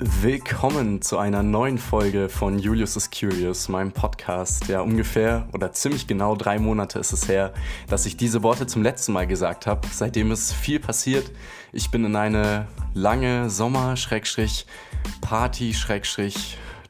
[0.00, 4.68] Willkommen zu einer neuen Folge von Julius is Curious, meinem Podcast.
[4.68, 7.52] Ja, ungefähr oder ziemlich genau drei Monate ist es her,
[7.88, 9.88] dass ich diese Worte zum letzten Mal gesagt habe.
[9.90, 11.32] Seitdem ist viel passiert.
[11.72, 15.74] Ich bin in eine lange Sommer-Party-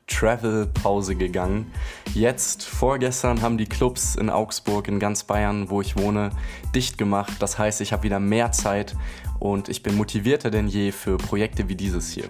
[0.06, 1.72] Travel-Pause gegangen.
[2.12, 6.30] Jetzt, vorgestern, haben die Clubs in Augsburg, in ganz Bayern, wo ich wohne,
[6.74, 7.32] dicht gemacht.
[7.40, 8.96] Das heißt, ich habe wieder mehr Zeit
[9.38, 12.28] und ich bin motivierter denn je für Projekte wie dieses hier.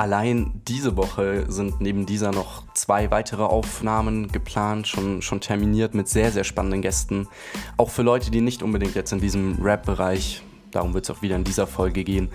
[0.00, 6.08] Allein diese Woche sind neben dieser noch zwei weitere Aufnahmen geplant, schon, schon terminiert mit
[6.08, 7.28] sehr, sehr spannenden Gästen.
[7.76, 11.36] Auch für Leute, die nicht unbedingt jetzt in diesem Rap-Bereich, darum wird es auch wieder
[11.36, 12.30] in dieser Folge gehen,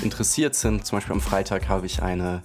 [0.00, 0.86] interessiert sind.
[0.86, 2.40] Zum Beispiel am Freitag habe ich eine,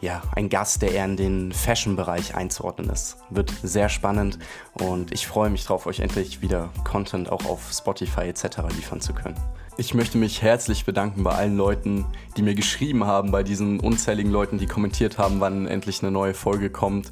[0.00, 3.16] ja, einen Gast, der eher in den Fashion-Bereich einzuordnen ist.
[3.30, 4.38] Wird sehr spannend
[4.74, 8.58] und ich freue mich darauf, euch endlich wieder Content auch auf Spotify etc.
[8.74, 9.36] liefern zu können.
[9.76, 12.04] Ich möchte mich herzlich bedanken bei allen Leuten,
[12.36, 16.34] die mir geschrieben haben, bei diesen unzähligen Leuten, die kommentiert haben, wann endlich eine neue
[16.34, 17.10] Folge kommt.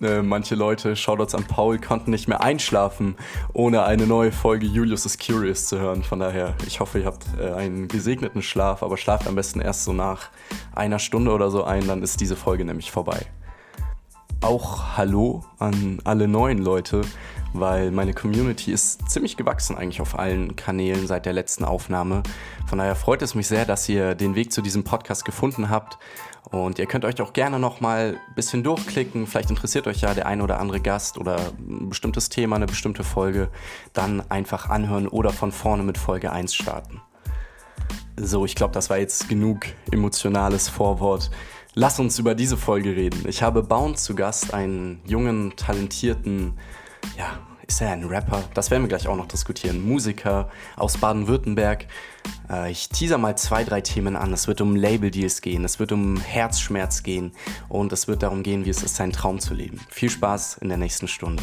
[0.00, 3.16] Äh, manche Leute, Shoutouts an Paul, konnten nicht mehr einschlafen,
[3.52, 6.02] ohne eine neue Folge Julius is Curious zu hören.
[6.02, 9.84] Von daher, ich hoffe, ihr habt äh, einen gesegneten Schlaf, aber schlaft am besten erst
[9.84, 10.30] so nach
[10.74, 13.26] einer Stunde oder so ein, dann ist diese Folge nämlich vorbei.
[14.40, 17.02] Auch Hallo an alle neuen Leute,
[17.54, 22.22] weil meine Community ist ziemlich gewachsen eigentlich auf allen Kanälen seit der letzten Aufnahme.
[22.66, 25.98] Von daher freut es mich sehr, dass ihr den Weg zu diesem Podcast gefunden habt.
[26.50, 29.26] Und ihr könnt euch auch gerne noch mal ein bisschen durchklicken.
[29.26, 33.02] Vielleicht interessiert euch ja der ein oder andere Gast oder ein bestimmtes Thema, eine bestimmte
[33.02, 33.48] Folge.
[33.92, 37.00] Dann einfach anhören oder von vorne mit Folge 1 starten.
[38.16, 41.30] So, ich glaube, das war jetzt genug emotionales Vorwort.
[41.74, 43.24] Lass uns über diese Folge reden.
[43.26, 46.56] Ich habe Bound zu Gast, einen jungen, talentierten
[47.18, 48.44] ja, ist er ein Rapper?
[48.54, 49.82] Das werden wir gleich auch noch diskutieren.
[49.82, 51.86] Musiker aus Baden-Württemberg.
[52.50, 54.32] Äh, ich teaser mal zwei, drei Themen an.
[54.32, 57.32] Es wird um Label-Deals gehen, es wird um Herzschmerz gehen
[57.68, 59.80] und es wird darum gehen, wie es ist, seinen Traum zu leben.
[59.88, 61.42] Viel Spaß in der nächsten Stunde.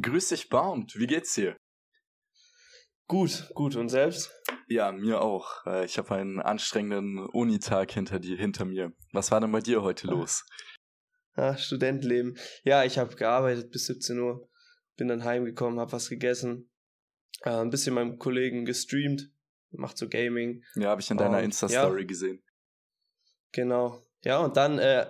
[0.00, 0.94] Grüß dich, Bound.
[0.96, 1.56] Wie geht's dir?
[3.08, 3.74] Gut, gut.
[3.74, 4.30] Und selbst?
[4.68, 5.66] Ja, mir auch.
[5.66, 8.92] Äh, ich habe einen anstrengenden Unitag hinter, dir, hinter mir.
[9.12, 10.44] Was war denn bei dir heute los?
[11.38, 12.36] Ja, Studentenleben.
[12.64, 14.50] Ja, ich habe gearbeitet bis 17 Uhr,
[14.96, 16.68] bin dann heimgekommen, habe was gegessen,
[17.42, 19.30] äh, ein bisschen meinem Kollegen gestreamt,
[19.70, 20.64] macht so Gaming.
[20.74, 22.42] Ja, habe ich in deiner Insta-Story ja, gesehen.
[23.52, 24.04] Genau.
[24.24, 25.06] Ja, und dann äh,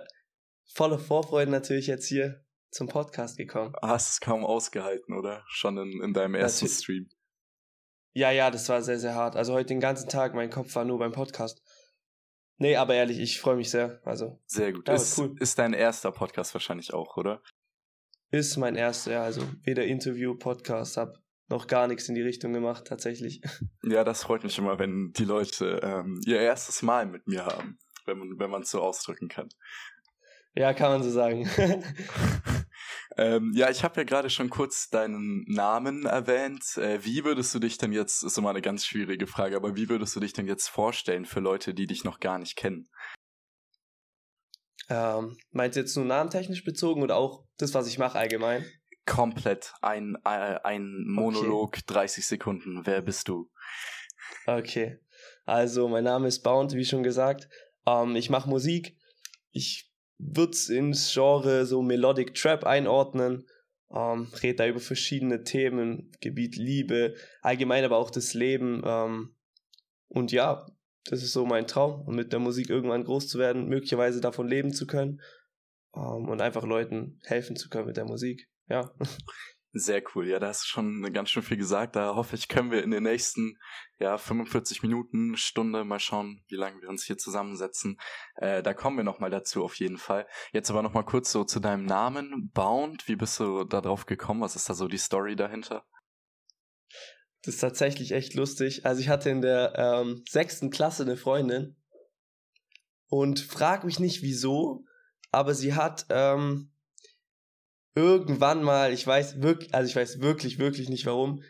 [0.71, 3.73] voller Vorfreude natürlich jetzt hier zum Podcast gekommen.
[3.81, 5.43] Hast es kaum ausgehalten, oder?
[5.47, 6.83] Schon in, in deinem ersten natürlich.
[6.83, 7.09] Stream.
[8.13, 9.35] Ja, ja, das war sehr, sehr hart.
[9.35, 11.63] Also heute den ganzen Tag, mein Kopf war nur beim Podcast.
[12.59, 14.01] Nee, aber ehrlich, ich freue mich sehr.
[14.03, 14.87] Also, sehr gut.
[14.87, 15.33] Ja, ist, cool.
[15.39, 17.41] ist dein erster Podcast wahrscheinlich auch, oder?
[18.31, 19.23] Ist mein erster, ja.
[19.23, 21.17] Also weder Interview, Podcast, hab
[21.47, 23.41] noch gar nichts in die Richtung gemacht, tatsächlich.
[23.81, 27.79] Ja, das freut mich immer, wenn die Leute ähm, ihr erstes Mal mit mir haben,
[28.05, 29.49] wenn man wenn man es so ausdrücken kann.
[30.53, 31.49] Ja, kann man so sagen.
[33.19, 36.77] Ähm, ja, ich habe ja gerade schon kurz deinen Namen erwähnt.
[36.77, 39.89] Äh, wie würdest du dich denn jetzt, ist immer eine ganz schwierige Frage, aber wie
[39.89, 42.87] würdest du dich denn jetzt vorstellen für Leute, die dich noch gar nicht kennen?
[44.87, 48.65] Ähm, meinst du jetzt nur namentechnisch bezogen oder auch das, was ich mache allgemein?
[49.05, 49.73] Komplett.
[49.81, 51.83] Ein, äh, ein Monolog, okay.
[51.87, 52.85] 30 Sekunden.
[52.85, 53.51] Wer bist du?
[54.45, 54.97] Okay.
[55.45, 57.49] Also, mein Name ist Bound, wie schon gesagt.
[57.85, 58.95] Ähm, ich mache Musik.
[59.51, 59.88] Ich
[60.19, 63.47] würde es ins Genre so Melodic Trap einordnen.
[63.91, 68.83] Ähm, redet da über verschiedene Themen, Gebiet Liebe, allgemein aber auch das Leben.
[68.85, 69.35] Ähm,
[70.09, 70.67] und ja,
[71.05, 72.01] das ist so mein Traum.
[72.05, 75.21] Und mit der Musik irgendwann groß zu werden, möglicherweise davon leben zu können
[75.95, 78.47] ähm, und einfach Leuten helfen zu können mit der Musik.
[78.67, 78.93] Ja.
[79.71, 80.27] Sehr cool.
[80.27, 81.95] Ja, da hast du schon ganz schön viel gesagt.
[81.95, 83.59] Da hoffe ich, können wir in den nächsten
[83.99, 87.99] ja, 45 Minuten, Stunde mal schauen, wie lange wir uns hier zusammensetzen.
[88.35, 90.25] Äh, da kommen wir nochmal dazu auf jeden Fall.
[90.53, 93.07] Jetzt aber nochmal kurz so zu deinem Namen, Bound.
[93.07, 94.41] Wie bist du da drauf gekommen?
[94.41, 95.85] Was ist da so die Story dahinter?
[97.43, 98.87] Das ist tatsächlich echt lustig.
[98.87, 101.75] Also ich hatte in der ähm, sechsten Klasse eine Freundin
[103.07, 104.83] und frag mich nicht wieso,
[105.31, 106.71] aber sie hat ähm,
[107.95, 111.43] irgendwann mal, ich weiß wirklich, also ich weiß wirklich, wirklich nicht warum,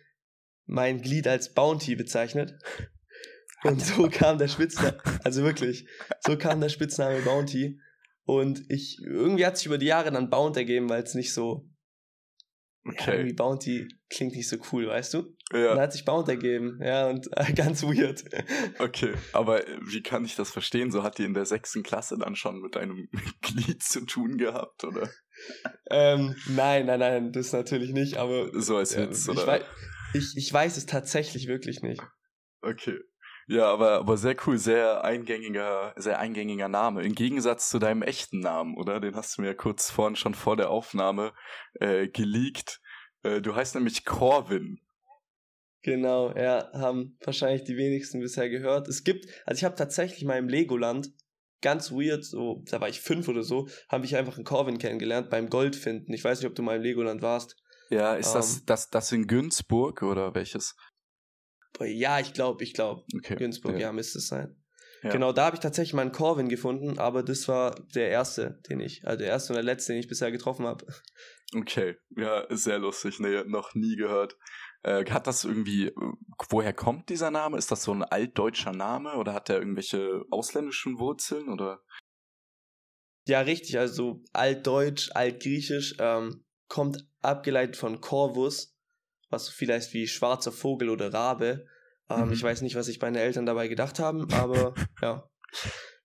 [0.65, 2.55] mein Glied als Bounty bezeichnet.
[3.63, 5.85] Und so kam der Spitzname, also wirklich,
[6.21, 7.79] so kam der Spitzname Bounty.
[8.23, 11.67] Und ich, irgendwie hat sich über die Jahre dann Bound ergeben, weil es nicht so,
[12.85, 13.03] okay.
[13.07, 15.35] ja, irgendwie Bounty klingt nicht so cool, weißt du?
[15.51, 15.71] Ja.
[15.71, 18.23] Und dann hat sich Bound ergeben, ja, und äh, ganz weird.
[18.77, 20.91] Okay, aber wie kann ich das verstehen?
[20.91, 23.09] So hat die in der sechsten Klasse dann schon mit einem
[23.41, 25.09] Glied zu tun gehabt, oder?
[25.89, 28.49] Ähm, nein, nein, nein, das natürlich nicht, aber.
[28.59, 29.41] So als Witz, äh, oder?
[29.41, 29.63] Ich weiß,
[30.13, 32.01] ich, ich weiß es tatsächlich wirklich nicht.
[32.61, 32.99] Okay.
[33.47, 37.03] Ja, aber, aber sehr cool, sehr eingängiger, sehr eingängiger Name.
[37.03, 38.99] Im Gegensatz zu deinem echten Namen, oder?
[38.99, 41.33] Den hast du mir kurz vorhin schon vor der Aufnahme
[41.79, 42.79] äh, geleakt.
[43.23, 44.79] Äh, du heißt nämlich Corvin.
[45.81, 48.87] Genau, ja, haben wahrscheinlich die wenigsten bisher gehört.
[48.87, 51.09] Es gibt, also ich habe tatsächlich mal im Legoland
[51.61, 55.29] ganz weird, so, da war ich fünf oder so, habe ich einfach einen Corvin kennengelernt
[55.29, 56.13] beim Goldfinden.
[56.13, 57.55] Ich weiß nicht, ob du mal im Legoland warst.
[57.89, 58.63] Ja, ist um, das, ähm.
[58.65, 60.75] das, das in Günzburg oder welches?
[61.73, 63.03] Boah, ja, ich glaube, ich glaube.
[63.15, 63.79] Okay, Günzburg, ja.
[63.79, 64.55] ja, müsste es sein.
[65.03, 65.11] Ja.
[65.11, 69.07] Genau, da habe ich tatsächlich meinen Corvin gefunden, aber das war der erste, den ich,
[69.07, 70.85] also der erste und der letzte, den ich bisher getroffen habe.
[71.55, 74.35] Okay, ja, sehr lustig, nee, noch nie gehört.
[74.83, 75.91] Äh, hat das irgendwie,
[76.49, 77.57] woher kommt dieser Name?
[77.57, 81.81] Ist das so ein altdeutscher Name oder hat der irgendwelche ausländischen Wurzeln oder?
[83.27, 88.75] Ja, richtig, also altdeutsch, altgriechisch, ähm, kommt abgeleitet von Corvus,
[89.29, 91.67] was so viel heißt wie schwarzer Vogel oder Rabe.
[92.09, 92.33] Ähm, mhm.
[92.33, 95.29] Ich weiß nicht, was sich meine Eltern dabei gedacht haben, aber ja.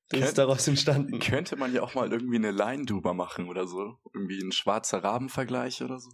[0.09, 1.19] Das ist daraus entstanden.
[1.19, 3.99] Könnte man ja auch mal irgendwie eine Line drüber machen oder so.
[4.12, 6.11] Irgendwie ein schwarzer Rabenvergleich oder so.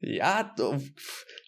[0.00, 0.54] Ja,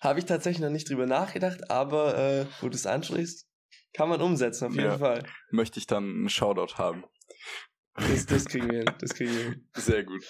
[0.03, 3.49] habe ich tatsächlich noch nicht drüber nachgedacht, aber äh, wo du es ansprichst,
[3.95, 5.25] kann man umsetzen, auf jeden ja, Fall.
[5.51, 7.05] Möchte ich dann einen Shoutout haben.
[7.95, 9.69] Das, das kriegen wir hin, das kriegen wir hin.
[9.75, 10.23] Sehr gut.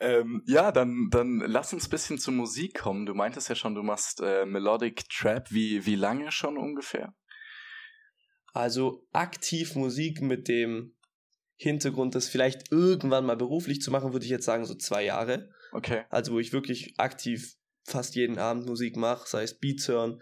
[0.00, 3.06] Ähm, ja, dann, dann lass uns ein bisschen zur Musik kommen.
[3.06, 5.50] Du meintest ja schon, du machst äh, Melodic Trap.
[5.50, 7.14] Wie, wie lange schon ungefähr?
[8.52, 10.94] Also aktiv Musik mit dem
[11.56, 15.50] Hintergrund, das vielleicht irgendwann mal beruflich zu machen, würde ich jetzt sagen, so zwei Jahre.
[15.72, 16.04] Okay.
[16.10, 17.56] Also wo ich wirklich aktiv
[17.88, 20.20] fast jeden Abend Musik mache, sei es Beats hören,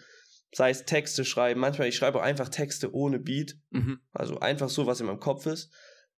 [0.52, 1.60] sei es Texte schreiben.
[1.60, 3.56] Manchmal, ich schreibe auch einfach Texte ohne Beat.
[3.70, 4.00] Mhm.
[4.12, 5.72] Also einfach so, was in meinem Kopf ist.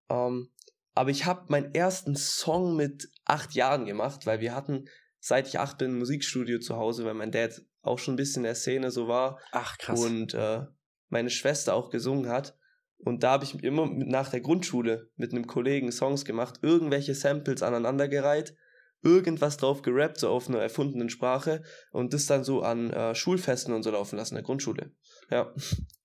[0.09, 0.49] Ähm,
[0.93, 4.85] aber ich habe meinen ersten Song mit acht Jahren gemacht, weil wir hatten,
[5.19, 8.41] seit ich acht bin, ein Musikstudio zu Hause, weil mein Dad auch schon ein bisschen
[8.41, 9.39] in der Szene so war.
[9.51, 9.99] Ach, krass.
[9.99, 10.61] Und äh,
[11.09, 12.57] meine Schwester auch gesungen hat.
[12.97, 17.61] Und da habe ich immer nach der Grundschule mit einem Kollegen Songs gemacht, irgendwelche Samples
[17.61, 18.55] aneinandergereiht
[19.07, 23.73] irgendwas drauf gerappt, so auf einer erfundenen Sprache und das dann so an äh, Schulfesten
[23.73, 24.91] und so laufen lassen in der Grundschule.
[25.31, 25.53] Ja.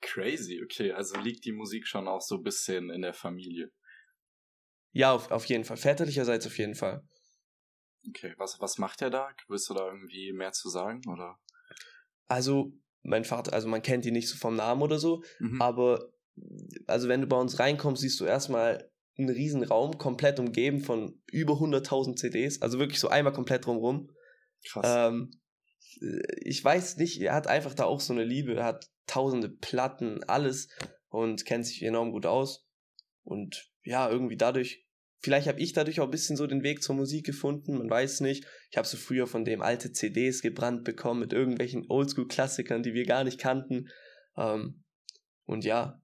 [0.01, 0.93] Crazy, okay.
[0.93, 3.73] Also liegt die Musik schon auch so ein bisschen in der Familie.
[4.93, 5.77] Ja, auf, auf jeden Fall.
[5.77, 7.03] Väterlicherseits auf jeden Fall.
[8.09, 9.29] Okay, was, was macht er da?
[9.49, 11.39] Willst du da irgendwie mehr zu sagen, oder?
[12.29, 12.73] Also,
[13.03, 15.61] mein Vater, also man kennt ihn nicht so vom Namen oder so, mhm.
[15.61, 16.13] aber
[16.87, 21.21] also wenn du bei uns reinkommst, siehst du erstmal einen riesen Raum, komplett umgeben von
[21.31, 24.11] über 100.000 CDs, also wirklich so einmal komplett drumrum.
[24.65, 25.11] Krass.
[25.11, 25.31] Ähm,
[26.41, 30.25] ich weiß nicht, er hat einfach da auch so eine Liebe, er hat tausende Platten,
[30.25, 30.69] alles
[31.09, 32.67] und kennt sich enorm gut aus.
[33.23, 34.87] Und ja, irgendwie dadurch,
[35.21, 38.21] vielleicht habe ich dadurch auch ein bisschen so den Weg zur Musik gefunden, man weiß
[38.21, 38.47] nicht.
[38.71, 43.05] Ich habe so früher von dem alte CDs gebrannt bekommen mit irgendwelchen Oldschool-Klassikern, die wir
[43.05, 43.89] gar nicht kannten.
[44.37, 44.83] Ähm,
[45.45, 46.02] und ja,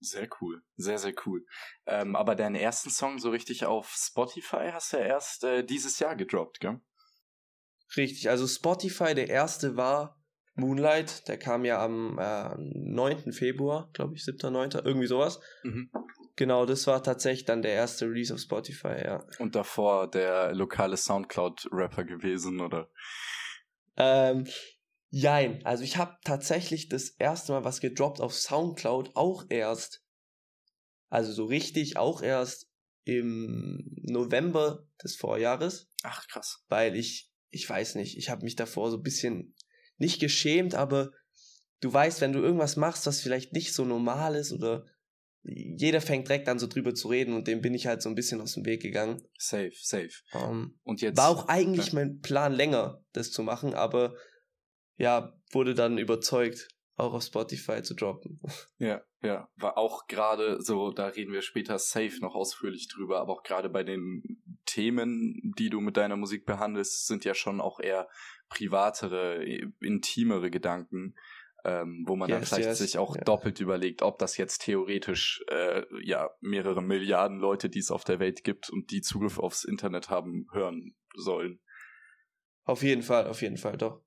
[0.00, 1.44] sehr cool, sehr, sehr cool.
[1.86, 5.98] Ähm, aber deinen ersten Song so richtig auf Spotify hast du ja erst äh, dieses
[5.98, 6.80] Jahr gedroppt, gell?
[7.96, 10.20] Richtig, also Spotify, der erste war
[10.54, 13.32] Moonlight, der kam ja am äh, 9.
[13.32, 15.40] Februar, glaube ich, 7., 9., irgendwie sowas.
[15.62, 15.90] Mhm.
[16.36, 19.24] Genau, das war tatsächlich dann der erste Release auf Spotify, ja.
[19.38, 22.88] Und davor der lokale Soundcloud-Rapper gewesen, oder?
[23.96, 24.46] Ähm,
[25.10, 30.04] Jein, also ich habe tatsächlich das erste Mal was gedroppt auf Soundcloud auch erst,
[31.08, 32.68] also so richtig auch erst
[33.04, 35.88] im November des Vorjahres.
[36.04, 36.64] Ach krass.
[36.68, 39.56] Weil ich, ich weiß nicht, ich habe mich davor so ein bisschen
[39.98, 41.10] nicht geschämt, aber
[41.80, 44.86] du weißt, wenn du irgendwas machst, was vielleicht nicht so normal ist oder
[45.42, 48.14] jeder fängt direkt an so drüber zu reden und dem bin ich halt so ein
[48.14, 49.22] bisschen aus dem Weg gegangen.
[49.38, 50.10] Safe, safe.
[50.32, 51.94] Um, ähm, und jetzt war auch eigentlich ja.
[51.94, 54.14] mein Plan länger, das zu machen, aber
[55.00, 58.38] ja, wurde dann überzeugt, auch auf Spotify zu droppen.
[58.78, 63.32] Ja, ja, war auch gerade so, da reden wir später safe noch ausführlich drüber, aber
[63.34, 64.22] auch gerade bei den
[64.64, 68.08] Themen, die du mit deiner Musik behandelst, sind ja schon auch eher
[68.48, 69.44] privatere,
[69.80, 71.14] intimere Gedanken,
[71.64, 73.22] ähm, wo man yes, dann vielleicht yes, sich auch ja.
[73.24, 78.18] doppelt überlegt, ob das jetzt theoretisch äh, ja mehrere Milliarden Leute, die es auf der
[78.18, 81.60] Welt gibt und die Zugriff aufs Internet haben, hören sollen.
[82.64, 84.02] Auf jeden Fall, auf jeden Fall, doch.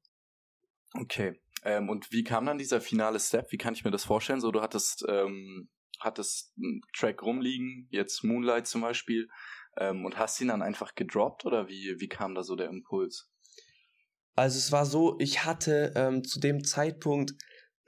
[0.94, 1.40] Okay.
[1.64, 3.52] Ähm, und wie kam dann dieser finale Step?
[3.52, 4.42] Wie kann ich mir das vorstellen?
[4.42, 5.70] So, du hattest, ähm,
[6.00, 9.30] hattest einen Track rumliegen, jetzt Moonlight zum Beispiel,
[9.78, 13.30] ähm, und hast ihn dann einfach gedroppt oder wie, wie kam da so der Impuls?
[14.36, 17.34] Also es war so, ich hatte ähm, zu dem Zeitpunkt,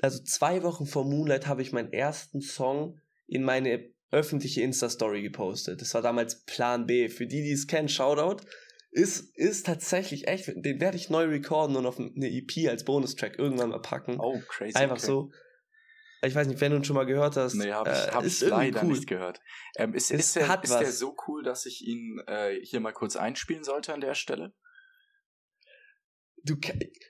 [0.01, 5.81] also zwei Wochen vor Moonlight habe ich meinen ersten Song in meine öffentliche Insta-Story gepostet.
[5.81, 7.09] Das war damals Plan B.
[7.09, 8.45] Für die, die es kennen, Shoutout
[8.95, 13.37] ist, ist tatsächlich echt, den werde ich neu recorden und auf eine EP als Bonustrack
[13.37, 14.17] irgendwann mal packen.
[14.19, 14.75] Oh, crazy.
[14.75, 15.05] Einfach okay.
[15.05, 15.31] so.
[16.23, 17.55] Ich weiß nicht, wenn du ihn schon mal gehört hast.
[17.55, 18.93] Nee, habe ich, äh, hab ich leider cool.
[18.93, 19.41] nicht gehört.
[19.75, 23.17] Ähm, ist, ist, der, ist der so cool, dass ich ihn äh, hier mal kurz
[23.17, 24.53] einspielen sollte an der Stelle?
[26.43, 26.55] Du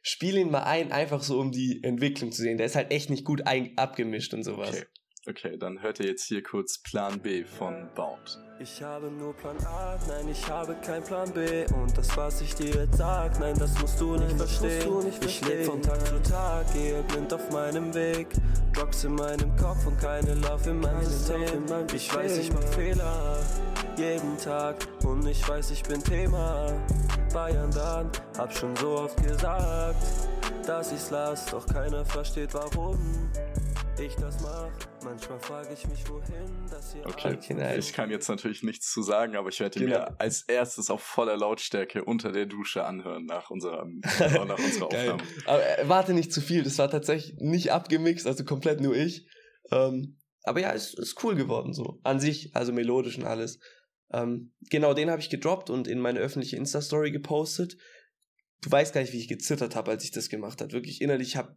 [0.01, 2.57] spiel ihn mal ein, einfach so um die Entwicklung zu sehen.
[2.57, 4.69] Der ist halt echt nicht gut ein, abgemischt und sowas.
[4.69, 4.85] Okay.
[5.27, 8.39] Okay, dann hört ihr jetzt hier kurz Plan B von Bound.
[8.59, 11.65] Ich habe nur Plan A, nein, ich habe kein Plan B.
[11.73, 14.83] Und das, was ich dir jetzt sag, nein, das musst du nicht, nein, verstehen.
[14.85, 18.27] Du nicht ich lebe von Tag zu Tag, gehe blind auf meinem Weg.
[18.73, 21.65] Drugs in meinem Kopf und keine Love in meinem System.
[21.91, 23.39] Ich weiß, ich mach Fehler,
[23.97, 24.75] jeden Tag.
[25.03, 26.71] Und ich weiß, ich bin Thema.
[27.33, 30.05] Bayern dann, hab schon so oft gesagt,
[30.67, 32.99] dass ich's lass, doch keiner versteht warum
[33.99, 34.71] ich das mach.
[35.03, 39.01] Manchmal frage ich mich, wohin das hier Okay, okay ich kann jetzt natürlich nichts zu
[39.01, 39.99] sagen, aber ich werde ihn genau.
[39.99, 43.85] mir als erstes auf voller Lautstärke unter der Dusche anhören nach, unserer,
[44.45, 45.23] nach unserer Aufnahme.
[45.45, 49.27] aber äh, warte nicht zu viel, das war tatsächlich nicht abgemixt, also komplett nur ich.
[49.71, 51.99] Ähm, aber ja, es ist cool geworden so.
[52.03, 53.59] An sich, also melodisch und alles.
[54.11, 57.77] Ähm, genau, den habe ich gedroppt und in meine öffentliche Insta-Story gepostet.
[58.61, 60.71] Du weißt gar nicht, wie ich gezittert habe, als ich das gemacht habe.
[60.71, 61.55] Wirklich innerlich habe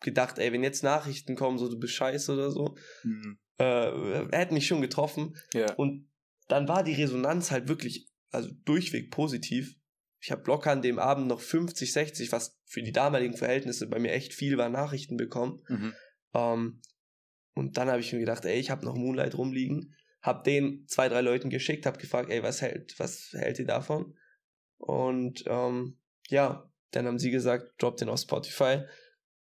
[0.00, 3.38] gedacht, ey, wenn jetzt Nachrichten kommen, so du bist scheiße oder so, mhm.
[3.58, 5.36] äh, hätte mich schon getroffen.
[5.54, 5.72] Ja.
[5.74, 6.08] Und
[6.48, 9.74] dann war die Resonanz halt wirklich, also durchweg positiv.
[10.20, 13.98] Ich habe locker an dem Abend noch 50, 60, was für die damaligen Verhältnisse bei
[13.98, 15.62] mir echt viel war, Nachrichten bekommen.
[15.68, 15.94] Mhm.
[16.34, 16.80] Ähm,
[17.54, 21.08] und dann habe ich mir gedacht, ey, ich habe noch Moonlight rumliegen, habe den zwei,
[21.08, 24.14] drei Leuten geschickt, habe gefragt, ey, was hält, was hält ihr davon?
[24.76, 25.98] Und ähm,
[26.28, 28.82] ja, dann haben sie gesagt, drop den auf Spotify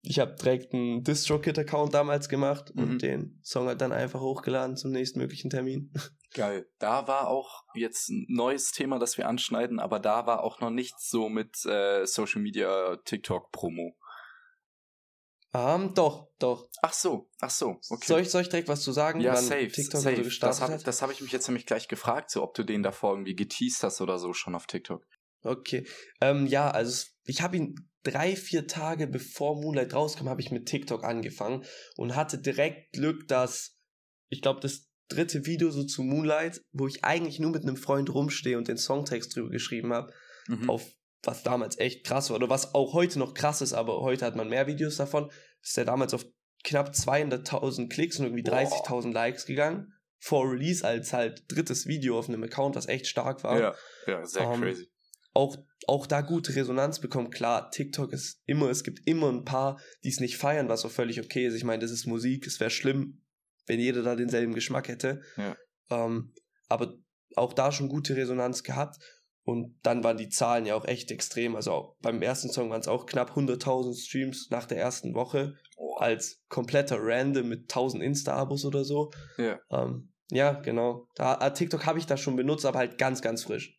[0.05, 2.83] ich habe direkt einen DistroKit-Account damals gemacht mhm.
[2.83, 5.91] und den Song halt dann einfach hochgeladen zum nächstmöglichen Termin.
[6.33, 6.67] Geil.
[6.77, 10.71] Da war auch jetzt ein neues Thema, das wir anschneiden, aber da war auch noch
[10.71, 13.95] nichts so mit äh, Social Media TikTok-Promo.
[15.55, 16.67] Um, ähm, doch, doch.
[16.81, 18.07] Ach so, ach so, okay.
[18.07, 19.21] Soll ich, soll ich direkt was zu sagen?
[19.21, 20.23] Ja, safe, TikTok safe.
[20.23, 23.11] So das habe hab ich mich jetzt nämlich gleich gefragt, so ob du den davor
[23.11, 25.05] irgendwie geteased hast oder so schon auf TikTok.
[25.43, 25.85] Okay.
[26.21, 30.67] Ähm, ja, also ich habe ihn drei, vier Tage bevor Moonlight rauskam, habe ich mit
[30.67, 31.63] TikTok angefangen
[31.95, 33.77] und hatte direkt Glück, dass
[34.29, 38.13] ich glaube, das dritte Video so zu Moonlight, wo ich eigentlich nur mit einem Freund
[38.13, 40.11] rumstehe und den Songtext drüber geschrieben habe,
[40.47, 40.69] mhm.
[40.69, 40.85] auf
[41.23, 44.35] was damals echt krass war oder was auch heute noch krass ist, aber heute hat
[44.35, 45.31] man mehr Videos davon,
[45.61, 46.25] ist der damals auf
[46.63, 49.93] knapp 200.000 Klicks und irgendwie 30.000 Likes gegangen.
[50.19, 53.59] Vor Release als halt drittes Video auf einem Account, was echt stark war.
[53.59, 53.75] Ja,
[54.07, 54.92] ja, sehr um, ähm, crazy
[55.33, 57.29] auch, auch da gute Resonanz bekommen.
[57.29, 60.91] Klar, TikTok ist immer, es gibt immer ein paar, die es nicht feiern, was auch
[60.91, 61.55] völlig okay ist.
[61.55, 63.21] Ich meine, das ist Musik, es wäre schlimm,
[63.65, 65.21] wenn jeder da denselben Geschmack hätte.
[65.37, 65.55] Ja.
[65.89, 66.33] Ähm,
[66.69, 66.95] aber
[67.35, 68.97] auch da schon gute Resonanz gehabt.
[69.45, 71.55] Und dann waren die Zahlen ja auch echt extrem.
[71.55, 75.55] Also beim ersten Song waren es auch knapp 100.000 Streams nach der ersten Woche.
[75.97, 79.11] Als kompletter Random mit 1000 Insta-Abos oder so.
[79.37, 79.59] Ja.
[79.69, 81.07] Ähm, ja, genau.
[81.15, 83.77] Da, ah, TikTok habe ich da schon benutzt, aber halt ganz, ganz frisch.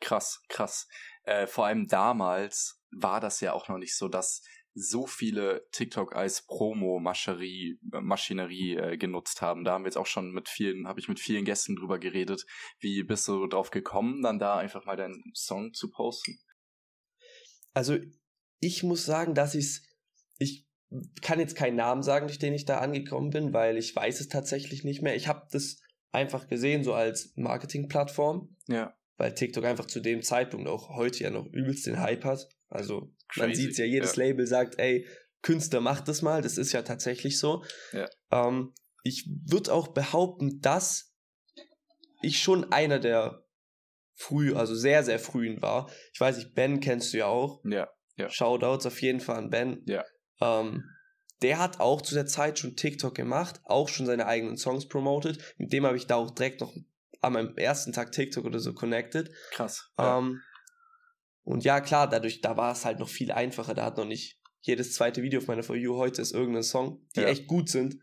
[0.00, 0.86] Krass, krass.
[1.24, 4.42] Äh, vor allem damals war das ja auch noch nicht so, dass
[4.78, 9.64] so viele TikTok als Promo-Maschinerie Maschinerie, äh, genutzt haben.
[9.64, 12.44] Da haben wir jetzt auch schon mit vielen, habe ich mit vielen Gästen drüber geredet.
[12.78, 16.38] Wie bist du drauf gekommen, dann da einfach mal deinen Song zu posten?
[17.72, 17.96] Also
[18.60, 19.82] ich muss sagen, dass ich's,
[20.38, 20.66] ich
[21.22, 24.28] kann jetzt keinen Namen sagen, durch den ich da angekommen bin, weil ich weiß es
[24.28, 25.16] tatsächlich nicht mehr.
[25.16, 25.80] Ich habe das
[26.12, 28.54] einfach gesehen, so als Marketingplattform.
[28.68, 32.48] Ja weil TikTok einfach zu dem Zeitpunkt auch heute ja noch übelst den Hype hat.
[32.68, 33.40] Also Crazy.
[33.40, 34.24] man sieht ja, jedes ja.
[34.24, 35.06] Label sagt, ey,
[35.42, 37.64] Künstler macht das mal, das ist ja tatsächlich so.
[37.92, 38.08] Ja.
[38.30, 41.14] Ähm, ich würde auch behaupten, dass
[42.22, 43.44] ich schon einer der
[44.14, 45.90] früh, also sehr, sehr frühen war.
[46.12, 47.60] Ich weiß nicht, Ben kennst du ja auch.
[47.64, 47.88] Ja.
[48.16, 48.28] ja.
[48.30, 49.82] Shoutouts auf jeden Fall an Ben.
[49.86, 50.04] Ja.
[50.40, 50.84] Ähm,
[51.42, 55.38] der hat auch zu der Zeit schon TikTok gemacht, auch schon seine eigenen Songs promoted.
[55.58, 56.74] Mit dem habe ich da auch direkt noch
[57.22, 59.30] meinem ersten Tag TikTok oder so connected.
[59.50, 59.90] Krass.
[59.98, 60.18] Ja.
[60.18, 60.42] Ähm,
[61.44, 63.74] und ja, klar, dadurch, da war es halt noch viel einfacher.
[63.74, 67.06] Da hat noch nicht jedes zweite Video auf meiner For You heute ist irgendein Song,
[67.14, 67.28] die ja.
[67.28, 67.98] echt gut sind.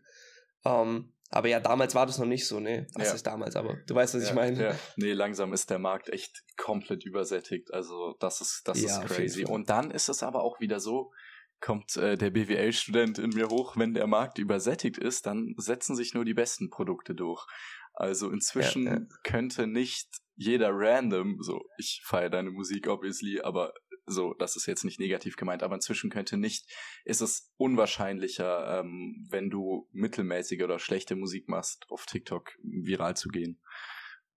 [0.64, 2.86] Ähm, aber ja, damals war das noch nicht so, ne?
[2.94, 3.14] Was ja.
[3.14, 4.62] ist damals, aber du weißt, was ja, ich meine.
[4.62, 4.78] Ja.
[4.96, 7.74] Nee, langsam ist der Markt echt komplett übersättigt.
[7.74, 9.44] Also das ist, das ja, ist crazy.
[9.44, 11.12] Und dann ist es aber auch wieder so,
[11.60, 16.14] kommt äh, der BWL-Student in mir hoch, wenn der Markt übersättigt ist, dann setzen sich
[16.14, 17.46] nur die besten Produkte durch.
[17.94, 19.06] Also inzwischen ja, ja.
[19.22, 23.72] könnte nicht jeder random, so, ich feiere deine Musik obviously, aber
[24.06, 26.70] so, das ist jetzt nicht negativ gemeint, aber inzwischen könnte nicht,
[27.04, 33.28] ist es unwahrscheinlicher, ähm, wenn du mittelmäßige oder schlechte Musik machst, auf TikTok viral zu
[33.28, 33.62] gehen.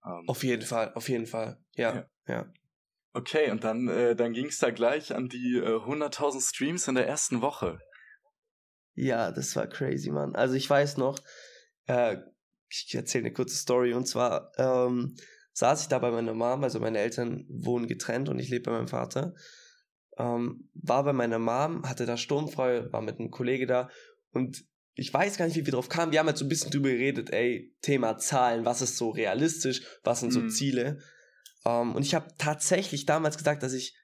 [0.06, 2.10] Ähm, auf jeden Fall, auf jeden Fall, ja, ja.
[2.28, 2.54] ja.
[3.14, 6.96] Okay, und dann, äh, dann ging es da gleich an die äh, 100.000 Streams in
[6.96, 7.80] der ersten Woche.
[8.94, 10.36] Ja, das war crazy, Mann.
[10.36, 11.20] Also ich weiß noch,
[11.88, 12.18] äh,
[12.70, 15.16] ich erzähle eine kurze Story und zwar ähm,
[15.54, 18.78] saß ich da bei meiner Mom, also meine Eltern wohnen getrennt und ich lebe bei
[18.78, 19.34] meinem Vater.
[20.18, 23.90] Ähm, war bei meiner Mom, hatte da sturmfrei, war mit einem Kollege da
[24.32, 24.66] und
[25.00, 26.12] ich weiß gar nicht, wie wir drauf kamen.
[26.12, 29.84] Wir haben halt so ein bisschen drüber geredet, ey, Thema Zahlen, was ist so realistisch,
[30.04, 30.50] was sind so Mhm.
[30.50, 31.00] Ziele.
[31.66, 33.96] Ähm, und ich habe tatsächlich damals gesagt, dass ich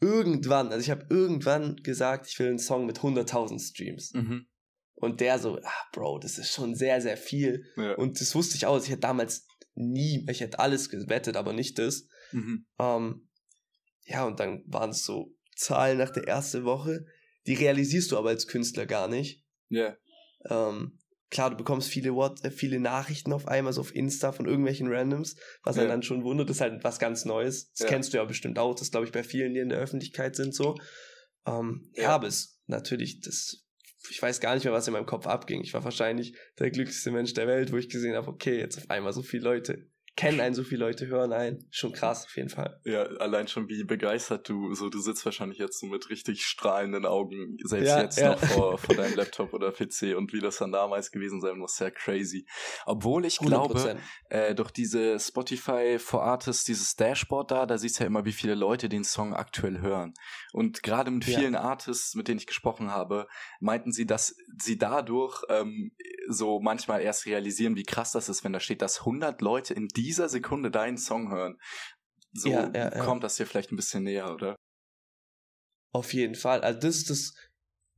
[0.00, 4.14] irgendwann, also ich habe irgendwann gesagt, ich will einen Song mit 100.000 Streams.
[4.14, 4.46] Mhm.
[5.00, 7.64] Und der so, ah, Bro, das ist schon sehr, sehr viel.
[7.76, 7.94] Ja.
[7.94, 8.80] Und das wusste ich auch.
[8.82, 12.06] Ich hätte damals nie, ich hätte alles gewettet, aber nicht das.
[12.32, 12.66] Mhm.
[12.78, 13.28] Ähm,
[14.04, 17.04] ja, und dann waren es so Zahlen nach der ersten Woche,
[17.46, 19.44] die realisierst du aber als Künstler gar nicht.
[19.68, 19.96] Ja.
[20.48, 20.98] Ähm,
[21.30, 24.88] klar, du bekommst viele, What äh, viele Nachrichten auf einmal so auf Insta von irgendwelchen
[24.92, 25.82] Randoms, was Ja.
[25.82, 27.70] einen dann schon wundert, das ist halt was ganz Neues.
[27.72, 27.86] Das Ja.
[27.88, 30.54] kennst du ja bestimmt auch, das glaube ich bei vielen, die in der Öffentlichkeit sind
[30.54, 30.76] so.
[31.46, 32.02] Ähm, ja.
[32.04, 32.08] Ja.
[32.10, 33.64] aber es natürlich, das,
[34.08, 35.60] ich weiß gar nicht mehr, was in meinem Kopf abging.
[35.62, 38.88] Ich war wahrscheinlich der glücklichste Mensch der Welt, wo ich gesehen habe, okay, jetzt auf
[38.88, 41.66] einmal so viele Leute kennen einen, so viele Leute hören einen.
[41.70, 42.80] Schon krass, auf jeden Fall.
[42.84, 47.06] Ja, allein schon wie begeistert du, so du sitzt wahrscheinlich jetzt so mit richtig strahlenden
[47.06, 48.30] Augen, selbst Ja, jetzt ja.
[48.32, 51.76] noch vor, vor deinem Laptop oder PC und wie das dann damals gewesen sein muss,
[51.76, 52.46] sehr crazy.
[52.86, 53.98] Obwohl ich glaube, 100%.
[54.28, 58.32] äh, durch diese Spotify for Artists, dieses Dashboard da, da siehst du ja immer, wie
[58.32, 60.12] viele Leute den Song aktuell hören.
[60.52, 61.38] Und gerade mit Ja.
[61.38, 63.26] vielen Artists, mit denen ich gesprochen habe,
[63.60, 65.92] meinten sie, dass sie dadurch ähm,
[66.28, 69.88] so manchmal erst realisieren, wie krass das ist, wenn da steht, dass 100 Leute in
[70.02, 71.58] dieser Sekunde deinen Song hören.
[72.32, 73.04] So Ja, ja, ja.
[73.04, 74.56] kommt das dir vielleicht ein bisschen näher, oder?
[75.92, 76.62] Auf jeden Fall.
[76.62, 77.34] Also das ist das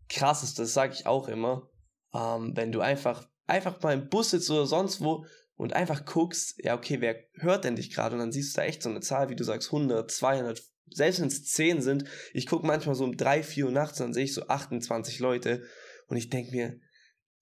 [0.09, 1.69] Krasseste, das sage ich auch immer.
[2.15, 6.55] Ähm, wenn du einfach, einfach mal im Bus sitzt oder sonst wo und einfach guckst,
[6.65, 8.15] ja, okay, wer hört denn dich gerade?
[8.15, 11.21] Und dann siehst du da echt so eine Zahl, wie du sagst, 100, 200, selbst
[11.21, 12.05] wenn es 10 sind.
[12.33, 15.63] Ich gucke manchmal so um 3, 4 Uhr nachts, dann sehe ich so 28 Leute
[16.09, 16.81] und ich denke mir,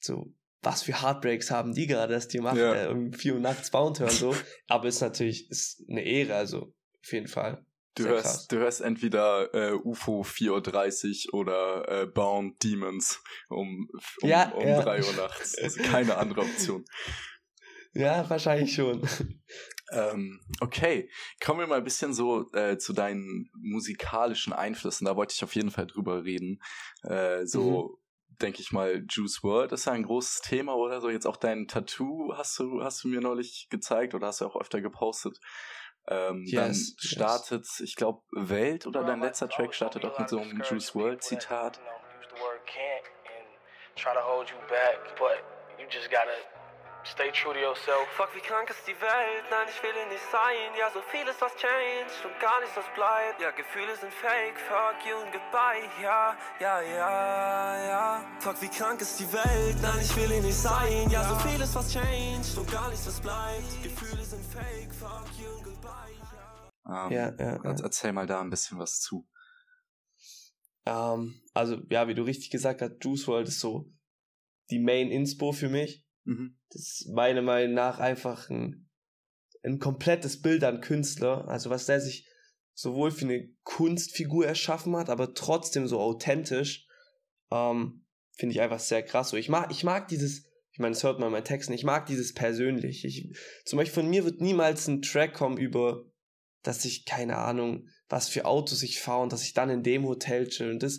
[0.00, 2.84] so, was für Heartbreaks haben die gerade, dass die 8, Ja.
[2.84, 4.34] äh, um 4 Uhr nachts Bound hören, so.
[4.68, 7.64] Aber ist natürlich, ist eine Ehre, also, auf jeden Fall.
[7.96, 8.46] Du Sehr hörst, krass.
[8.48, 13.88] du hörst entweder äh, UFO 4.30 Uhr oder äh, Bound Demons um,
[14.22, 14.80] um, Ja, um ja.
[14.80, 15.58] 3 Uhr nachts.
[15.58, 16.84] Also keine andere Option.
[17.92, 19.02] Ja, wahrscheinlich schon.
[19.92, 21.10] Ähm, okay,
[21.44, 25.06] kommen wir mal ein bisschen so äh, zu deinen musikalischen Einflüssen.
[25.06, 26.62] Da wollte ich auf jeden Fall drüber reden.
[27.02, 27.99] Äh, so
[28.42, 31.10] denke ich mal, Juice World ist ja ein großes Thema oder so.
[31.10, 34.56] Jetzt auch dein Tattoo hast du hast du mir neulich gezeigt oder hast du auch
[34.56, 35.38] öfter gepostet.
[36.08, 37.10] Ähm, dann Yes, yes.
[37.10, 41.22] startet, ich glaube, Welt oder dein letzter Track startet auch mit so einem Juice World
[41.22, 41.78] Zitat.
[43.96, 45.44] Try to hold you back, but
[45.78, 46.32] you just gotta
[47.04, 48.06] stay true to yourself.
[48.16, 49.44] Fuck, wie krank ist die Welt?
[49.50, 50.70] Nein, ich will nicht sein.
[50.78, 53.40] Ja, so vieles was changed und gar nichts was bleibt.
[53.40, 54.58] Ja, Gefühle sind fake.
[54.68, 55.88] Fuck you und goodbye.
[56.02, 58.24] Ja, ja, ja, ja.
[58.40, 59.76] Fuck, wie krank ist die Welt?
[59.82, 61.10] Nein, ich will nicht sein.
[61.10, 63.82] Ja, so vieles was changed und gar nichts was bleibt.
[63.82, 64.92] Gefühle sind fake.
[64.94, 66.14] Fuck you und goodbye.
[66.86, 67.06] Ja.
[67.06, 67.76] Ähm, Ja, ja, ja.
[67.82, 69.26] Erzähl mal da ein bisschen was zu.
[70.86, 73.90] Ähm, also, ja, wie du richtig gesagt hast, Juice WRLD ist so
[74.70, 76.04] die Main Inspo für mich.
[76.24, 76.58] Mhm.
[76.70, 78.88] Das ist meiner Meinung nach einfach ein,
[79.62, 81.48] ein komplettes Bild an Künstler.
[81.48, 82.28] Also, was der sich
[82.74, 86.86] sowohl für eine Kunstfigur erschaffen hat, aber trotzdem so authentisch,
[87.50, 88.04] ähm,
[88.36, 89.30] finde ich einfach sehr krass.
[89.30, 91.84] So, ich mag, ich mag dieses, ich meine, das hört man in meinen Texten, ich
[91.84, 93.04] mag dieses persönlich.
[93.04, 96.06] Ich, zum Beispiel von mir wird niemals ein Track kommen über,
[96.62, 100.06] dass ich, keine Ahnung, was für Autos ich fahre und dass ich dann in dem
[100.06, 100.70] Hotel chill.
[100.70, 100.98] Und das,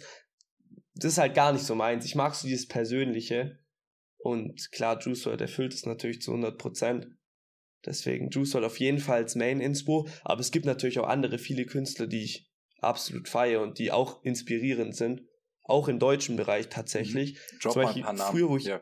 [0.94, 2.06] das ist halt gar nicht so meins.
[2.06, 3.60] Ich mag so dieses Persönliche.
[4.24, 7.08] Und klar, Juice WRLD erfüllt es natürlich zu 100%.
[7.86, 10.08] Deswegen Juice WRLD auf jeden Fall als Main-Inspo.
[10.24, 12.48] Aber es gibt natürlich auch andere, viele Künstler, die ich
[12.80, 15.24] absolut feiere und die auch inspirierend sind.
[15.64, 17.40] Auch im deutschen Bereich tatsächlich.
[17.62, 18.82] Drop Zum Beispiel früher, wo ich- ja.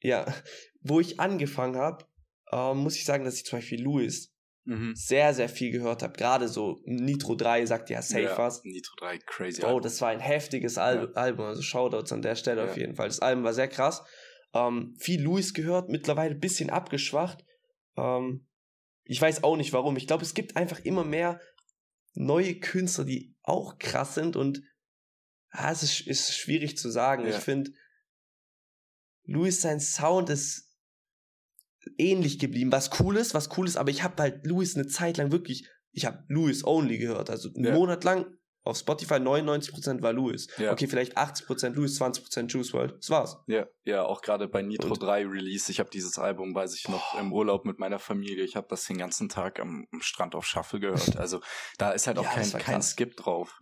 [0.00, 0.32] Ja,
[0.80, 2.04] wo ich angefangen habe,
[2.52, 4.32] ähm, muss ich sagen, dass ich zum Beispiel Louis
[4.64, 4.94] Mhm.
[4.94, 6.12] sehr, sehr viel gehört habe.
[6.18, 8.62] Gerade so Nitro 3 sagt ja safe ja, was.
[8.64, 9.60] Nitro 3, crazy.
[9.62, 9.82] Bro, Album.
[9.82, 12.70] das war ein heftiges Al Album, also Shoutouts an der Stelle Ja.
[12.70, 13.08] auf jeden Fall.
[13.08, 14.04] Das Album war sehr krass.
[14.54, 17.44] Ähm, viel Louis gehört, mittlerweile ein bisschen abgeschwacht.
[17.96, 18.46] Ähm,
[19.04, 19.96] ich weiß auch nicht warum.
[19.96, 21.40] Ich glaube, es gibt einfach immer mehr
[22.14, 24.62] neue Künstler, die auch krass sind und
[25.50, 27.24] ah, es ist, ist schwierig zu sagen.
[27.24, 27.30] Ja.
[27.30, 27.72] Ich finde,
[29.24, 30.74] Louis sein Sound ist
[31.96, 35.16] ähnlich geblieben, was cool ist, was cool ist, aber ich habe halt Louis eine Zeit
[35.16, 37.74] lang wirklich, ich habe Louis only gehört, also einen Ja.
[37.74, 38.26] Monat lang
[38.68, 40.46] auf Spotify 99% war Louis.
[40.58, 40.72] Ja.
[40.72, 42.96] Okay, vielleicht 80% Louis, 20% Juice WRLD.
[42.98, 43.38] Das war's.
[43.46, 45.70] Ja, ja, auch gerade bei Nitro Und- 3 Release.
[45.72, 48.44] Ich habe dieses Album, weiß ich noch, im Urlaub mit meiner Familie.
[48.44, 51.16] Ich habe das den ganzen Tag am, am Strand auf Shuffle gehört.
[51.16, 51.40] Also
[51.78, 52.82] da ist halt auch Ja, kein, kein.
[52.82, 53.58] Skip drauf.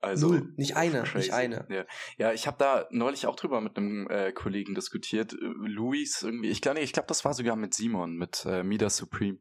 [0.00, 1.16] Also, Null, nicht eine, crazy.
[1.18, 1.66] nicht eine.
[1.68, 1.84] Ja,
[2.18, 5.32] ja ich habe da neulich auch drüber mit einem äh, Kollegen diskutiert.
[5.32, 8.90] Äh, Luis irgendwie, ich glaube, ich glaube, das war sogar mit Simon, mit äh, Mida
[8.90, 9.38] Supreme.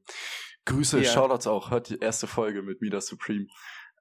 [0.66, 1.12] Grüße, Ja.
[1.12, 3.46] Shoutouts auch, hört die erste Folge mit Mida Supreme.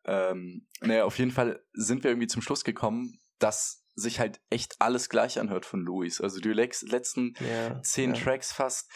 [0.07, 4.77] Ähm, naja, auf jeden Fall sind wir irgendwie zum Schluss gekommen, dass sich halt echt
[4.79, 6.21] alles gleich anhört von Luis.
[6.21, 8.21] Also die letzten Ja, zehn ja.
[8.21, 8.91] Tracks fast,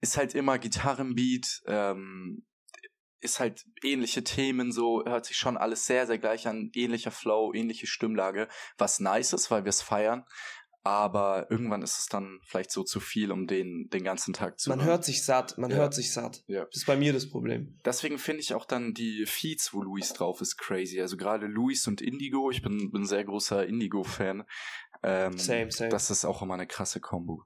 [0.00, 2.46] ist halt immer Gitarrenbeat, ähm,
[3.20, 7.52] ist halt ähnliche Themen so, hört sich schon alles sehr, sehr gleich an, ähnlicher Flow,
[7.54, 8.48] ähnliche Stimmlage,
[8.78, 10.24] was nice ist, weil wir es feiern,
[10.86, 14.70] aber irgendwann ist es dann vielleicht so zu viel, um den, den ganzen Tag zu
[14.70, 14.88] Man hören.
[14.88, 15.76] hört sich satt, man Ja.
[15.78, 16.44] hört sich satt.
[16.46, 16.64] Ja.
[16.66, 17.78] Das ist bei mir das Problem.
[17.84, 21.00] Deswegen finde ich auch dann die Feeds, wo Luis drauf ist, crazy.
[21.00, 24.44] Also gerade Luis und Indigo, ich bin, bin ein sehr großer Indigo-Fan.
[25.02, 25.90] Ähm, Same, same.
[25.90, 27.44] Das ist auch immer eine krasse Kombo.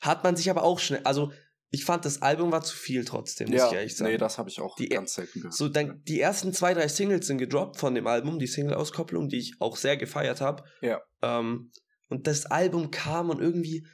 [0.00, 1.32] Hat man sich aber auch schnell, also
[1.74, 4.12] ich fand das Album war zu viel trotzdem, muss ich ehrlich sagen.
[4.12, 5.54] nee, das habe ich auch Die- ganz selten gehört.
[5.54, 9.38] So, dann die ersten zwei, drei Singles sind gedroppt von dem Album, die Single-Auskopplung, die
[9.38, 10.62] ich auch sehr gefeiert habe.
[10.82, 11.00] Ja.
[11.22, 11.72] Ähm,
[12.08, 13.86] und das Album kam und irgendwie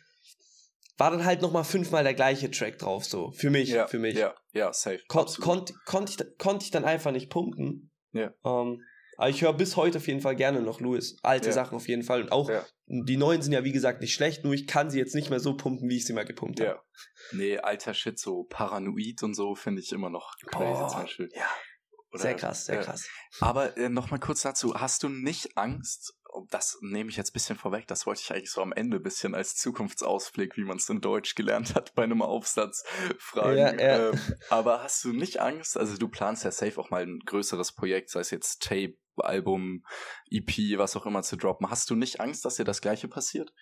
[0.97, 3.31] war dann halt nochmal fünfmal der gleiche Track drauf, so.
[3.31, 4.17] Für mich, ja, für mich.
[4.17, 5.01] Ja, ja, safe.
[5.07, 5.45] Kon absolut.
[5.45, 7.93] konnt, konnte ich, konnte ich dann einfach nicht pumpen.
[8.13, 8.33] Ja.
[8.45, 8.83] Ähm,
[9.19, 11.17] aber ich höre bis heute auf jeden Fall gerne noch Louis.
[11.23, 11.53] Alte Ja.
[11.53, 12.23] Sachen auf jeden Fall.
[12.23, 12.65] Und auch Ja.
[12.87, 15.41] die neuen sind ja wie gesagt nicht schlecht, nur ich kann sie jetzt nicht mehr
[15.41, 16.71] so pumpen, wie ich sie mal gepumpt habe.
[16.71, 16.83] Ja.
[17.33, 21.29] Nee, alter Shit, so paranoid und so finde ich immer noch crazy Boah, zum Beispiel.
[21.35, 21.45] ja.
[22.11, 22.83] Oder- Sehr krass, sehr ja.
[22.83, 23.07] krass.
[23.41, 27.33] Aber äh, nochmal kurz dazu, hast du nicht Angst, oh, das nehme ich jetzt ein
[27.35, 30.77] bisschen vorweg, das wollte ich eigentlich so am Ende ein bisschen als Zukunftsausblick, wie man
[30.79, 32.85] es in Deutsch gelernt hat, bei einem Aufsatz
[33.19, 33.59] fragen.
[33.59, 34.11] Ja, ja.
[34.11, 34.21] Ähm,
[34.51, 38.11] aber hast du nicht Angst, also du planst ja safe auch mal ein größeres Projekt,
[38.11, 39.85] sei es jetzt Tape, Album,
[40.31, 41.71] EP, was auch immer zu droppen.
[41.71, 43.53] Hast du nicht Angst, dass dir das gleiche passiert?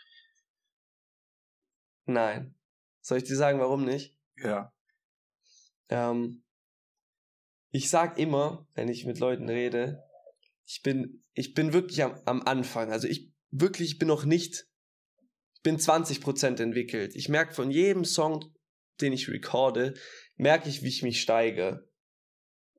[2.05, 2.55] Nein.
[3.01, 4.17] Soll ich dir sagen, warum nicht?
[4.37, 4.73] Ja.
[5.89, 6.45] Ähm,
[7.71, 10.06] ich sag immer, wenn ich mit Leuten rede,
[10.67, 12.91] ich bin, ich bin wirklich am, am Anfang.
[12.91, 14.67] Also ich wirklich ich bin noch nicht,
[15.55, 17.15] ich bin 20% entwickelt.
[17.15, 18.53] Ich merke von jedem Song,
[19.01, 19.95] den ich recorde,
[20.37, 21.89] merke ich, wie ich mich steige.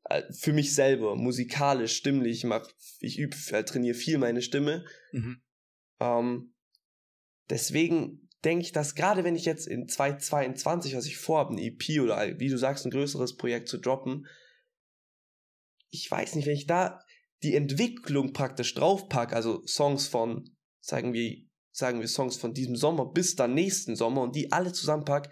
[0.03, 2.69] Äh, Für mich selber, musikalisch, stimmlich, ich mach,
[2.99, 4.85] ich übe, äh, trainiere viel meine Stimme.
[5.11, 5.41] Mhm.
[5.99, 6.53] Ähm,
[7.49, 12.01] deswegen denke ich, dass gerade wenn ich jetzt in 2022, was ich vorhabe, ein EP
[12.01, 14.27] oder wie du sagst, ein größeres Projekt zu droppen,
[15.89, 17.01] ich weiß nicht, wenn ich da
[17.43, 20.49] die Entwicklung praktisch draufpacke, also Songs von,
[20.81, 21.37] sagen wir,
[21.71, 25.29] sagen wir Songs von diesem Sommer bis dann nächsten Sommer und die alle zusammenpack,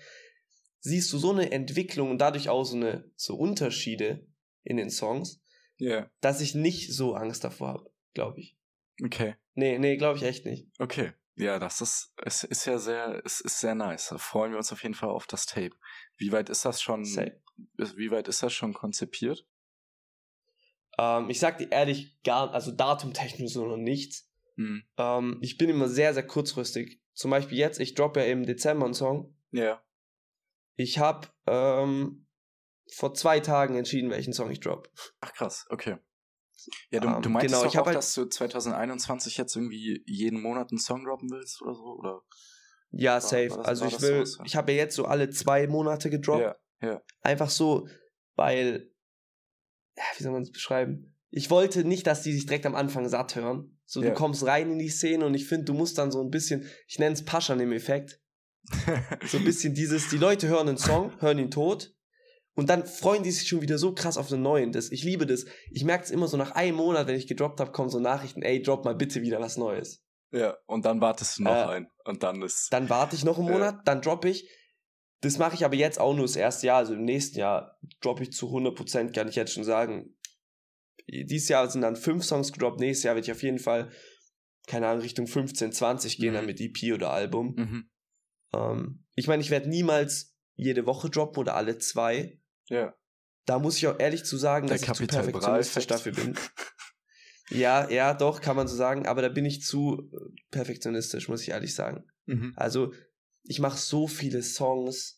[0.80, 4.28] siehst du so eine Entwicklung und dadurch auch so eine so Unterschiede
[4.64, 5.42] in den Songs,
[5.78, 6.10] Ja.
[6.22, 8.56] dass ich nicht so Angst davor habe, glaube ich.
[9.04, 9.36] Okay.
[9.56, 10.68] Nee, nee, glaube ich echt nicht.
[10.80, 11.14] Okay.
[11.38, 14.08] Ja, das ist, es ist ja sehr, es ist sehr nice.
[14.10, 15.72] Da freuen wir uns auf jeden Fall auf das Tape.
[16.18, 17.42] Wie weit ist das schon, Safe.
[17.76, 19.46] wie weit ist das schon konzipiert?
[20.98, 24.32] Ähm, ich sag dir ehrlich, gar, also datumtechnisch so noch nichts.
[24.56, 24.84] Hm.
[24.98, 27.02] Ähm, ich bin immer sehr, sehr kurzfristig.
[27.14, 29.36] Zum Beispiel jetzt, ich droppe ja im Dezember einen Song.
[29.52, 29.82] Ja.
[30.76, 32.28] Ich habe ähm,
[32.92, 34.90] vor zwei Tagen entschieden, welchen Song ich drop.
[35.22, 35.98] Ach krass, okay.
[36.90, 40.42] Ja, du, Ähm, du meinst genau, doch auch, halt- dass du 2021 jetzt irgendwie jeden
[40.42, 42.22] Monat einen Song droppen willst oder so, oder?
[42.92, 43.50] Ja, safe.
[43.50, 44.46] das- also ich will, ja?
[44.46, 46.42] ich habe ja jetzt so alle zwei Monate gedroppt.
[46.82, 47.02] Ja, ja.
[47.22, 47.88] Einfach so,
[48.36, 48.92] weil,
[50.18, 51.16] wie soll man es beschreiben?
[51.32, 53.78] Ich wollte nicht, dass die sich direkt am Anfang satt hören.
[53.86, 54.10] So, Ja.
[54.10, 56.66] du kommst rein in die Szene und ich finde, du musst dann so ein bisschen,
[56.88, 58.20] ich nenne es Paschan im Effekt.
[59.28, 61.94] So ein bisschen dieses, die Leute hören einen Song, hören ihn tot
[62.56, 64.72] und dann freuen die sich schon wieder so krass auf den neuen.
[64.72, 65.46] Das, ich liebe das.
[65.72, 68.42] Ich merke es immer so nach einem Monat, wenn ich gedroppt habe, kommen so Nachrichten,
[68.42, 70.02] ey, drop mal bitte wieder was Neues.
[70.32, 71.88] ja, und dann wartest du noch Äh, ein.
[72.06, 72.70] Und dann ist.
[72.72, 73.54] Dann warte ich noch einen Ja.
[73.54, 74.50] Monat, dann droppe ich.
[75.26, 76.78] Das mache ich aber jetzt auch nur das erste Jahr.
[76.78, 80.16] Also im nächsten Jahr droppe ich zu 100%, kann ich jetzt schon sagen.
[81.08, 82.80] Dieses Jahr sind dann fünf Songs gedroppt.
[82.80, 83.92] Nächstes Jahr werde ich auf jeden Fall,
[84.68, 86.36] keine Ahnung, Richtung 15, 20 gehen, Mhm.
[86.36, 87.56] dann mit EP oder Album.
[87.56, 87.90] Mhm.
[88.54, 92.40] Ähm, ich meine, ich werde niemals jede Woche droppen oder alle zwei.
[92.70, 92.96] Ja.
[93.46, 96.36] Da muss ich auch ehrlich zu sagen, Der dass ich zu perfektionistisch dafür bin.
[97.52, 101.44] Ja, ja, doch, kann man so sagen, aber da bin ich zu äh, perfektionistisch, muss
[101.44, 102.04] ich ehrlich sagen.
[102.26, 102.54] Mhm.
[102.56, 102.92] Also,
[103.44, 105.15] ich mache so viele Songs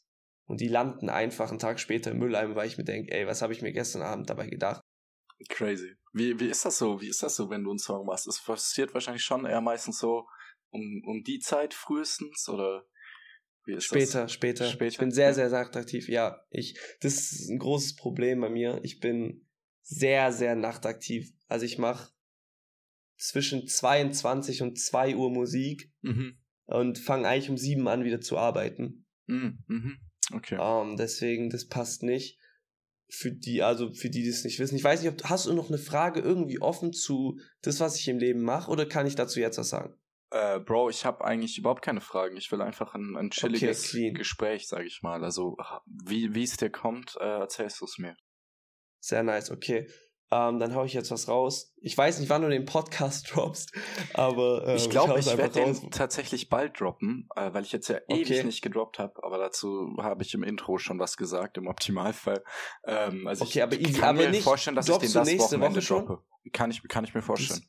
[0.47, 3.41] und die landen einfach einen Tag später im Mülleimer, weil ich mir denke, ey, was
[3.41, 4.81] habe ich mir gestern Abend dabei gedacht?
[5.49, 5.95] Crazy.
[6.13, 6.99] Wie, wie ist das so?
[6.99, 8.27] Wie ist das so, wenn du einen Song machst?
[8.27, 10.27] Es passiert wahrscheinlich schon eher meistens so
[10.71, 12.85] um, um die Zeit frühestens oder
[13.65, 14.31] wie ist Später, das?
[14.33, 16.07] später, Später, Ich bin sehr, sehr, attraktiv.
[16.07, 18.79] Ja, ich, das ist ein großes Problem bei mir.
[18.83, 19.45] Ich bin
[19.81, 21.31] sehr, sehr nachtaktiv.
[21.47, 22.11] Also ich mache
[23.17, 26.39] zwischen 22 und 2 Uhr Musik Mhm.
[26.65, 29.05] und fange eigentlich um 7 an wieder zu arbeiten.
[29.25, 30.06] Mhm.
[30.33, 30.57] Okay.
[30.59, 32.37] Ähm, deswegen, das passt nicht.
[33.09, 34.75] für die, also für die, die es nicht wissen.
[34.75, 38.07] Ich weiß nicht, ob hast du noch eine Frage irgendwie offen zu das, was ich
[38.07, 39.95] im Leben mache, oder kann ich dazu jetzt was sagen?
[40.29, 42.35] Äh, Bro, ich habe eigentlich überhaupt keine Fragen.
[42.35, 44.13] Ich will einfach ein, ein chilliges clean.
[44.13, 45.23] Gespräch, sage ich mal.
[45.23, 48.17] Also wie wie es dir kommt, äh, erzählst du es mir.
[48.99, 49.87] Sehr nice, okay.
[50.29, 51.73] Ähm, dann hau ich jetzt was raus.
[51.77, 53.71] Ich weiß nicht, wann du den Podcast droppst,
[54.13, 57.87] aber äh, ich glaube, ich, einfach werde den tatsächlich bald droppen, äh, weil ich jetzt
[57.87, 58.43] ja ewig Okay.
[58.43, 59.23] nicht gedroppt habe.
[59.23, 62.43] Aber dazu habe ich im Intro schon was gesagt, im Optimalfall.
[62.85, 65.59] Ähm, also Okay, ich aber kann aber mir nicht- vorstellen, dass ich den das nächste
[65.61, 66.23] Wochenende Woche droppe.
[66.51, 67.63] Kann ich, kann ich mir vorstellen.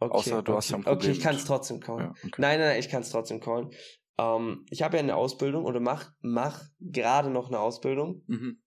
[0.00, 0.56] Okay, Außer du okay.
[0.56, 2.00] hast ja ein Okay, Problem ich kann es trotzdem callen.
[2.00, 2.30] Ja, okay.
[2.38, 3.70] Nein, nein, nein, ich kann es trotzdem callen.
[4.16, 8.22] Ähm, ich habe ja eine Ausbildung oder mach, mach gerade noch eine Ausbildung.
[8.26, 8.62] Mhm.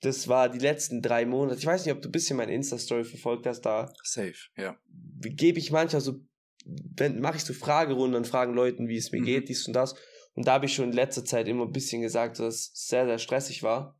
[0.00, 1.58] Das war die letzten drei Monate.
[1.58, 3.62] Ich weiß nicht, ob du ein bisschen meine Insta-Story verfolgt hast.
[3.62, 4.76] Da Safe, ja.
[5.20, 6.20] gebe ich manchmal so,
[6.64, 9.24] wenn mache ich so Fragerunden und fragen Leuten, wie es mir Mhm.
[9.24, 9.94] geht, dies und das.
[10.34, 13.06] Und da habe ich schon in letzter Zeit immer ein bisschen gesagt, dass es sehr,
[13.06, 13.98] sehr stressig war.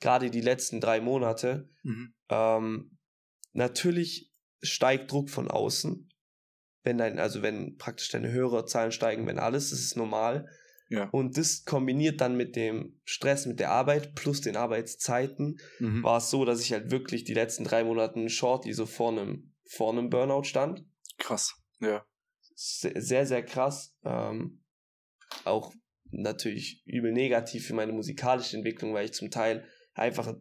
[0.00, 1.68] Gerade die letzten drei Monate.
[1.84, 2.14] Mhm.
[2.28, 2.98] Ähm,
[3.52, 6.08] natürlich steigt Druck von außen.
[6.82, 10.48] Wenn dein, also wenn praktisch deine Hörerzahlen steigen, wenn alles, das ist normal.
[10.92, 11.08] Ja.
[11.10, 16.02] Und das kombiniert dann mit dem Stress mit der Arbeit plus den Arbeitszeiten, Mhm.
[16.02, 19.54] war es so, dass ich halt wirklich die letzten drei Monate shortly so vor einem,
[19.68, 20.84] vor einem Burnout stand.
[21.16, 21.54] Krass.
[21.80, 22.04] Ja.
[22.54, 23.96] Se- Sehr, sehr krass.
[24.04, 24.64] Ähm,
[25.44, 25.72] auch
[26.10, 30.34] natürlich übel negativ für meine musikalische Entwicklung, weil ich zum Teil einfach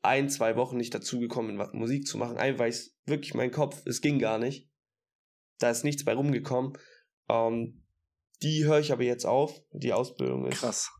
[0.00, 2.38] ein, zwei Wochen nicht dazugekommen bin, Musik zu machen.
[2.38, 4.70] Einfach weil ich wirklich mein Kopf, es ging gar nicht.
[5.58, 6.72] Da ist nichts bei rumgekommen.
[7.28, 7.81] Ähm,
[8.42, 9.60] die höre ich aber jetzt auf.
[9.72, 10.90] Die Ausbildung ist Krass.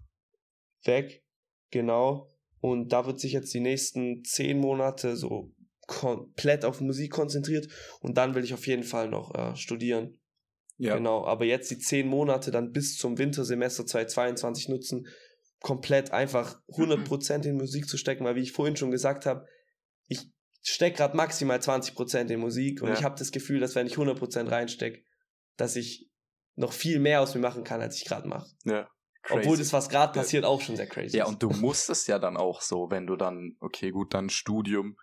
[0.85, 1.25] weg.
[1.71, 2.29] Genau.
[2.61, 5.53] Und da wird sich jetzt die nächsten zehn Monate so
[5.87, 7.69] komplett auf Musik konzentriert.
[8.01, 10.21] Und dann will ich auf jeden Fall noch äh, studieren.
[10.79, 10.97] Ja.
[10.97, 11.25] Genau.
[11.27, 15.07] Aber jetzt die zehn Monate dann bis zum Wintersemester 2022 nutzen,
[15.61, 19.47] komplett einfach 100% in Musik zu stecken, weil wie ich vorhin schon gesagt habe,
[20.09, 20.21] ich
[20.63, 22.95] stecke gerade maximal 20% in Musik und Ja.
[22.95, 25.03] ich habe das Gefühl, dass wenn ich 100% reinstecke,
[25.57, 26.11] dass ich
[26.55, 28.49] noch viel mehr aus mir machen kann, als ich gerade mache.
[28.65, 28.89] Ja.
[29.31, 29.59] Obwohl Crazy.
[29.63, 30.23] das, was gerade Ja.
[30.23, 31.31] passiert, auch schon sehr crazy Ja, ist.
[31.31, 34.97] und du musst es ja dann auch so, wenn du dann, okay, gut, dann Studium.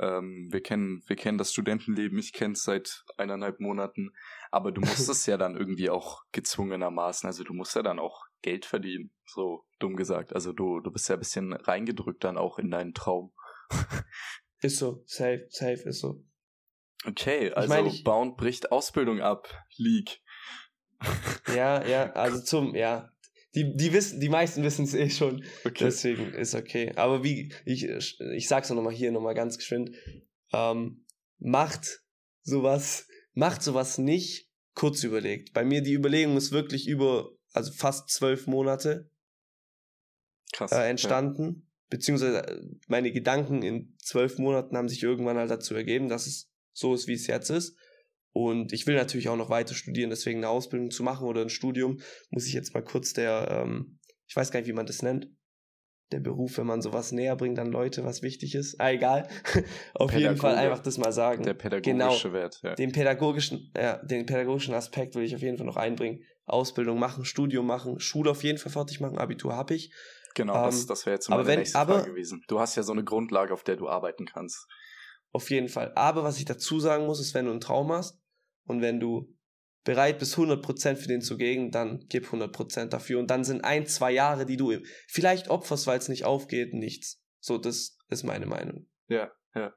[0.00, 4.10] Ähm, wir kennen, wir kennen das Studentenleben, ich kenne es seit eineinhalb Monaten,
[4.50, 8.24] aber du musst es ja dann irgendwie auch gezwungenermaßen, also du musst ja dann auch
[8.40, 10.34] Geld verdienen, so dumm gesagt.
[10.34, 13.32] Also du, du bist ja ein bisschen reingedrückt dann auch in deinen Traum.
[14.60, 16.24] Ist so, safe, safe, ist so.
[17.04, 20.21] Okay, also meine, ich- Bound bricht Ausbildung ab, League.
[21.54, 23.10] Ja, ja, also zum, ja.
[23.54, 25.44] Die, die wissen, die meisten wissen es eh schon.
[25.64, 25.84] Okay.
[25.84, 26.92] Deswegen ist okay.
[26.96, 29.90] Aber wie, ich, ich sag's noch nochmal hier nochmal ganz geschwind.
[30.52, 31.04] Ähm,
[31.38, 32.02] macht
[32.42, 35.52] sowas, macht sowas nicht kurz überlegt.
[35.52, 39.10] Bei mir die Überlegung ist wirklich über, also fast zwölf Monate
[40.52, 40.72] Krass.
[40.72, 41.66] äh, entstanden.
[41.90, 46.50] Beziehungsweise äh, meine Gedanken in zwölf Monaten haben sich irgendwann halt dazu ergeben, dass es
[46.72, 47.76] so ist, wie es jetzt ist.
[48.32, 51.50] Und ich will natürlich auch noch weiter studieren, deswegen eine Ausbildung zu machen oder ein
[51.50, 55.02] Studium, muss ich jetzt mal kurz der, ähm, ich weiß gar nicht, wie man das
[55.02, 55.28] nennt,
[56.12, 58.78] der Beruf, wenn man sowas näher bringt an Leute, was wichtig ist.
[58.80, 59.28] Ah, egal.
[59.94, 61.42] Auf jeden Fall einfach das mal sagen.
[61.42, 62.74] Der pädagogische Wert, ja.
[62.74, 66.22] Den pädagogischen, ja, den pädagogischen Aspekt will ich auf jeden Fall noch einbringen.
[66.44, 69.90] Ausbildung machen, Studium machen, Schule auf jeden Fall fertig machen, Abitur habe ich.
[70.34, 72.42] Genau, das, Ähm, das wäre jetzt meine wenn- nächste aber- Frage gewesen.
[72.48, 74.66] Du hast ja so eine Grundlage, auf der du arbeiten kannst.
[75.30, 75.92] Auf jeden Fall.
[75.94, 78.18] Aber was ich dazu sagen muss, ist, wenn du einen Traum hast
[78.64, 79.34] und wenn du
[79.84, 83.18] bereit bist, 100% für den zu gehen, dann gib 100% dafür.
[83.18, 84.72] Und dann sind ein, zwei Jahre, die du
[85.08, 87.20] vielleicht opferst, weil es nicht aufgeht, nichts.
[87.40, 88.88] So, das ist meine Meinung.
[89.08, 89.74] Ja, ja.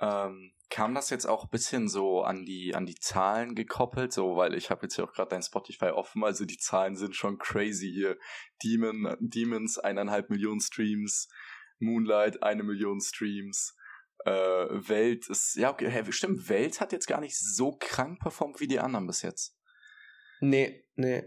[0.00, 4.12] Ähm, kam das jetzt auch ein bisschen so an die, an die Zahlen gekoppelt?
[4.12, 7.16] So, weil ich habe jetzt ja auch gerade dein Spotify offen, also die Zahlen sind
[7.16, 8.18] schon crazy hier.
[8.62, 11.28] Demon, Demons, eineinhalb Millionen Streams,
[11.78, 13.74] Moonlight, eine Million Streams.
[14.26, 18.58] Äh, Welt ist, ja, okay, hä, stimmt, Welt hat jetzt gar nicht so krank performt
[18.58, 19.56] wie die anderen bis jetzt.
[20.40, 21.22] Nee, nee.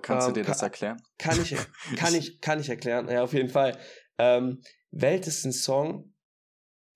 [0.00, 1.02] Kannst Ähm, du dir das erklären?
[1.18, 1.54] Kann ich,
[1.96, 3.08] kann ich, kann ich erklären.
[3.08, 3.78] Ja, auf jeden Fall.
[4.16, 6.14] Ähm, Welt ist ein Song,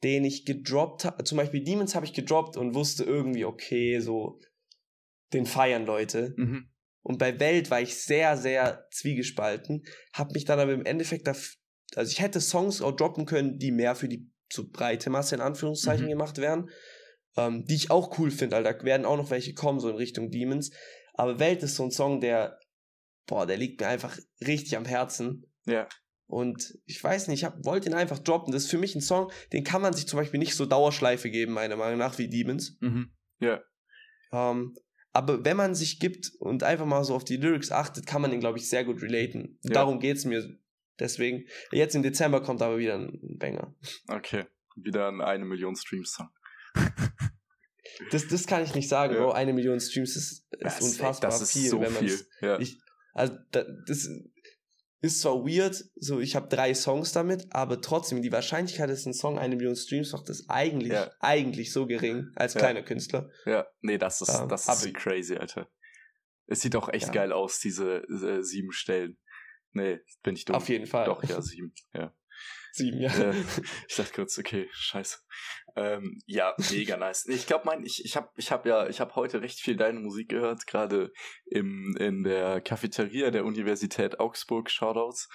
[0.02, 1.24] den ich gedroppt habe.
[1.24, 4.40] Zum Beispiel Demons habe ich gedroppt und wusste irgendwie, okay, so,
[5.34, 6.32] den feiern Leute.
[6.38, 6.70] Mhm.
[7.02, 12.10] Und bei Welt war ich sehr, sehr zwiegespalten, habe mich dann aber im Endeffekt, also
[12.10, 16.06] ich hätte Songs auch droppen können, die mehr für die so breite Masse in Anführungszeichen
[16.06, 16.10] Mhm.
[16.10, 16.70] gemacht werden,
[17.36, 20.30] ähm, die ich auch cool finde, da werden auch noch welche kommen, so in Richtung
[20.30, 20.70] Demons.
[21.14, 22.58] Aber Welt ist so ein Song, der,
[23.26, 25.44] boah, der liegt mir einfach richtig am Herzen.
[25.66, 25.88] Ja.
[26.26, 28.52] Und ich weiß nicht, ich hab, wollte ihn einfach droppen.
[28.52, 31.30] Das ist für mich ein Song, den kann man sich zum Beispiel nicht so Dauerschleife
[31.30, 32.76] geben, meiner Meinung nach, wie Demons.
[32.80, 33.10] Mhm.
[33.40, 33.62] Ja.
[34.32, 34.76] Ähm,
[35.12, 38.30] aber wenn man sich gibt und einfach mal so auf die Lyrics achtet, kann man
[38.30, 39.58] den, glaube ich, sehr gut relaten.
[39.62, 39.72] Ja.
[39.72, 40.46] Darum geht's mir
[40.98, 43.74] Deswegen, jetzt im Dezember kommt aber wieder ein Banger.
[44.08, 46.28] Okay, wieder ein eine Million Streams-Song.
[48.10, 49.20] Das, das kann ich nicht sagen, Ja.
[49.20, 49.32] Bro.
[49.32, 52.20] Eine Million Streams ist, ist Das unfassbar das ist viel, so wenn man viel.
[52.40, 52.58] Ja.
[52.60, 52.78] Ich,
[53.12, 54.08] also da, das
[55.00, 59.14] ist zwar weird, so ich habe drei Songs damit, aber trotzdem die Wahrscheinlichkeit, dass ein
[59.14, 61.10] Song eine Million Streams macht, ist eigentlich Ja.
[61.20, 63.30] eigentlich so gering als kleiner Künstler.
[63.46, 65.68] Ja, nee, das ist, Ähm, das ist crazy, Alter.
[66.46, 69.18] Es sieht auch echt geil aus, diese äh, sieben Stellen.
[69.72, 70.56] Nee, bin ich dumm.
[70.56, 71.06] Auf jeden Fall.
[71.06, 71.72] Doch, ja, sieben.
[71.92, 72.12] Ja.
[72.72, 73.10] Sieben, ja.
[73.12, 73.34] Äh,
[73.88, 75.18] ich dachte kurz, okay, scheiße.
[75.76, 77.26] Ähm, ja, mega nice.
[77.26, 80.00] Ich glaube, mein, ich, ich habe ich hab ja, ich habe heute recht viel deine
[80.00, 81.12] Musik gehört, gerade
[81.46, 85.28] im in der Cafeteria der Universität Augsburg, Shoutouts.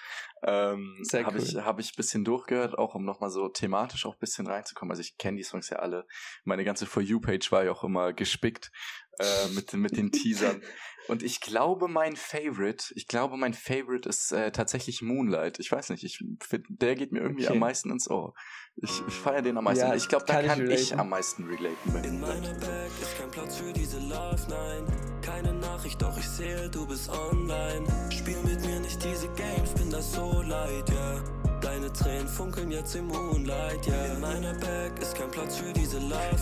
[0.45, 1.43] Ähm, Sehr habe cool.
[1.43, 4.91] ich, hab ich ein bisschen durchgehört, auch um nochmal so thematisch auch ein bisschen reinzukommen.
[4.91, 6.05] Also ich kenne die Songs ja alle.
[6.43, 8.71] Meine ganze For You-Page war ja auch immer gespickt
[9.19, 10.61] äh, mit, mit den Teasern.
[11.07, 15.59] Und ich glaube, mein Favorite, ich glaube, mein Favorite ist äh, tatsächlich Moonlight.
[15.59, 17.53] Ich weiß nicht, ich find, der geht mir irgendwie Okay.
[17.53, 18.33] am meisten ins Ohr.
[18.77, 19.85] Ich, ich feiere den am meisten.
[19.85, 20.99] Ja, ich glaube, da kann ich kann ich, relaten.
[20.99, 21.93] am meisten relaten.
[21.93, 24.85] Bei In meiner Bag ist kein Platz für diese Love, nein.
[25.21, 27.85] Keine Nachricht, doch ich sehe, du bist online.
[28.11, 31.42] Spiel mit mir nicht diese Games, bin das so leid, ja.
[31.83, 34.05] Deine Tränen funkeln jetzt im Moonlight, ja.
[34.05, 36.33] In meiner Bag ist kein Platz für diese nein.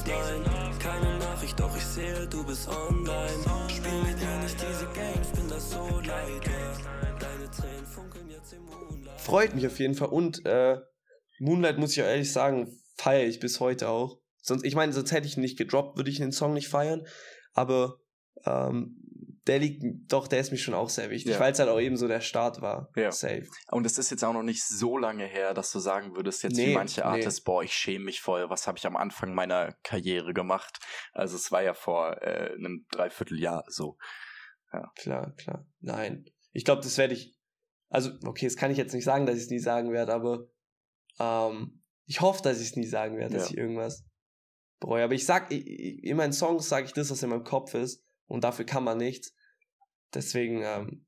[0.77, 3.67] Keine Nachricht, doch ich sehe, du bist online.
[3.67, 7.17] Spiel mit mir nicht diese Games, bin das so leid, ja.
[7.17, 9.19] Deine Tränen funkeln jetzt im Moonlight.
[9.19, 10.09] Freut mich auf jeden Fall.
[10.09, 10.77] Und äh,
[11.39, 14.19] Moonlight, muss ich ehrlich sagen, feiere ich bis heute auch.
[14.43, 17.07] Sonst, ich meine, sonst hätte ich ihn nicht gedroppt, würde ich den Song nicht feiern.
[17.53, 17.97] Aber
[18.45, 19.00] ähm,
[19.47, 21.39] der liegt, doch, der ist mir schon auch sehr wichtig, Ja.
[21.39, 22.89] weil es halt auch eben so der Start war.
[22.95, 23.11] Ja.
[23.11, 23.47] Safe.
[23.71, 26.57] Und es ist jetzt auch noch nicht so lange her, dass du sagen würdest, jetzt
[26.57, 27.05] wie Nee, manche nee.
[27.07, 30.77] Artists, boah, ich schäme mich voll, was habe ich am Anfang meiner Karriere gemacht?
[31.13, 33.97] Also es war ja vor äh, einem Dreivierteljahr so.
[34.95, 35.65] Klar, klar.
[35.79, 36.25] Nein.
[36.53, 37.35] Ich glaube, das werde ich.
[37.89, 40.45] Also, okay, das kann ich jetzt nicht sagen, dass ich es nie sagen werde, aber
[41.19, 43.51] ähm, ich hoffe, dass ich es nie sagen werde, dass Ja.
[43.51, 44.05] ich irgendwas
[44.79, 45.03] bereue.
[45.03, 45.65] Aber ich sag, ich,
[46.03, 48.01] in meinen Songs sage ich das, was in meinem Kopf ist,
[48.31, 49.35] und dafür kann man nichts.
[50.13, 51.05] Deswegen, ähm,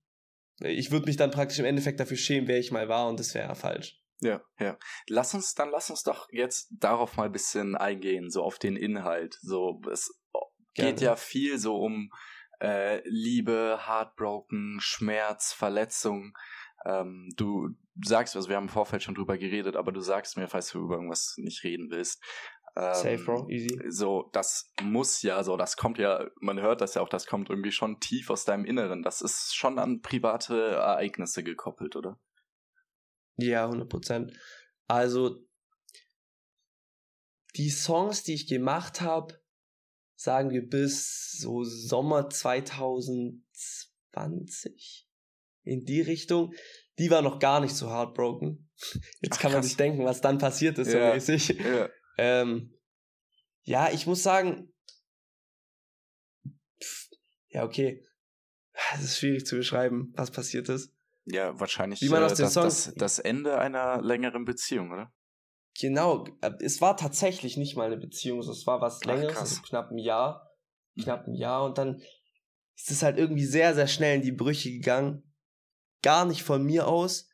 [0.60, 3.34] ich würde mich dann praktisch im Endeffekt dafür schämen, wer ich mal war, und das
[3.34, 4.02] wäre ja falsch.
[4.20, 4.78] Ja, ja.
[5.08, 8.76] Lass uns, dann lass uns doch jetzt darauf mal ein bisschen eingehen, so auf den
[8.76, 9.38] Inhalt.
[9.42, 10.18] So, es
[10.74, 11.02] geht Gerne.
[11.02, 12.10] ja viel so um
[12.62, 16.34] äh, Liebe, Heartbroken, Schmerz, Verletzung.
[16.86, 17.70] Ähm, du
[18.04, 20.80] sagst, also wir haben im Vorfeld schon drüber geredet, aber du sagst mir, falls du
[20.80, 22.24] über irgendwas nicht reden willst.
[22.76, 23.80] Ähm, Safe, Bro, easy.
[23.90, 27.52] So, das muss ja, so, das kommt ja, man hört das ja auch, das kommt
[27.52, 29.04] irgendwie schon tief aus deinem Inneren.
[29.04, 32.20] Das ist schon an private Ereignisse gekoppelt, oder?
[33.38, 34.34] Ja, 100 Prozent.
[34.88, 35.38] Also,
[37.56, 39.40] die Songs, die ich gemacht habe,
[40.16, 45.08] sagen wir bis so Sommer 2020
[45.64, 46.54] in die Richtung,
[47.00, 48.70] die war noch gar nicht so heartbroken.
[49.22, 49.68] Jetzt Ach, kann man krass.
[49.70, 51.10] sich denken, was dann passiert ist, Ja.
[51.10, 51.50] so mäßig.
[51.60, 51.90] Ja.
[52.18, 52.74] Ähm,
[53.64, 54.74] ja, ich muss sagen,
[56.82, 57.10] pff,
[57.50, 58.04] ja, okay.
[58.96, 60.92] Es ist schwierig zu beschreiben, was passiert ist.
[61.26, 64.92] Ja, wahrscheinlich Wie man äh, aus den das, Songs- das, das Ende einer längeren Beziehung,
[64.92, 65.14] oder?
[65.80, 69.62] Genau, äh, es war tatsächlich nicht mal eine Beziehung, so, es war was längeres, also
[69.62, 70.52] knapp ein Jahr,
[71.02, 72.02] knapp ein Jahr und dann
[72.76, 75.24] ist es halt irgendwie sehr, sehr schnell in die Brüche gegangen.
[76.02, 77.30] Gar nicht von mir aus.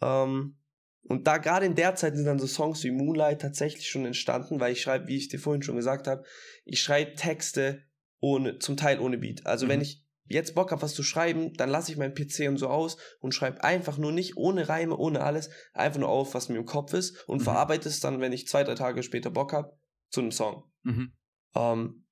[0.00, 0.58] Ähm,
[1.04, 4.60] und da gerade in der Zeit sind dann so Songs wie Moonlight tatsächlich schon entstanden,
[4.60, 6.24] weil ich schreibe, wie ich dir vorhin schon gesagt habe,
[6.64, 7.82] ich schreibe Texte
[8.20, 9.46] ohne, zum Teil ohne Beat.
[9.46, 9.70] Also Mhm.
[9.70, 12.68] wenn ich jetzt Bock habe, was zu schreiben, dann lasse ich meinen PC und so
[12.68, 16.56] aus und schreibe einfach nur nicht, ohne Reime, ohne alles, einfach nur auf, was mir
[16.56, 17.44] im Kopf ist und Mhm.
[17.44, 19.76] verarbeite es dann, wenn ich zwei, drei Tage später Bock habe,
[20.10, 20.70] zu einem Song.
[20.84, 21.12] Mhm.
[21.54, 22.06] Ähm,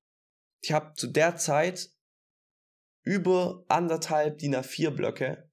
[0.60, 1.90] ich habe zu der Zeit
[3.02, 5.49] über anderthalb DIN A4 Blöcke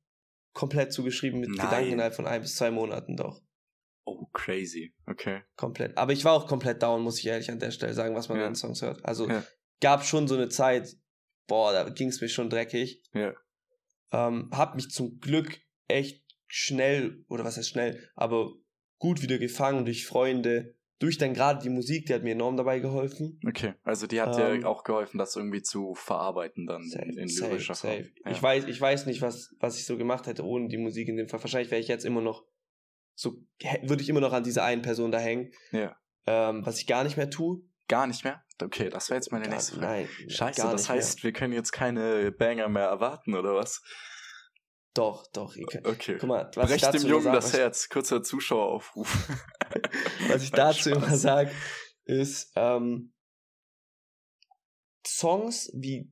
[0.57, 1.65] komplett zugeschrieben mit Nein.
[1.67, 3.41] Gedanken innerhalb von ein bis zwei Monaten doch.
[4.05, 4.93] Oh, crazy.
[5.05, 5.41] Okay.
[5.55, 5.97] Komplett.
[5.97, 8.39] Aber ich war auch komplett down, muss ich ehrlich an der Stelle sagen, was man
[8.39, 8.45] Ja.
[8.47, 9.03] den Songs hört.
[9.05, 9.43] Also Ja.
[9.81, 10.95] gab schon so eine Zeit,
[11.47, 13.03] boah, da ging es mir schon dreckig.
[13.13, 13.33] Ja.
[14.11, 18.53] Ähm, hab mich zum Glück echt schnell, oder was heißt schnell, aber
[18.97, 22.79] gut wieder gefangen durch Freunde, durch dann gerade die Musik, die hat mir enorm dabei
[22.79, 23.39] geholfen.
[23.47, 23.73] Okay.
[23.83, 27.75] Also die hat Ähm, dir auch geholfen, das irgendwie zu verarbeiten dann in, in lyrischer
[27.75, 28.05] Form.
[28.25, 28.31] Ja.
[28.31, 31.17] Ich weiß, ich weiß nicht, was, was ich so gemacht hätte ohne die Musik in
[31.17, 31.41] dem Fall.
[31.43, 32.45] Wahrscheinlich wäre ich jetzt immer noch
[33.13, 33.35] so,
[33.83, 35.51] würde ich immer noch an dieser einen Person da hängen.
[35.71, 35.95] Ja.
[36.25, 37.61] Ähm, was ich gar nicht mehr tue.
[37.87, 38.43] Gar nicht mehr?
[38.61, 39.85] Okay, das wäre jetzt meine Gar- nächste Frage.
[39.87, 40.29] Nein.
[40.29, 40.97] Scheiße, das nicht mehr.
[40.97, 43.81] heißt, wir können jetzt keine Banger mehr erwarten, oder was?
[44.97, 45.55] Doch, doch.
[45.55, 46.17] Ihr könnt, Okay.
[46.19, 47.89] guck mal, was ich Brecht dazu dem Jungen sag, das Herz.
[47.89, 49.29] Kurzer Zuschaueraufruf.
[50.27, 50.97] was ich dazu Spaß.
[50.97, 51.51] immer sage,
[52.05, 53.13] ist, ähm,
[55.05, 56.11] Songs wie,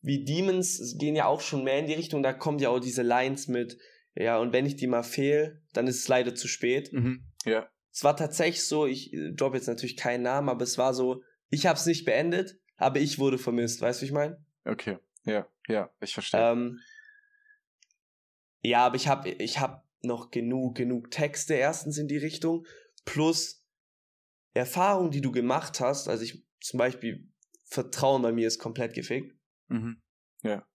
[0.00, 3.02] wie Demons gehen ja auch schon mehr in die Richtung, da kommen ja auch diese
[3.02, 3.78] Lines mit,
[4.14, 6.92] Ja, und wenn ich die mal fehl, dann ist es leider zu spät.
[6.92, 7.24] Mhm.
[7.44, 7.68] Ja.
[7.92, 11.22] Es war tatsächlich so, ich äh, droppe jetzt natürlich keinen Namen, aber es war so,
[11.50, 14.44] ich habe es nicht beendet, aber ich wurde vermisst, weißt du, wie ich meine?
[14.64, 14.98] Okay.
[15.24, 16.40] Ja, ja, ich verstehe.
[16.40, 16.78] Ähm,
[18.62, 22.66] ja, aber ich habe ich hab noch genug, genug Texte erstens in die Richtung,
[23.04, 23.64] plus
[24.54, 26.08] Erfahrungen, die du gemacht hast.
[26.08, 27.28] Also ich zum Beispiel,
[27.64, 29.34] Vertrauen bei mir ist komplett gefickt.
[29.68, 30.00] mhm.
[30.42, 30.66] Ja.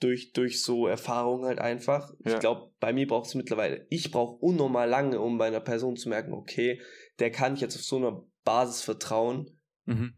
[0.00, 2.14] Durch, durch so Erfahrungen halt einfach.
[2.24, 2.34] Ja.
[2.34, 5.96] Ich glaube, bei mir braucht es mittlerweile, ich brauche unnormal lange, um bei einer Person
[5.96, 6.80] zu merken, okay,
[7.18, 9.60] der kann ich jetzt auf so einer Basis vertrauen.
[9.86, 10.16] Mhm.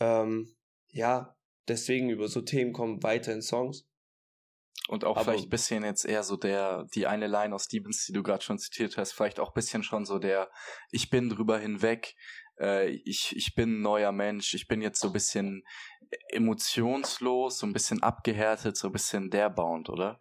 [0.00, 0.56] Ähm,
[0.90, 1.36] ja,
[1.68, 3.86] deswegen über so Themen kommen weiter in Songs.
[4.88, 8.04] Und auch Aber- vielleicht ein bisschen jetzt eher so der, die eine Line aus Stevens,
[8.06, 10.50] die du gerade schon zitiert hast, vielleicht auch ein bisschen schon so der,
[10.90, 12.14] ich bin drüber hinweg,
[12.60, 15.62] äh, ich, ich bin ein neuer Mensch, ich bin jetzt so ein bisschen
[16.30, 20.20] emotionslos, so ein bisschen abgehärtet, so ein bisschen der Bound, oder?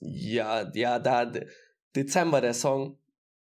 [0.00, 1.48] Ja, ja, da De-
[1.94, 2.98] Dezember der Song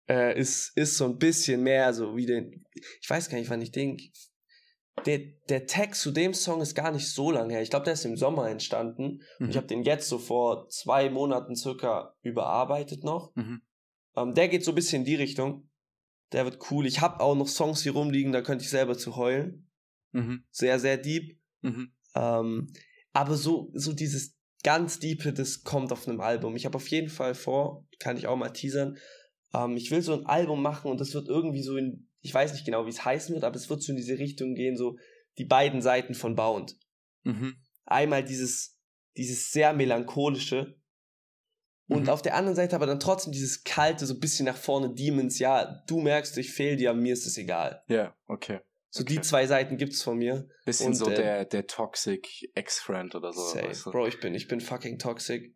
[0.09, 2.65] äh, ist ist so ein bisschen mehr so wie den
[3.01, 3.97] ich weiß gar nicht, wann ich den
[5.05, 7.61] der, der Text zu dem Song ist gar nicht so lange her.
[7.61, 9.21] Ich glaube, der ist im Sommer entstanden.
[9.39, 13.35] Und ich habe den jetzt so vor zwei Monaten circa überarbeitet noch.
[13.35, 13.61] Mhm.
[14.15, 15.69] Ähm, der geht so ein bisschen in die Richtung.
[16.31, 16.85] Der wird cool.
[16.85, 19.69] Ich habe auch noch Songs hier rumliegen, da könnte ich selber zu heulen.
[20.11, 20.45] Mhm.
[20.51, 21.37] Sehr, sehr deep.
[21.61, 21.93] Mhm.
[22.15, 22.71] Ähm,
[23.13, 26.55] aber so, so dieses ganz Diepe, das kommt auf einem Album.
[26.55, 28.97] Ich habe auf jeden Fall vor, kann ich auch mal teasern,
[29.53, 32.53] ähm, ich will so ein Album machen und das wird irgendwie so in, ich weiß
[32.53, 34.97] nicht genau, wie es heißen wird, aber es wird so in diese Richtung gehen, so
[35.37, 36.77] die beiden Seiten von Bound.
[37.23, 37.55] Mhm.
[37.85, 38.79] Einmal dieses,
[39.17, 40.75] dieses sehr melancholische
[41.87, 42.09] und Mhm.
[42.09, 45.39] auf der anderen Seite aber dann trotzdem dieses kalte, so ein bisschen nach vorne Demons,
[45.39, 47.83] ja, du merkst, ich fehl dir, mir ist es egal.
[47.87, 48.59] Ja, okay.
[48.93, 49.15] So Okay.
[49.15, 50.47] die zwei Seiten gibt's von mir.
[50.65, 53.41] Bisschen Und, so äh, der, der Toxic Ex-Friend oder so.
[53.41, 53.67] Safe.
[53.67, 53.91] weißt du?
[53.91, 55.55] Bro, ich bin, ich bin fucking toxic.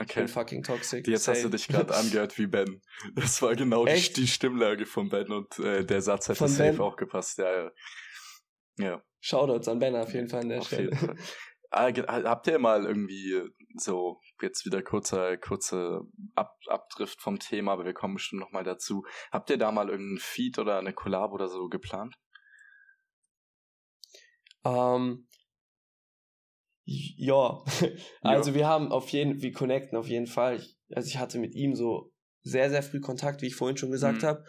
[0.00, 0.20] Ich Okay.
[0.20, 1.08] bin fucking toxic.
[1.08, 2.80] Jetzt hast du dich gerade angehört wie Ben.
[3.16, 6.72] Das war genau die, die Stimmlage von Ben und äh, der Satz hätte Von safe
[6.72, 6.80] Ben?
[6.80, 7.38] auch gepasst.
[7.38, 7.70] Ja, ja.
[8.78, 10.90] Ja, Shoutouts an Ben auf jeden Fall an der auf Stelle.
[10.90, 11.16] jeden Fall.
[11.70, 11.90] Ah,
[12.24, 13.42] habt ihr mal irgendwie
[13.74, 16.00] so, jetzt wieder kurzer, kurze
[16.34, 19.04] Ab Abdrift vom Thema, aber wir kommen bestimmt noch mal dazu.
[19.32, 22.14] Habt ihr da mal irgendeinen Feed oder eine Collab oder so geplant?
[24.64, 25.27] Ähm,
[27.16, 27.62] ja,
[28.22, 30.56] also wir haben auf jeden, wir connecten auf jeden Fall.
[30.56, 32.12] Ich, also ich hatte mit ihm so
[32.42, 34.26] sehr, sehr früh Kontakt, wie ich vorhin schon gesagt Mhm.
[34.26, 34.44] habe.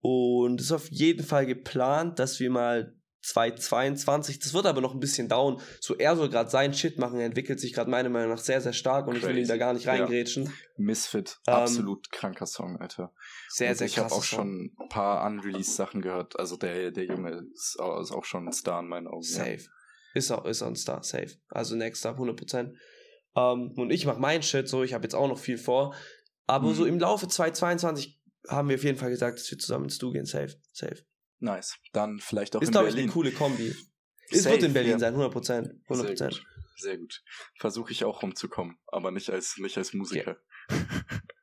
[0.00, 4.94] Und es ist auf jeden Fall geplant, dass wir mal 2022, das wird aber noch
[4.94, 5.60] ein bisschen dauern.
[5.80, 8.60] So er soll gerade sein Shit machen, er entwickelt sich gerade meiner Meinung nach sehr,
[8.60, 9.48] sehr stark und ich will ihn Crazy.
[9.48, 9.92] da gar nicht Ja.
[9.92, 10.52] reingrätschen.
[10.76, 13.12] Misfit, Ähm, absolut kranker Song, Alter.
[13.48, 16.38] Sehr, Und sehr ich habe auch schon ein paar unreleased Sachen gehört.
[16.38, 19.26] Also der, der Junge ist auch, schon ein Star in meinen Augen.
[19.26, 19.44] ja.
[20.14, 21.36] Ist auch, ist auch ein Star, safe.
[21.48, 22.74] Also Next Up 100%.
[23.36, 25.94] Ähm, und ich mache mein Shit so, ich habe jetzt auch noch viel vor.
[26.46, 26.74] Aber Mhm.
[26.74, 30.10] so im Laufe 2022 haben wir auf jeden Fall gesagt, dass wir zusammen ins Stu
[30.12, 31.04] gehen, safe, safe.
[31.40, 31.76] Nice.
[31.92, 33.10] Dann vielleicht auch ist, in glaube ich, Berlin.
[33.10, 33.74] eine coole Kombi.
[34.30, 34.98] Es wird in Berlin ja.
[34.98, 35.42] sein, 100%.
[35.44, 36.28] Sehr 100%.
[36.28, 36.46] gut.
[36.76, 37.22] Sehr gut.
[37.58, 40.36] Versuche ich auch rumzukommen, aber nicht als, nicht als Musiker.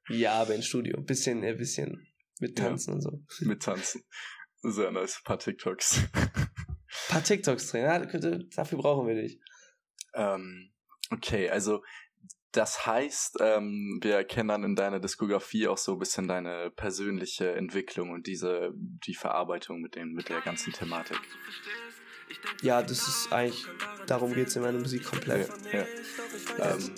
[0.07, 0.95] Ja, aber ins Studio.
[0.97, 2.07] Ein bisschen, ein bisschen
[2.39, 2.66] mit Ja.
[2.66, 3.24] Tanzen und so.
[3.39, 4.03] Mit Tanzen.
[4.61, 5.18] Sehr nice.
[5.18, 6.01] Ein paar TikToks.
[7.16, 7.99] paar TikToks drehen, ja,
[8.55, 9.39] dafür brauchen wir dich.
[10.13, 10.72] ähm,
[11.11, 11.82] okay, also
[12.51, 17.53] das heißt, ähm, wir erkennen dann in deiner Diskografie auch so ein bisschen deine persönliche
[17.53, 21.20] Entwicklung und diese, die Verarbeitung mit dem, mit der ganzen Thematik.
[22.62, 23.66] Ja, das ist eigentlich,
[24.08, 25.50] darum geht's in meiner Musik komplett.
[25.72, 25.86] Ja, ja.
[26.60, 26.91] Ähm.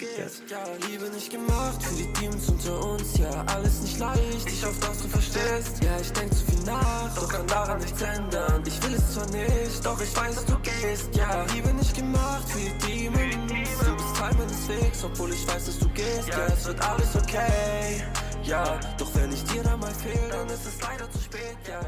[0.50, 3.18] Ja, Liebe nicht gemacht für die Demons unter uns.
[3.18, 5.84] Ja, alles nicht leicht, ich hoffe, dass du verstehst.
[5.84, 8.64] Ja, ich denk zu viel nach, doch kann daran nichts ändern.
[8.66, 11.16] Ich will es zwar nicht, doch ich weiß, dass du gehst.
[11.16, 13.52] Ja, Liebe nicht gemacht für die Demons.
[13.52, 16.28] Du bist Teil meines Wegs, obwohl ich weiß, dass du gehst.
[16.30, 18.04] Ja, es wird alles okay.
[18.44, 21.58] Ja, doch wenn ich dir da mal fehl, dann ist es leider zu spät.
[21.68, 21.82] Ja.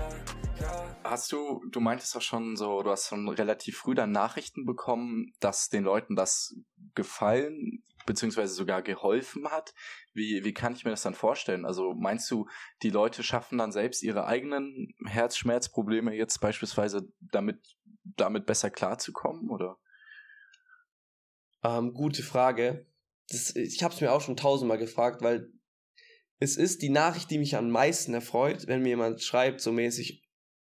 [1.04, 5.34] Hast du, du meintest doch schon so, du hast schon relativ früh dann Nachrichten bekommen,
[5.40, 6.56] dass den Leuten das
[6.94, 9.74] gefallen, beziehungsweise sogar geholfen hat.
[10.14, 11.66] Wie, wie kann ich mir das dann vorstellen?
[11.66, 12.48] Also meinst du,
[12.84, 19.78] die Leute schaffen dann selbst ihre eigenen Herzschmerzprobleme jetzt beispielsweise damit, damit besser klarzukommen, oder?
[21.64, 22.88] Ähm, gute Frage.
[23.30, 25.52] Das, ich habe es mir auch schon tausendmal gefragt, weil
[26.40, 30.24] es ist die Nachricht, die mich am meisten erfreut, wenn mir jemand schreibt, so mäßig,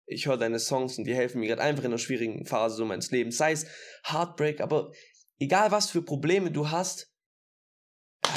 [0.08, 2.84] ich höre deine Songs und die helfen mir gerade einfach in einer schwierigen Phase so
[2.84, 3.36] meines Lebens.
[3.36, 3.66] Sei es
[4.04, 4.92] Heartbreak, aber
[5.38, 7.12] egal was für Probleme du hast,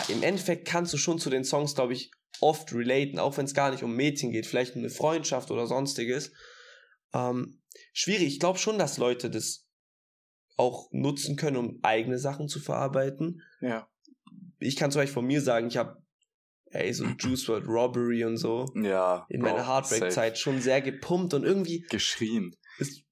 [0.07, 3.53] im Endeffekt kannst du schon zu den Songs, glaube ich, oft relaten, auch wenn es
[3.53, 6.31] gar nicht um Mädchen geht, vielleicht um eine Freundschaft oder sonstiges.
[7.13, 7.61] Ähm,
[7.93, 8.27] schwierig.
[8.27, 9.67] Ich glaube schon, dass Leute das
[10.57, 13.41] auch nutzen können, um eigene Sachen zu verarbeiten.
[13.61, 13.89] Ja.
[14.59, 16.01] Ich kann zum Beispiel von mir sagen, ich habe
[16.71, 18.65] ey, so Juice World Robbery und so.
[18.75, 19.25] Ja.
[19.29, 21.81] In meiner Heartbreak-Zeit schon sehr gepumpt und irgendwie.
[21.89, 22.55] Geschrien.
[22.77, 23.03] ist,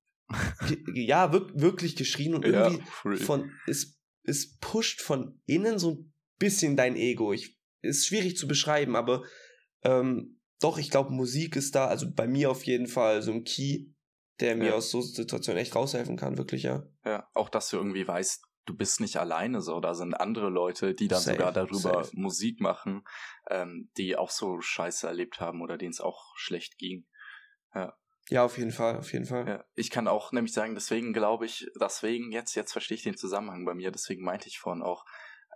[0.93, 3.17] ja, wirk wirklich geschrien und Ja, irgendwie real.
[3.17, 7.33] von, es, es pusht von innen so ein bisschen dein Ego.
[7.33, 9.23] Ich, ist schwierig zu beschreiben, aber
[9.83, 13.43] ähm, doch, ich glaube, Musik ist da, also bei mir auf jeden Fall so ein
[13.43, 13.87] Key,
[14.39, 14.73] der mir Ja.
[14.75, 16.83] aus so Situationen echt raushelfen kann, wirklich, ja.
[17.05, 20.93] Ja, auch dass du irgendwie weißt, du bist nicht alleine so, da sind andere Leute,
[20.93, 22.11] die dann Safe, sogar darüber safe.
[22.13, 23.03] Musik machen,
[23.49, 27.05] ähm, die auch so Scheiße erlebt haben oder denen es auch schlecht ging.
[28.29, 29.47] Ja, auf jeden Fall, auf jeden Fall.
[29.47, 33.17] Ja, ich kann auch nämlich sagen, deswegen glaube ich, deswegen jetzt, jetzt verstehe ich den
[33.17, 35.03] Zusammenhang bei mir, deswegen meinte ich vorhin auch,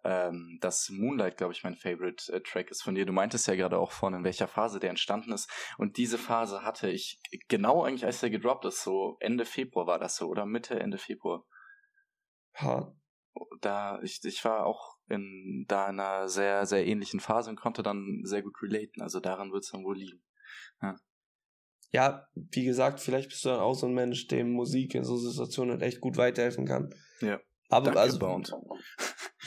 [0.04, 3.06] ähm, dass Moonlight, glaube ich, mein Favorite äh, Track ist von dir.
[3.06, 5.50] Du meintest ja gerade auch vorhin, in welcher Phase der entstanden ist.
[5.78, 10.00] Und diese Phase hatte ich genau eigentlich, als der gedroppt ist, so Ende Februar war
[10.00, 11.46] das so, oder Mitte, Ende Februar.
[12.56, 12.96] Ha.
[13.62, 17.84] Da, ich, ich war auch in da in einer sehr, sehr ähnlichen Phase und konnte
[17.84, 19.02] dann sehr gut relaten.
[19.02, 20.22] Also daran wird es dann wohl liegen.
[21.92, 25.16] Ja, wie gesagt, vielleicht bist du dann auch so ein Mensch, dem Musik in so
[25.16, 26.94] Situationen echt gut weiterhelfen kann.
[27.22, 27.40] Ja.
[27.70, 28.52] Aber Danke, also, Bound.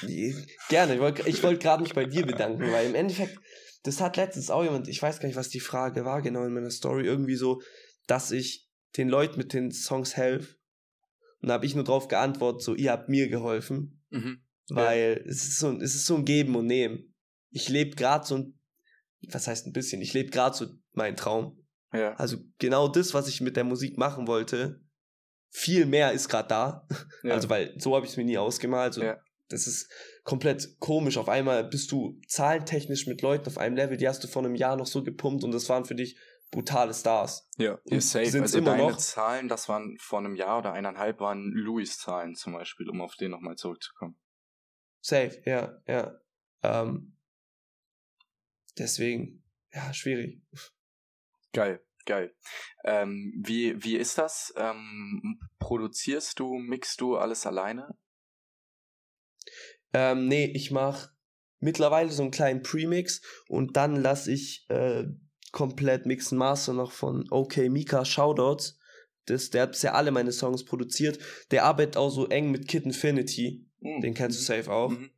[0.68, 3.38] Gerne, ich wollte ich wollt gerade mich bei dir bedanken, weil im Endeffekt,
[3.82, 6.52] das hat letztens auch jemand, ich weiß gar nicht, was die Frage war genau in
[6.52, 7.61] meiner Story, irgendwie so,
[8.07, 10.55] dass ich den Leuten mit den Songs helfe.
[11.43, 14.41] Und da habe ich nur drauf geantwortet, so, ihr habt mir geholfen, Mhm.
[14.68, 17.14] weil es, ist so, ein- es ist so ein Geben und Nehmen.
[17.51, 18.59] Ich lebe gerade so ein,
[19.28, 21.62] was heißt ein bisschen, ich lebe gerade so meinen Traum.
[21.93, 22.14] Ja.
[22.14, 24.80] Also genau das, was ich mit der Musik machen wollte,
[25.51, 26.89] viel mehr ist gerade da.
[27.22, 27.34] ja.
[27.34, 28.95] Also, weil so habe ich es mir nie ausgemalt.
[28.95, 29.18] So, Ja.
[29.49, 29.89] Das ist
[30.24, 31.16] komplett komisch.
[31.18, 34.57] Auf einmal bist du zahlentechnisch mit Leuten auf einem Level, die hast du vor einem
[34.57, 36.18] Jahr noch so gepumpt und das waren für dich
[36.51, 37.49] brutale Stars.
[37.57, 38.26] Ja, ja safe.
[38.26, 38.99] sind's Also immer deine noch?
[38.99, 43.30] Zahlen, das waren vor einem Jahr oder eineinhalb, waren Louis-Zahlen zum Beispiel, um auf den
[43.30, 44.18] nochmal zurückzukommen.
[45.01, 46.18] Safe, ja, ja.
[46.62, 47.16] Ähm,
[48.78, 50.42] deswegen, ja, schwierig.
[51.53, 52.34] Geil, geil.
[52.84, 54.53] Ähm, wie, wie ist das?
[54.57, 57.97] Ähm, produzierst du, mixst du alles alleine?
[59.92, 61.11] Ähm, nee, ich mache
[61.59, 65.05] mittlerweile so einen kleinen Premix und dann lasse ich äh,
[65.57, 68.78] komplett Mixen Master noch von OK Mika Shoutouts.
[69.24, 71.18] Das, der hat bisher alle meine Songs produziert.
[71.50, 73.66] Der arbeitet auch so eng mit Kid Infinity.
[73.80, 74.02] Mhm.
[74.02, 74.90] Den kennst du safe auch.
[74.90, 75.09] Mhm.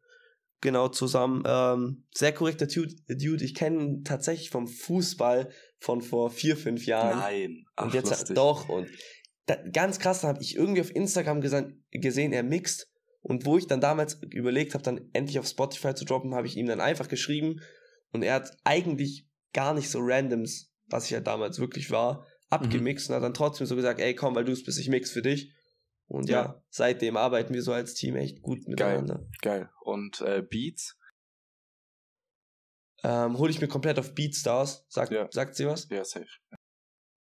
[0.61, 1.43] Genau, zusammen.
[1.45, 2.95] Ähm, sehr korrekter Dude.
[3.09, 3.45] Dude.
[3.45, 7.18] Ich kenne ihn tatsächlich vom Fußball von vor vier, fünf Jahren.
[7.18, 7.64] Nein.
[7.74, 8.36] Ach, und jetzt lustig.
[8.36, 8.68] doch.
[8.68, 8.86] Und
[9.47, 12.89] da, ganz krass, da habe ich irgendwie auf Instagram gesan- gesehen, er mixt.
[13.22, 16.57] Und wo ich dann damals überlegt habe, dann endlich auf Spotify zu droppen, habe ich
[16.57, 17.61] ihm dann einfach geschrieben.
[18.12, 23.09] Und er hat eigentlich gar nicht so randoms, was ich ja damals wirklich war, abgemixt
[23.09, 25.23] und hat dann trotzdem so gesagt, ey komm, weil du es bist, ich mix für
[25.23, 25.53] dich.
[26.07, 26.63] Und ja, Ja.
[26.71, 29.27] seitdem arbeiten wir so als Team echt gut miteinander.
[29.43, 29.71] Geil.
[29.83, 30.97] Und äh, Beats?
[33.05, 34.87] Ähm, hole ich mir komplett auf Beatstars.
[34.89, 35.29] Sagt, Ja.
[35.31, 35.89] sagt sie was?
[35.91, 36.27] Ja, safe.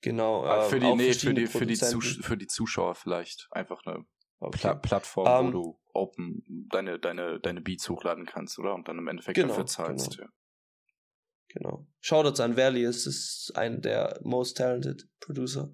[0.01, 0.43] Genau.
[0.45, 1.75] Ah, ähm, für, die, auch nee, für, die, für, die.
[1.75, 3.47] Zus für die Zuschauer vielleicht.
[3.51, 4.05] Einfach eine
[4.41, 4.57] Okay.
[4.57, 8.73] Pla Plattform, Ähm, wo du open deine, deine, deine Beats hochladen kannst, oder?
[8.73, 10.11] Und dann im Endeffekt Genau, dafür zahlst.
[10.17, 10.23] genau.
[10.23, 10.33] Ja.
[11.49, 11.87] Genau.
[12.01, 15.73] Shoutouts an Valius, ist ein der most talented Producer.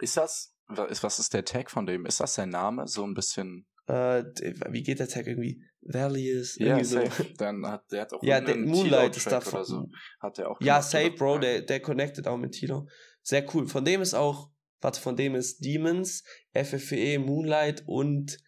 [0.00, 2.06] Ist das, wa- ist, was ist der Tag von dem?
[2.06, 2.86] Ist das sein Name?
[2.88, 3.66] So ein bisschen.
[3.86, 4.24] Äh,
[4.70, 5.62] wie geht der Tag irgendwie?
[5.82, 7.04] Valius, Ja, irgendwie so.
[7.04, 7.34] safe.
[7.36, 9.64] Dann hat der hat auch Ja, der Moonlight ist davon.
[9.64, 9.88] so.
[10.20, 11.10] Hat der auch Ja, safe?
[11.10, 12.88] Bro, der, der connected auch mit Tilo.
[13.22, 13.66] Sehr cool.
[13.66, 14.50] Von dem ist auch,
[14.80, 16.22] warte, von dem ist Demons,
[16.54, 18.38] FFE, Moonlight und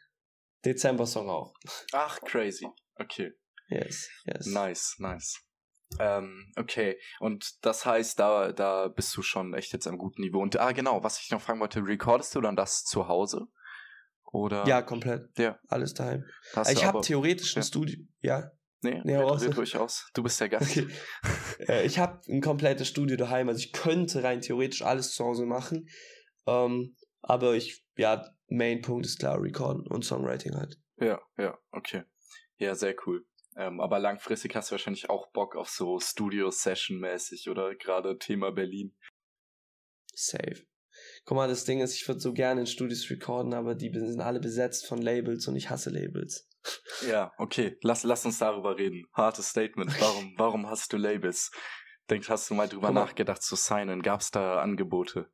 [0.65, 1.53] Dezember-Song auch.
[1.93, 2.67] Ach, crazy.
[2.97, 3.33] Okay.
[3.69, 4.47] Yes, yes.
[4.47, 5.41] Nice, nice.
[6.01, 10.41] Ähm, okay, und das heißt, da, da bist du schon echt jetzt am guten Niveau.
[10.41, 13.47] Und ah, genau, was ich noch fragen wollte, recordest du dann das zu Hause?
[14.33, 14.67] Oder?
[14.67, 15.29] Ja, komplett.
[15.39, 15.59] Ja.
[15.69, 16.25] Alles daheim.
[16.55, 17.67] hast ich habe theoretisch ein ja.
[17.67, 17.99] Studio.
[18.21, 18.51] Ja,
[18.85, 20.11] Nee, Nee, red, red ruhig aus.
[20.13, 20.71] Du bist der Gast.
[20.71, 20.87] Okay.
[21.69, 25.47] Äh, ich habe ein komplettes Studio daheim, also ich könnte rein theoretisch alles zu Hause
[25.47, 25.89] machen.
[26.47, 30.79] Ähm, aber ich, ja, Main-Punkt ist klar, Recorden und Songwriting halt.
[30.99, 32.03] Ja, ja, okay.
[32.59, 33.25] Ja, sehr cool.
[33.57, 38.97] Ähm, aber langfristig hast du wahrscheinlich auch Bock auf so Studio-Session-mäßig oder gerade Thema Berlin.
[40.13, 40.67] Safe.
[41.25, 44.21] Guck mal, das Ding ist, ich würde so gerne in Studios recorden, aber die sind
[44.21, 46.49] alle besetzt von Labels und ich hasse Labels.
[47.07, 47.77] Ja, okay.
[47.83, 49.07] Lass, lass uns darüber reden.
[49.13, 50.01] Hartes Statement.
[50.01, 51.51] Warum, warum hast du Labels?
[52.09, 53.03] Denkst, hast du mal drüber mal.
[53.03, 54.01] nachgedacht zu signen?
[54.01, 55.31] Gab's da Angebote?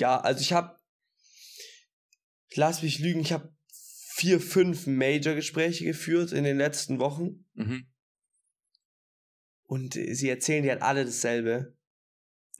[0.00, 0.76] Ja, also ich habe,
[2.56, 3.53] lass mich lügen, ich habe
[4.24, 7.86] vier, fünf Major-Gespräche geführt in den letzten Wochen Mhm.
[9.64, 11.76] und äh, sie erzählen dir halt alle dasselbe.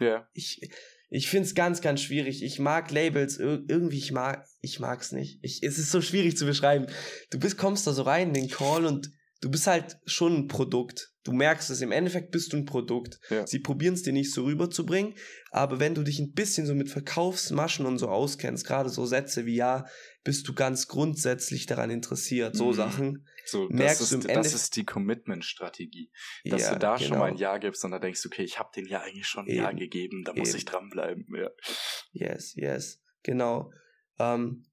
[0.01, 0.29] Ja.
[0.35, 0.61] ich,
[1.09, 2.43] ich finde es ganz, ganz schwierig.
[2.43, 5.39] Ich mag Labels ir irgendwie, ich mag, ich mag's nicht.
[5.43, 6.87] Ich, es ist so schwierig zu beschreiben.
[7.31, 9.11] Du bist, kommst da so rein in den Call und
[9.41, 11.13] du bist halt schon ein Produkt.
[11.23, 13.21] Du merkst es, im Endeffekt bist du ein Produkt.
[13.31, 13.47] Ja.
[13.47, 15.15] Sie probieren es dir nicht so rüberzubringen,
[15.53, 19.47] aber wenn du dich ein bisschen so mit Verkaufsmaschen und so auskennst, gerade so Sätze
[19.47, 19.87] wie ja,
[20.25, 22.73] bist du ganz grundsätzlich daran interessiert, so Mhm.
[22.75, 23.29] Sachen.
[23.47, 26.11] So, merkst das du im ist, Ende- das ist die Commitment-Strategie.
[26.47, 27.41] Dass Ja, du da schon mal ein genau.
[27.53, 29.79] Ja gibst und dann denkst, okay, ich habe den ja eigentlich schon ein Ja Eben.
[29.79, 30.59] gegeben, da muss Eben.
[30.59, 31.27] ich dranbleiben.
[31.37, 31.51] Ja.
[32.13, 33.71] Yes, yes, genau.
[34.19, 34.65] Ähm,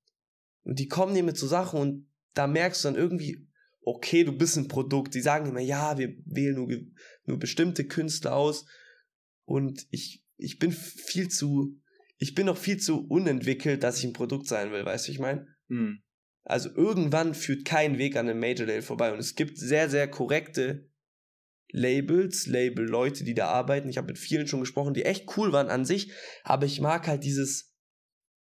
[0.63, 3.45] und die kommen dir mit so Sachen und da merkst du dann irgendwie,
[3.81, 5.15] okay, du bist ein Produkt.
[5.15, 6.69] Die sagen immer, ja, wir wählen nur,
[7.25, 8.65] nur bestimmte Künstler aus.
[9.43, 11.80] Und ich, ich bin viel zu,
[12.21, 15.17] ich bin noch viel zu unentwickelt, dass ich ein Produkt sein will, weißt du, ich
[15.17, 15.47] meine?
[15.69, 16.03] Hm.
[16.43, 19.11] Also irgendwann führt kein Weg an einem Major Label vorbei.
[19.11, 20.87] Und es gibt sehr, sehr korrekte
[21.71, 23.89] Labels, Label-Leute, die da arbeiten.
[23.89, 26.11] Ich habe mit vielen schon gesprochen, die echt cool waren an sich.
[26.43, 27.73] Aber ich mag halt dieses,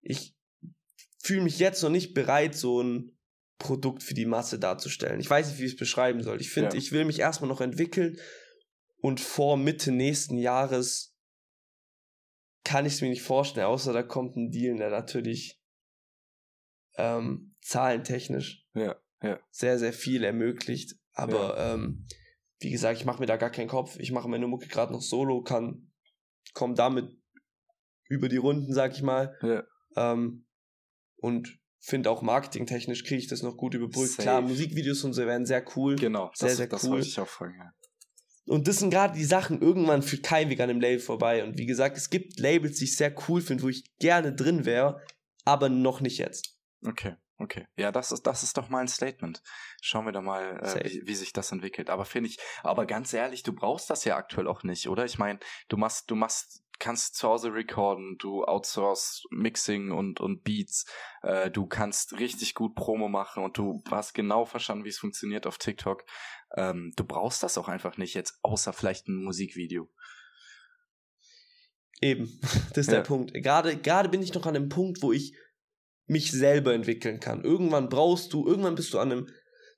[0.02, 0.36] ich
[1.20, 3.18] fühle mich jetzt noch nicht bereit, so ein
[3.58, 5.18] Produkt für die Masse darzustellen.
[5.18, 6.40] Ich weiß nicht, wie ich es beschreiben soll.
[6.40, 6.78] Ich finde, Ja.
[6.78, 8.18] ich will mich erstmal noch entwickeln
[8.98, 11.13] und vor Mitte nächsten Jahres
[12.64, 15.60] kann ich es mir nicht vorstellen, außer da kommt ein Deal, der natürlich
[16.96, 19.38] ähm, zahlentechnisch Ja, ja.
[19.50, 20.96] sehr, sehr viel ermöglicht.
[21.12, 22.06] Aber ähm,
[22.58, 23.96] wie gesagt, ich mache mir da gar keinen Kopf.
[23.98, 25.92] Ich mache meine Mucke gerade noch solo, kann,
[26.54, 27.10] komm damit
[28.08, 29.36] über die Runden, sag ich mal.
[29.42, 29.64] Ja.
[29.96, 30.46] Ähm,
[31.16, 34.16] und finde auch marketingtechnisch kriege ich das noch gut überbrückt.
[34.18, 34.48] Klar, Safe.
[34.48, 35.96] Musikvideos und so werden sehr cool.
[35.96, 37.00] Genau, Sehr, das, sehr das cool.
[37.00, 37.56] ich auch fragen.
[37.58, 37.72] Ja.
[38.46, 41.44] Und das sind gerade die Sachen, irgendwann führt kein Weg an dem Label vorbei.
[41.44, 44.64] Und wie gesagt, es gibt Labels, die ich sehr cool finde, wo ich gerne drin
[44.64, 45.00] wäre,
[45.44, 46.58] aber noch nicht jetzt.
[46.86, 47.66] Okay, okay.
[47.76, 49.42] Ja, das ist, das ist doch mal ein Statement.
[49.80, 51.88] Schauen wir da mal, äh, wie, wie sich das entwickelt.
[51.88, 55.06] Aber finde ich, aber ganz ehrlich, du brauchst das ja aktuell auch nicht, oder?
[55.06, 55.38] Ich meine,
[55.68, 60.86] du machst, du machst, kannst zu Hause recorden, du outsource Mixing und, und Beats,
[61.22, 65.46] äh, du kannst richtig gut Promo machen und du hast genau verstanden, wie es funktioniert
[65.46, 66.04] auf TikTok.
[66.56, 69.88] Ähm, du brauchst das auch einfach nicht jetzt, außer vielleicht ein Musikvideo.
[72.00, 72.38] Eben,
[72.70, 72.94] das ist Ja.
[72.94, 73.32] der Punkt.
[73.34, 75.36] Gerade, gerade bin ich noch an einem Punkt, wo ich
[76.06, 77.42] mich selber entwickeln kann.
[77.44, 79.26] Irgendwann brauchst du, irgendwann bist du an einem,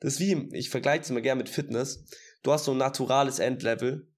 [0.00, 2.04] das ist wie, ich vergleiche es immer gerne mit Fitness.
[2.42, 4.08] Du hast so ein naturales Endlevel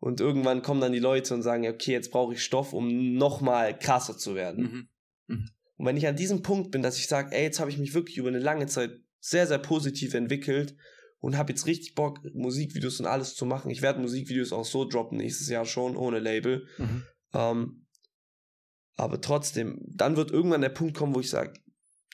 [0.00, 3.14] und irgendwann kommen dann die Leute und sagen, ja, okay, jetzt brauche ich Stoff, um
[3.14, 4.88] nochmal krasser zu werden.
[5.26, 5.50] Mhm.
[5.76, 7.94] Und wenn ich an diesem Punkt bin, dass ich sage, ey, jetzt habe ich mich
[7.94, 10.76] wirklich über eine lange Zeit sehr, sehr positiv entwickelt
[11.20, 13.70] und habe jetzt richtig Bock, Musikvideos und alles zu machen.
[13.70, 16.66] Ich werde Musikvideos auch so droppen nächstes Jahr schon, ohne Label.
[16.78, 17.02] Mhm.
[17.34, 17.86] Ähm,
[18.96, 21.54] aber trotzdem, dann wird irgendwann der Punkt kommen, wo ich sage,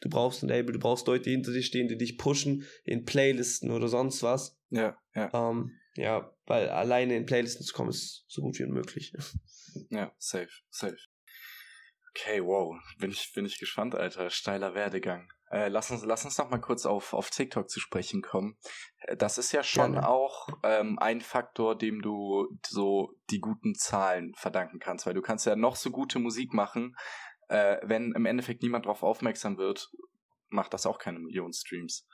[0.03, 3.05] du brauchst ein Label, du brauchst Leute, die hinter dir stehen, die dich pushen in
[3.05, 4.59] Playlisten oder sonst was.
[4.68, 9.12] Ja, ja, Ähm, ja, weil alleine in Playlisten zu kommen, ist so gut wie unmöglich.
[9.90, 10.97] ja, safe, safe.
[12.16, 14.30] Okay, wow, bin ich, bin ich gespannt, Alter.
[14.30, 15.28] Steiler Werdegang.
[15.51, 18.57] Äh, lass uns, lass uns noch mal kurz auf, auf TikTok zu sprechen kommen.
[18.99, 20.09] Äh, Das ist ja schon Gerne.
[20.09, 25.47] auch ähm, ein Faktor, dem du so die guten Zahlen verdanken kannst, weil du kannst
[25.47, 26.95] ja noch so gute Musik machen,
[27.49, 29.90] äh, wenn im Endeffekt niemand drauf aufmerksam wird,
[30.49, 32.07] macht das auch keine Millionen Streams.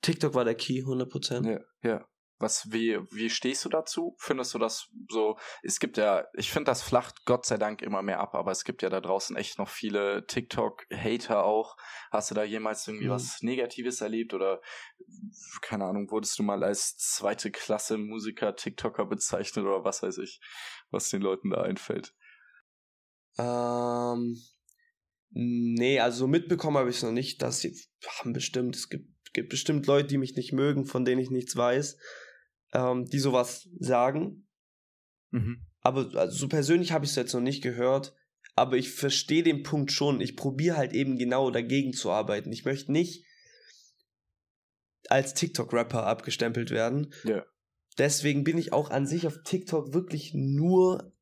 [0.00, 1.50] TikTok war der Key, 100%.
[1.50, 2.08] Ja, ja.
[2.38, 4.16] Was, wie, wie stehst du dazu?
[4.18, 5.38] Findest du das so?
[5.62, 8.64] Es gibt ja, ich finde, das flacht Gott sei Dank immer mehr ab, aber es
[8.64, 11.76] gibt ja da draußen echt noch viele TikTok-Hater auch.
[12.10, 13.12] Hast du da jemals irgendwie Mhm.
[13.12, 14.60] was Negatives erlebt oder,
[15.62, 20.40] keine Ahnung, wurdest du mal als zweite Klasse Musiker, TikToker bezeichnet oder was weiß ich,
[20.90, 22.14] was den Leuten da einfällt?
[23.38, 24.36] Ähm,
[25.30, 27.76] nee, also so mitbekommen habe ich es noch nicht, dass sie
[28.18, 31.56] haben bestimmt, es gibt, gibt bestimmt Leute, die mich nicht mögen, von denen ich nichts
[31.56, 31.98] weiß,
[32.74, 34.46] ähm, die sowas sagen.
[35.30, 35.62] Mhm.
[35.80, 38.14] Aber also so persönlich habe ich es jetzt noch nicht gehört.
[38.56, 40.20] Aber ich verstehe den Punkt schon.
[40.20, 42.52] Ich probiere halt eben genau dagegen zu arbeiten.
[42.52, 43.24] Ich möchte nicht
[45.08, 47.12] als TikTok-Rapper abgestempelt werden.
[47.24, 47.44] Ja.
[47.98, 51.12] Deswegen bin ich auch an sich auf TikTok wirklich nur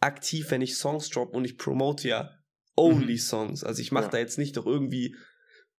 [0.00, 2.30] aktiv, wenn ich Songs drop und ich promote ja
[2.76, 3.18] only Mhm.
[3.18, 3.64] Songs.
[3.64, 4.10] Also ich mache Ja.
[4.10, 5.16] da jetzt nicht doch irgendwie,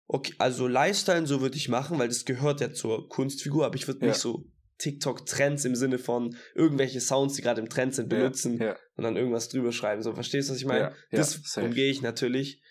[0.07, 3.87] okay, also Lifestyle so würde ich machen, weil das gehört ja zur Kunstfigur, aber ich
[3.87, 4.09] würde Ja.
[4.09, 4.45] nicht so
[4.79, 9.17] TikTok-Trends im Sinne von irgendwelche Sounds, die gerade im Trend sind, benutzen Ja, und dann
[9.17, 10.03] irgendwas drüber schreiben.
[10.03, 10.81] So, verstehst du, was ich meine?
[10.81, 12.63] Ja, ja, das umgehe ich natürlich.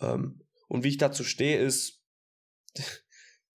[0.00, 2.00] Ähm, und wie ich dazu stehe, ist,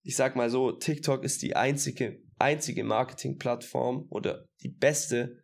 [0.03, 5.43] ich sag mal so, TikTok ist die einzige, einzige Marketingplattform oder die beste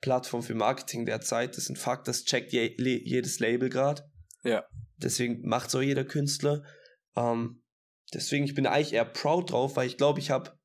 [0.00, 1.50] Plattform für Marketing derzeit.
[1.56, 4.02] Das ist ein Fakt, das checkt je, le, jedes Label gerade.
[4.42, 4.66] Ja.
[4.96, 6.62] Deswegen macht auch jeder Künstler.
[7.16, 7.62] Ähm,
[8.12, 10.58] deswegen, ich bin eigentlich eher proud drauf, weil ich glaube, ich habe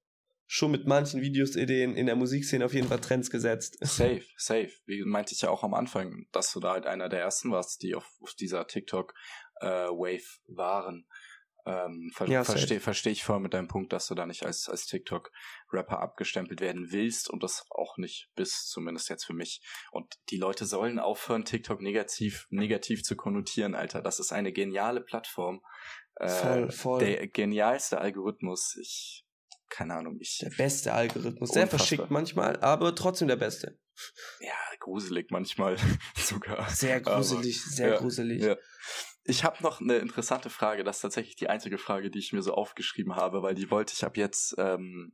[0.51, 3.77] schon mit manchen Videos Ideen in der Musikszene auf jeden Fall Trends gesetzt.
[3.81, 4.71] Safe, safe.
[4.87, 7.83] Wie meinte ich ja auch am Anfang, dass du da halt einer der ersten warst,
[7.83, 11.05] die auf, auf dieser TikTok-Wave waren.
[11.67, 14.67] Ähm, ver Ja, Verstehe versteh ich voll mit deinem Punkt, dass du da nicht als,
[14.67, 19.61] als TikTok-Rapper abgestempelt werden willst und das auch nicht bist, zumindest jetzt für mich.
[19.91, 24.01] Und die Leute sollen aufhören, TikTok negativ, negativ zu konnotieren, Alter.
[24.01, 25.61] Das ist eine geniale Plattform.
[26.15, 26.99] Äh, Voll, voll.
[27.05, 28.75] Der genialste Algorithmus.
[28.81, 29.25] Ich,
[29.69, 31.49] keine Ahnung, ich, Der beste Algorithmus.
[31.51, 31.79] Sehr Unfassbar.
[31.87, 33.79] verschickt manchmal, aber trotzdem der beste.
[34.39, 35.77] ja, gruselig manchmal
[36.17, 36.69] sogar.
[36.69, 38.41] Sehr Aber- gruselig, sehr ja, gruselig.
[38.43, 38.55] Ja.
[39.23, 40.83] Ich habe noch eine interessante Frage.
[40.83, 43.93] Das ist tatsächlich die einzige Frage, die ich mir so aufgeschrieben habe, weil die wollte
[43.93, 45.13] ich ab jetzt ähm,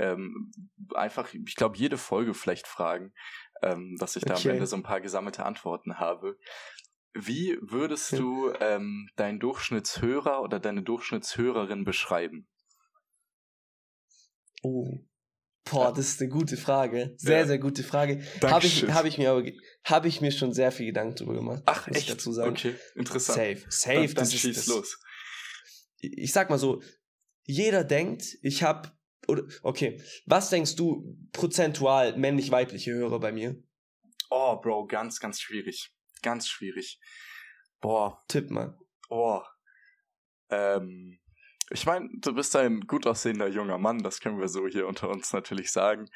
[0.00, 0.50] ähm,
[0.94, 3.14] einfach, ich glaube, jede Folge vielleicht fragen,
[3.62, 4.48] ähm, dass ich da Okay.
[4.48, 6.36] am Ende so ein paar gesammelte Antworten habe.
[7.12, 12.48] Wie würdest du ähm, deinen Durchschnittshörer oder deine Durchschnittshörerin beschreiben?
[14.64, 14.98] Oh.
[15.70, 17.14] Boah, das ist eine gute Frage.
[17.16, 17.46] Sehr, Ja.
[17.46, 18.22] sehr gute Frage.
[18.42, 19.44] Habe ich, hab ich mir aber
[19.84, 21.62] hab ich mir schon sehr viel Gedanken drüber gemacht.
[21.66, 22.10] Ach, echt?
[22.10, 22.50] dazu sagen.
[22.50, 23.38] Okay, interessant.
[23.38, 23.94] Safe, safe.
[23.94, 24.98] Dann, dann das schieß ist, das, los.
[26.00, 26.82] Ich sag mal so,
[27.44, 28.92] jeder denkt, ich habe
[29.26, 33.56] oder okay, was denkst du prozentual männlich-weibliche Hörer bei mir?
[34.30, 35.94] Oh, Bro, ganz, ganz schwierig.
[36.22, 37.00] Ganz schwierig.
[37.80, 38.78] Boah, Tipp mal.
[39.08, 39.40] Oh.
[40.50, 41.18] Ähm,
[41.70, 45.08] ich meine, du bist ein gut aussehender junger Mann, das können wir so hier unter
[45.08, 46.08] uns natürlich sagen.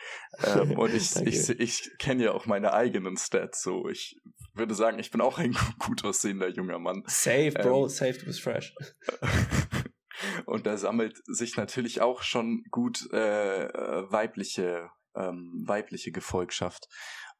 [0.44, 3.88] Ähm, und ich, ich, ich kenne ja auch meine eigenen Stats so.
[3.88, 4.20] Ich
[4.54, 7.02] würde sagen, ich bin auch ein gut aussehender junger Mann.
[7.06, 7.88] Safe, Bro, Ähm.
[7.88, 8.74] safe, du bist fresh.
[10.46, 16.88] und da sammelt sich natürlich auch schon gut äh, äh, weibliche, ähm, weibliche Gefolgschaft.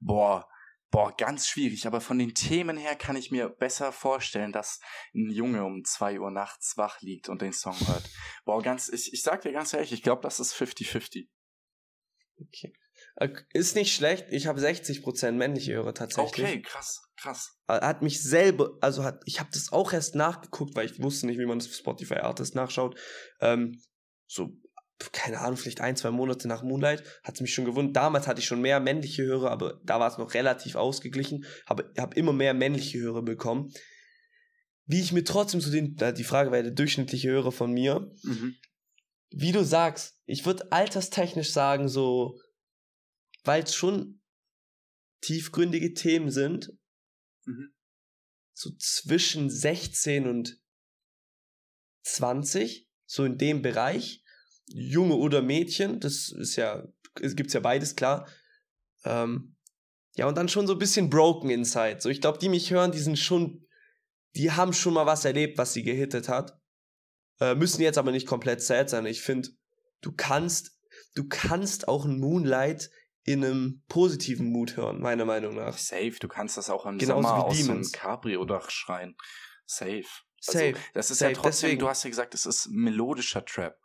[0.01, 0.49] Boah,
[0.91, 1.87] boah, ganz schwierig.
[1.87, 4.81] Aber von den Themen her kann ich mir besser vorstellen, dass
[5.15, 8.09] ein Junge um zwei Uhr nachts wach liegt und den Song hört.
[8.45, 11.29] Boah, ganz, ich, ich sag dir ganz ehrlich, ich glaube, das ist 50-50.
[12.41, 12.73] Okay.
[13.17, 16.47] Äh, Ist nicht schlecht, ich habe 60% männliche Hörer tatsächlich.
[16.47, 17.59] Okay, krass, krass.
[17.67, 21.39] Hat mich selber, also hat, ich habe das auch erst nachgeguckt, weil ich wusste nicht,
[21.39, 22.99] wie man das auf Spotify Artist nachschaut.
[23.41, 23.81] Ähm,
[24.27, 24.51] so,
[25.13, 27.97] keine Ahnung, vielleicht ein, zwei Monate nach Moonlight, hat es mich schon gewundert.
[27.97, 31.45] Damals hatte ich schon mehr männliche Hörer, aber da war es noch relativ ausgeglichen.
[31.67, 33.73] Aber ich habe immer mehr männliche Hörer bekommen.
[34.87, 38.57] Wie ich mir trotzdem so den, die Frage war der durchschnittliche Hörer von mir, Mhm.
[39.31, 42.41] wie du sagst, ich würde alterstechnisch sagen, so,
[43.45, 44.21] weil es schon
[45.21, 46.73] tiefgründige Themen sind,
[47.45, 47.73] Mhm.
[48.55, 50.59] so zwischen 16 und
[52.03, 54.25] 20, so in dem Bereich.
[54.71, 56.85] Junge oder Mädchen, das ist ja,
[57.21, 58.29] es ja beides, klar.
[59.05, 59.57] Ähm,
[60.17, 62.01] ja, und dann schon so ein bisschen broken inside.
[62.01, 63.67] So, ich glaube, die mich hören, die sind schon,
[64.35, 66.59] die haben schon mal was erlebt, was sie gehittet hat.
[67.41, 69.07] Äh, müssen jetzt aber nicht komplett sad sein.
[69.07, 69.49] Ich finde,
[70.01, 70.77] du kannst,
[71.15, 72.91] du kannst auch ein Moonlight
[73.25, 75.77] in einem positiven Mut hören, meiner Meinung nach.
[75.79, 77.93] Safe, du kannst das auch im Genauso Sommer wie aus dem Demons.
[77.93, 79.17] Cabrio-Dach schreien.
[79.67, 80.05] Safe.
[80.41, 80.67] Safe.
[80.69, 81.33] Also, das ist safe.
[81.33, 83.77] ja trotzdem, Deswegen- du hast ja gesagt, es ist melodischer Trap.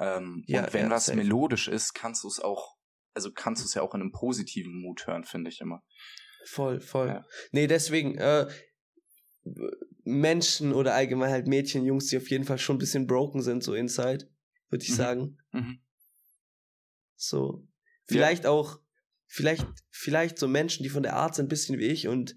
[0.00, 1.16] Ähm, Ja, und wenn ja, was safe.
[1.16, 2.76] melodisch ist, kannst du es auch,
[3.14, 5.82] also kannst du es ja auch in einem positiven Mut hören, finde ich immer.
[6.46, 7.08] Voll, voll.
[7.08, 7.24] Ja.
[7.52, 8.48] Nee, deswegen, äh,
[10.04, 13.62] Menschen oder allgemein halt Mädchen, Jungs, die auf jeden Fall schon ein bisschen broken sind,
[13.62, 14.28] so inside,
[14.70, 14.94] würde ich Mhm.
[14.94, 15.38] sagen.
[15.52, 15.80] Mhm.
[17.16, 17.66] So.
[18.06, 18.80] Vielleicht auch,
[19.26, 22.36] vielleicht, vielleicht so Menschen, die von der Art sind, ein bisschen wie ich und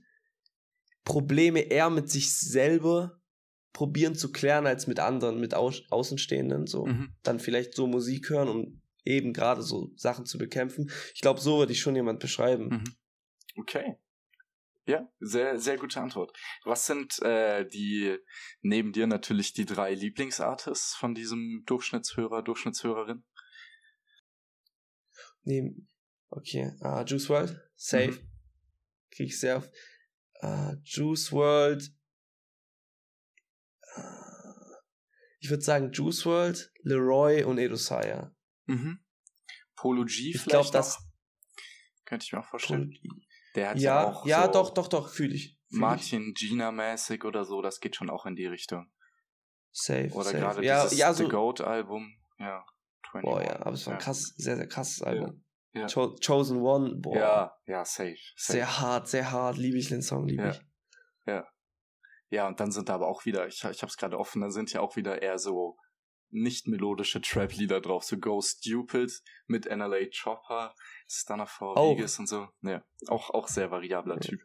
[1.05, 3.21] Probleme eher mit sich selber
[3.73, 6.85] probieren zu klären, als mit anderen, mit Au Außenstehenden, so.
[6.85, 7.13] Mhm.
[7.23, 10.89] Dann vielleicht so Musik hören, um eben gerade so Sachen zu bekämpfen.
[11.13, 12.69] Ich glaube, so würde ich schon jemand beschreiben.
[12.69, 12.83] Mhm.
[13.57, 13.97] Okay.
[14.85, 16.37] Ja, sehr, sehr gute Antwort.
[16.65, 18.17] Was sind äh, die,
[18.61, 23.23] neben dir natürlich die drei Lieblingsartists von diesem Durchschnittshörer, Durchschnittshörerin?
[25.43, 25.73] Nee,
[26.29, 26.73] okay.
[26.81, 28.11] Ah, Juice World, safe.
[28.11, 28.29] Mhm.
[29.11, 29.69] Krieg ich sehr auf.
[30.41, 31.89] Ah, Juice World.
[33.95, 34.81] Ah,
[35.43, 38.33] Ich würde sagen Juice World, Leroy und Edosaya.
[38.65, 38.99] Mhm.
[39.75, 41.05] Polo G Ich vielleicht glaube, das.
[42.05, 42.97] Könnte ich mir auch vorstellen.
[43.53, 45.59] Der hat Ja, ja, auch ja, so doch, doch, doch, fühle ich.
[45.67, 45.79] Fühl.
[45.81, 48.89] Martin Gina-mäßig oder so, das geht schon auch in die Richtung.
[49.73, 50.09] Safe.
[50.13, 50.37] Oder safe.
[50.37, 51.29] gerade ja, dieses ja, The so.
[51.29, 52.15] Goat-Album.
[52.39, 52.65] Ja,
[53.11, 53.21] 21.
[53.23, 55.43] Boah, ja, aber es war ein krass, sehr, sehr krasses Album.
[55.73, 55.87] Ja.
[55.87, 57.17] Cho Chosen One, boah.
[57.17, 58.15] Ja, ja, safe.
[58.37, 58.59] safe.
[58.59, 59.57] Sehr hart, sehr hart.
[59.57, 60.61] Liebe ich den Song, liebe ich.
[61.25, 61.45] Ja,
[62.47, 64.81] und dann sind da aber auch wieder, ich, ich hab's gerade offen, da sind ja
[64.81, 65.77] auch wieder eher so
[66.35, 69.11] nicht melodische Trap-Lieder drauf, so Go Stupid
[69.45, 70.73] mit NLA Chopper,
[71.07, 71.95] Stunner for Auch.
[71.95, 72.47] Vegas und so.
[72.61, 74.19] Ja, auch, auch sehr variabler Ja.
[74.21, 74.39] Typ.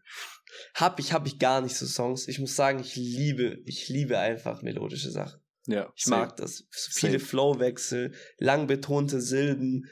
[0.75, 2.29] Hab ich, hab ich gar nicht so Songs.
[2.29, 5.41] Ich muss sagen, ich liebe, ich liebe einfach melodische Sachen.
[5.67, 6.21] Ja, Ich safe.
[6.21, 6.65] mag das.
[6.71, 7.19] Viele.
[7.21, 9.87] Flowwechsel, lang betonte Silben.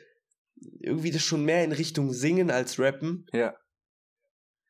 [0.80, 3.26] Irgendwie das schon mehr in Richtung Singen als Rappen.
[3.32, 3.54] Ja,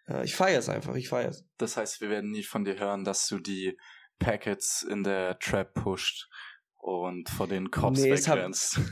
[0.08, 1.44] Ja, ich feier's einfach, ich feier's.
[1.58, 3.76] das heißt, wir werden nie von dir hören, dass du die
[4.18, 6.28] Packets in der Trap pusht
[6.76, 8.80] und vor den Cops Nee, es wegrennst.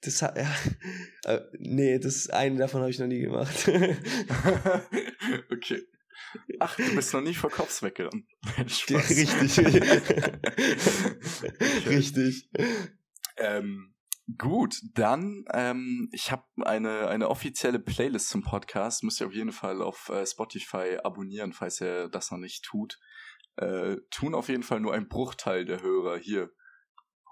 [0.00, 0.48] Das hat, ja.
[1.24, 3.68] Äh, nee, das eine davon habe ich noch nie gemacht.
[5.50, 5.82] okay.
[6.60, 8.24] Ach, du bist noch nie vor Cops weggerannt.
[8.58, 9.28] Richtig.
[11.86, 12.48] Richtig.
[13.36, 13.92] Ähm,
[14.36, 19.02] gut, dann, ähm, ich habe eine, eine offizielle Playlist zum Podcast.
[19.04, 22.98] Müsst ihr auf jeden Fall auf äh, Spotify abonnieren, falls ihr das noch nicht tut.
[23.56, 26.50] Äh, tun auf jeden Fall nur ein Bruchteil der Hörer hier.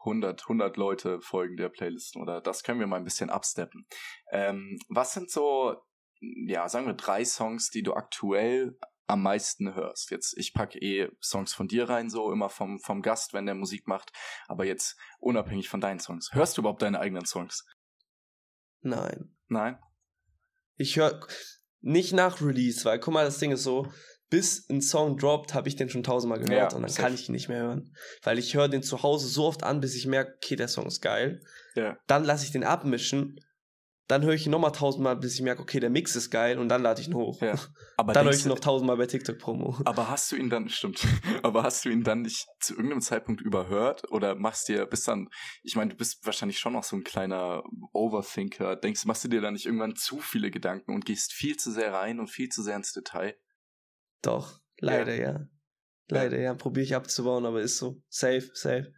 [0.04, 3.86] 100, 100 Leute folgen der Playlist oder das können wir mal ein bisschen absteppen.
[4.30, 5.76] Ähm, was sind so,
[6.20, 10.10] ja, sagen wir drei Songs, die du aktuell am meisten hörst?
[10.10, 13.54] Jetzt, ich packe eh Songs von dir rein, so immer vom, vom Gast, wenn der
[13.54, 14.12] Musik macht,
[14.46, 16.30] aber jetzt unabhängig von deinen Songs.
[16.32, 17.64] Hörst du überhaupt deine eigenen Songs?
[18.80, 19.36] Nein.
[19.48, 19.78] Nein?
[20.76, 21.26] Ich höre
[21.80, 23.90] nicht nach Release, weil guck mal, das Ding ist so,
[24.28, 27.28] bis ein Song droppt, habe ich den schon tausendmal gehört Ja, und dann kann ich
[27.28, 27.94] ihn nicht mehr hören.
[28.22, 30.86] Weil ich höre den zu Hause so oft an, bis ich merke, okay, der Song
[30.86, 31.40] ist geil.
[31.74, 31.98] Ja.
[32.06, 33.40] Dann lasse ich den abmischen,
[34.08, 36.68] dann höre ich ihn nochmal tausendmal, bis ich merke, okay, der Mix ist geil und
[36.68, 37.40] dann lade ich ihn hoch.
[37.40, 37.54] Ja.
[37.96, 39.76] Aber Dann höre ich ihn noch tausendmal bei TikTok Promo.
[39.84, 41.04] Aber hast du ihn dann, stimmt,
[41.42, 45.28] aber hast du ihn dann nicht zu irgendeinem Zeitpunkt überhört oder machst dir, bist dann,
[45.62, 49.40] ich meine, du bist wahrscheinlich schon noch so ein kleiner Overthinker, denkst, machst du dir
[49.40, 52.62] dann nicht irgendwann zu viele Gedanken und gehst viel zu sehr rein und viel zu
[52.62, 53.36] sehr ins Detail?
[54.22, 55.46] Doch, leider ja.
[56.08, 58.00] Leider ja, probiere ich abzubauen, aber ist so.
[58.08, 58.92] Safe, safe.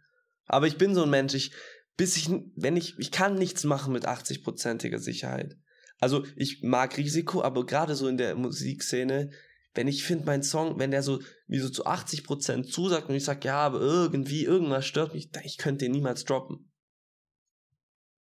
[0.45, 1.53] Aber ich bin so ein Mensch, ich,
[1.99, 5.57] bis ich, wenn ich, ich kann nichts machen mit 80%iger Sicherheit.
[5.99, 9.31] Also ich mag Risiko, aber gerade so in der Musikszene,
[9.73, 13.25] wenn ich finde, mein Song, wenn der so, wie so zu 80% zusagt und ich
[13.25, 16.71] sag, ja, aber irgendwie, irgendwas stört mich, ich könnte den niemals droppen.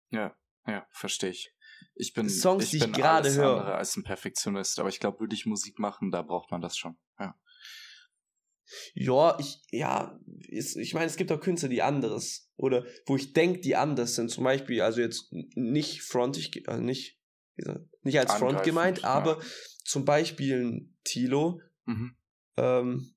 [0.10, 0.34] Ja,
[0.66, 1.54] ja, verstehe ich.
[1.96, 3.60] Ich bin, Songs, ich die ich bin gerade alles höre.
[3.60, 6.78] andere als ein Perfektionist, aber ich glaube, würde ich Musik machen, da braucht man das
[6.78, 6.98] schon.
[7.20, 7.38] Ja.
[8.94, 10.18] Ja, ich, ja,
[10.48, 14.30] ich meine, es gibt auch Künstler, die anderes, oder wo ich denke, die anders sind.
[14.30, 17.20] Zum Beispiel, also jetzt nicht frontig, also nicht,
[17.56, 19.10] wie gesagt, nicht als Front gemeint, ja.
[19.10, 19.42] aber
[19.84, 22.16] zum Beispiel ein Tilo, Mhm.
[22.58, 23.14] ähm,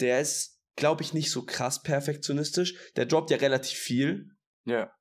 [0.00, 2.74] der ist, glaube ich, nicht so krass perfektionistisch.
[2.96, 4.28] Der droppt ja relativ viel.
[4.66, 4.92] Ja,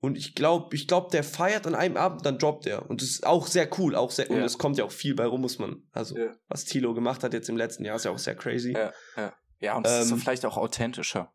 [0.00, 2.88] Und ich glaube, ich glaube, der feiert an einem Abend, dann droppt er.
[2.90, 4.44] Und das ist auch sehr cool, auch sehr, und Ja.
[4.44, 6.30] es kommt ja auch viel bei rum, muss man, also, Ja.
[6.46, 8.72] was Tilo gemacht hat jetzt im letzten Jahr, ist ja auch sehr crazy.
[8.72, 9.34] ja, ja.
[9.60, 11.32] Ja, und es ist so Ähm, vielleicht auch authentischer.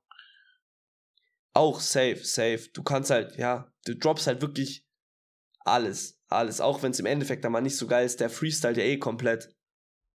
[1.54, 2.70] Auch safe, safe.
[2.74, 4.86] Du kannst halt, ja, du droppst halt wirklich
[5.62, 6.62] alles, alles.
[6.62, 8.98] Auch wenn es im Endeffekt dann mal nicht so geil ist, der Freestyle ja eh
[8.98, 9.56] komplett.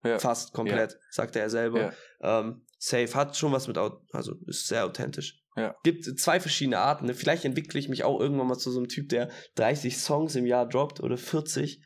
[0.05, 0.18] Ja.
[0.18, 1.95] Fast komplett, sagt er selber.
[2.20, 2.41] Ja.
[2.41, 5.41] Ähm, safe hat schon was mit, also ist sehr authentisch.
[5.57, 5.74] Ja.
[5.82, 7.07] Gibt zwei verschiedene Arten.
[7.07, 7.14] Ne?
[7.14, 10.47] Vielleicht entwickle ich mich auch irgendwann mal zu so einem Typ, der 30 Songs im
[10.47, 11.80] Jahr droppt oder 40.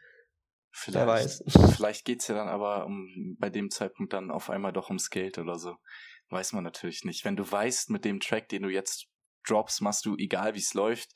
[0.71, 1.45] Vielleicht, Wer weiß.
[1.77, 5.39] Vielleicht geht's ja dann aber um, bei dem Zeitpunkt dann auf einmal doch ums Geld
[5.39, 5.77] oder so.
[6.31, 7.25] Weiß man natürlich nicht.
[7.25, 9.07] Wenn du weißt, mit dem Track, den du jetzt
[9.47, 11.11] drops, machst du, egal wie es läuft,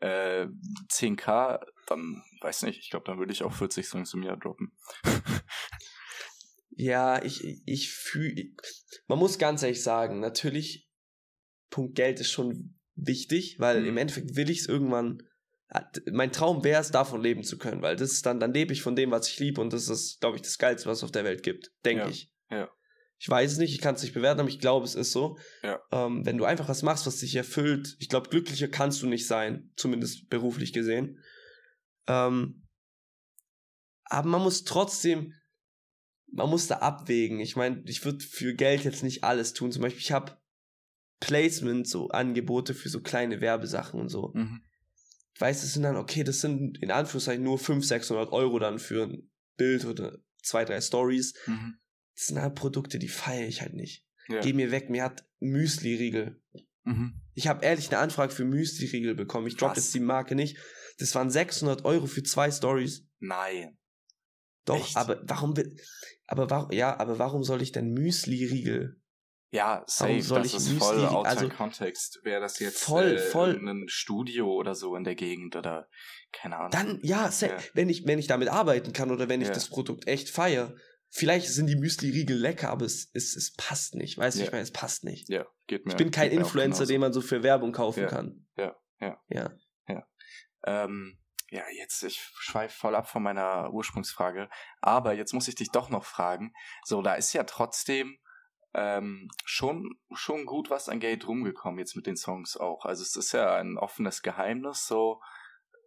[0.00, 0.46] äh,
[0.88, 4.72] 10k, dann weiß nicht, ich glaube, dann würde ich auch 40 Songs im Jahr droppen.
[6.74, 8.46] Ja, ich, ich fühle,
[9.06, 10.88] man muss ganz ehrlich sagen, natürlich,
[11.70, 13.88] Punkt Geld ist schon wichtig, weil Mhm.
[13.88, 15.22] im Endeffekt will ich es irgendwann,
[16.10, 18.82] mein Traum wäre es, davon leben zu können, weil das ist dann, dann lebe ich
[18.82, 21.12] von dem, was ich liebe und das ist, glaube ich, das Geilste, was es auf
[21.12, 22.30] der Welt gibt, denke Ja, ich.
[23.22, 25.38] Ich weiß es nicht, ich kann es nicht bewerten, aber ich glaube, es ist so.
[25.62, 25.80] Ja.
[25.92, 29.28] Ähm, wenn du einfach was machst, was dich erfüllt, ich glaube, glücklicher kannst du nicht
[29.28, 31.20] sein, zumindest beruflich gesehen.
[32.08, 32.66] Ähm,
[34.06, 35.34] aber man muss trotzdem,
[36.32, 37.38] man muss da abwägen.
[37.38, 39.70] Ich meine, ich würde für Geld jetzt nicht alles tun.
[39.70, 40.36] Zum Beispiel, ich habe
[41.20, 44.32] Placement, so Angebote für so kleine Werbesachen und so.
[44.34, 44.62] Mhm.
[45.32, 48.80] Ich weiß, das sind dann, okay, das sind in Anführungszeichen nur 500, 600 Euro dann
[48.80, 51.34] für ein Bild oder zwei, drei Stories.
[51.46, 51.78] Mhm.
[52.14, 54.04] Das sind halt Produkte, die feiere ich halt nicht.
[54.28, 54.40] Ja.
[54.40, 56.40] Geh mir weg, mir hat Müsli-Riegel.
[56.84, 57.20] Mhm.
[57.34, 59.46] Ich habe ehrlich eine Anfrage für Müsli-Riegel bekommen.
[59.46, 59.78] Ich drop Was?
[59.78, 60.56] jetzt die Marke nicht.
[60.98, 63.06] Das waren 600 Euro für zwei Stories.
[63.18, 63.78] Nein.
[64.64, 64.96] Doch, Echt?
[64.96, 65.76] aber warum will,
[66.26, 69.00] aber warum, ja, aber warum soll ich denn Müsli-Riegel?
[69.50, 72.20] Ja, safe, soll das ich ist Müsli- voll außer also- Kontext.
[72.22, 73.56] Wäre das jetzt Voll, äh, voll.
[73.68, 75.88] ein Studio oder so in der Gegend oder
[76.32, 76.70] keine Ahnung.
[76.70, 77.58] Dann, ja, sa- Ja.
[77.74, 79.54] wenn ich, wenn ich damit arbeiten kann oder wenn ich Ja.
[79.54, 80.74] das Produkt echt feiere.
[81.14, 84.16] Vielleicht sind die Müsli-Riegel lecker, aber es, es, es passt nicht.
[84.16, 84.46] Weißt du, Ja.
[84.46, 85.28] ich meine, es passt nicht.
[85.28, 85.92] ja, geht mir.
[85.92, 88.08] Ich bin kein Influencer, den man so für Werbung kaufen Ja.
[88.08, 88.46] kann.
[88.56, 88.74] Ja,
[89.28, 89.52] ja.
[89.88, 90.06] Ja.
[90.64, 91.18] Ähm,
[91.50, 94.48] ja, jetzt, ich schweife voll ab von meiner Ursprungsfrage.
[94.80, 96.54] Aber jetzt muss ich dich doch noch fragen.
[96.84, 98.16] So, da ist ja trotzdem
[98.74, 102.86] ähm, schon, schon gut was an Geld rumgekommen jetzt mit den Songs auch.
[102.86, 104.86] Also es ist ja ein offenes Geheimnis.
[104.86, 105.20] So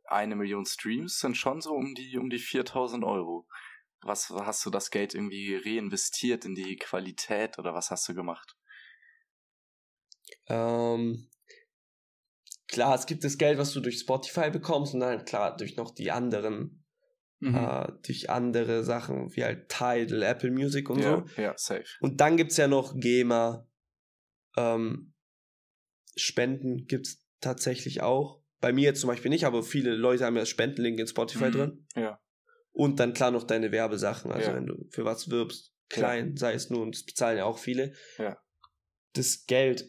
[0.08, 3.48] eine Million Streams sind schon so um die, um die 4000 Euro.
[4.02, 8.56] Was hast du das Geld irgendwie reinvestiert in die Qualität oder was hast du gemacht?
[10.48, 11.30] Ähm,
[12.68, 15.91] klar, es gibt das Geld, was du durch Spotify bekommst und dann klar durch noch
[15.91, 16.84] die anderen,
[17.39, 17.56] Mhm.
[17.56, 21.41] äh, durch andere Sachen wie halt Tidal, Apple Music und ja, so.
[21.41, 21.86] ja, safe.
[22.00, 23.68] Und dann gibt's ja noch GEMA.
[24.58, 25.14] Ähm,
[26.16, 28.41] Spenden gibt's tatsächlich auch.
[28.62, 31.52] Bei mir jetzt zum Beispiel nicht, aber viele Leute haben ja Spendenlink in Spotify Mhm.
[31.52, 31.88] drin.
[31.96, 32.22] Ja.
[32.76, 34.32] Und dann klar noch deine Werbesachen.
[34.34, 34.56] Also Ja.
[34.58, 37.94] wenn du für was wirbst, klein, sei es nur, und das bezahlen ja auch viele.
[38.18, 38.38] Ja.
[39.14, 39.88] Das Geld,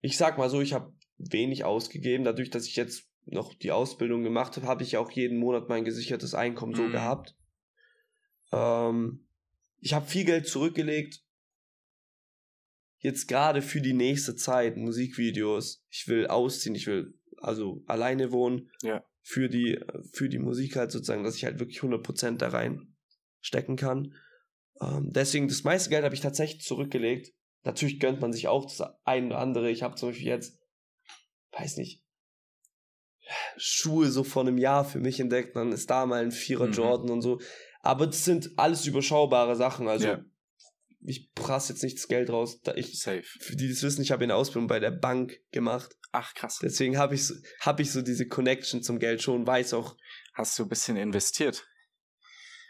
[0.00, 2.24] ich sag mal so, ich habe wenig ausgegeben.
[2.24, 5.84] Dadurch, dass ich jetzt noch die Ausbildung gemacht habe, habe ich auch jeden Monat mein
[5.84, 6.92] gesichertes Einkommen so Mhm.
[6.92, 7.36] gehabt.
[8.50, 9.28] Ähm,
[9.78, 11.22] ich habe viel Geld zurückgelegt.
[12.98, 15.84] Jetzt gerade für die nächste Zeit, Musikvideos.
[15.90, 18.70] Ich will ausziehen, ich will also alleine wohnen.
[18.82, 19.04] Ja.
[19.26, 19.80] Für die,
[20.12, 22.94] für die Musik halt sozusagen, dass ich halt wirklich 100% da rein
[23.40, 24.14] stecken kann.
[24.82, 27.32] Ähm, deswegen, das meiste Geld habe ich tatsächlich zurückgelegt.
[27.62, 29.70] Natürlich gönnt man sich auch das ein oder andere.
[29.70, 30.60] Ich habe zum Beispiel jetzt,
[31.52, 32.02] weiß nicht,
[33.56, 35.56] Schuhe so vor einem Jahr für mich entdeckt.
[35.56, 36.72] Dann ist da mal ein Vierer Mhm.
[36.74, 37.40] Jordan und so.
[37.80, 39.88] Aber das sind alles überschaubare Sachen.
[39.88, 40.24] Also Ja.
[41.00, 42.60] ich prasse jetzt nicht das Geld raus.
[42.60, 43.22] Da ich, Safe.
[43.22, 45.96] für die, die das wissen, ich habe eine Ausbildung bei der Bank gemacht.
[46.16, 46.60] Ach, krass.
[46.62, 49.96] Deswegen habe ich, so, hab ich so diese Connection zum Geld schon, weiß auch,
[50.34, 51.66] Hast du ein bisschen investiert?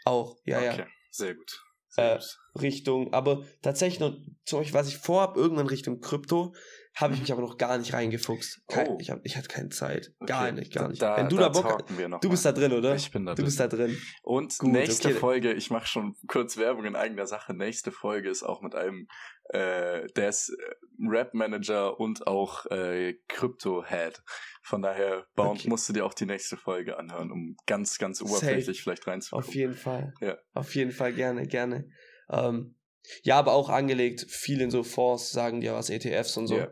[0.03, 0.73] auch, ja, ja.
[0.73, 1.61] okay, sehr gut.
[1.89, 2.39] Sehr Äh, gut.
[2.61, 6.55] Richtung, aber tatsächlich noch, zum Beispiel, was ich vorhab, irgendwann Richtung Krypto,
[6.95, 8.61] habe ich mich aber noch gar nicht reingefuchst.
[8.67, 8.97] Kein, Oh.
[9.01, 10.13] ich, hab, ich hatte keine Zeit.
[10.25, 11.01] Gar Okay, nicht, gar nicht.
[11.01, 12.95] Da, Wenn du da, Bock wir noch du bist da drin, oder?
[12.95, 13.45] Ich bin da du drin.
[13.45, 13.97] bist da drin.
[14.23, 15.17] Und Gut, nächste okay.
[15.17, 17.53] Folge, ich mache schon kurz Werbung in eigener Sache.
[17.53, 19.07] Nächste Folge ist auch mit einem,
[19.49, 20.75] äh, der ist äh,
[21.07, 24.21] Rap-Manager und auch äh, Crypto-Head.
[24.63, 25.69] Von daher, Bound, Okay.
[25.69, 29.45] musst du dir auch die nächste Folge anhören, um ganz, ganz oberflächlich vielleicht reinzukommen.
[29.47, 30.13] Auf jeden Fall.
[30.21, 30.37] Ja.
[30.53, 31.89] Auf jeden Fall gerne, gerne.
[32.29, 32.75] Ähm,
[33.21, 36.57] ja, aber auch angelegt, viel in so Fonds, sagen dir was, ETFs und so.
[36.57, 36.69] Ja,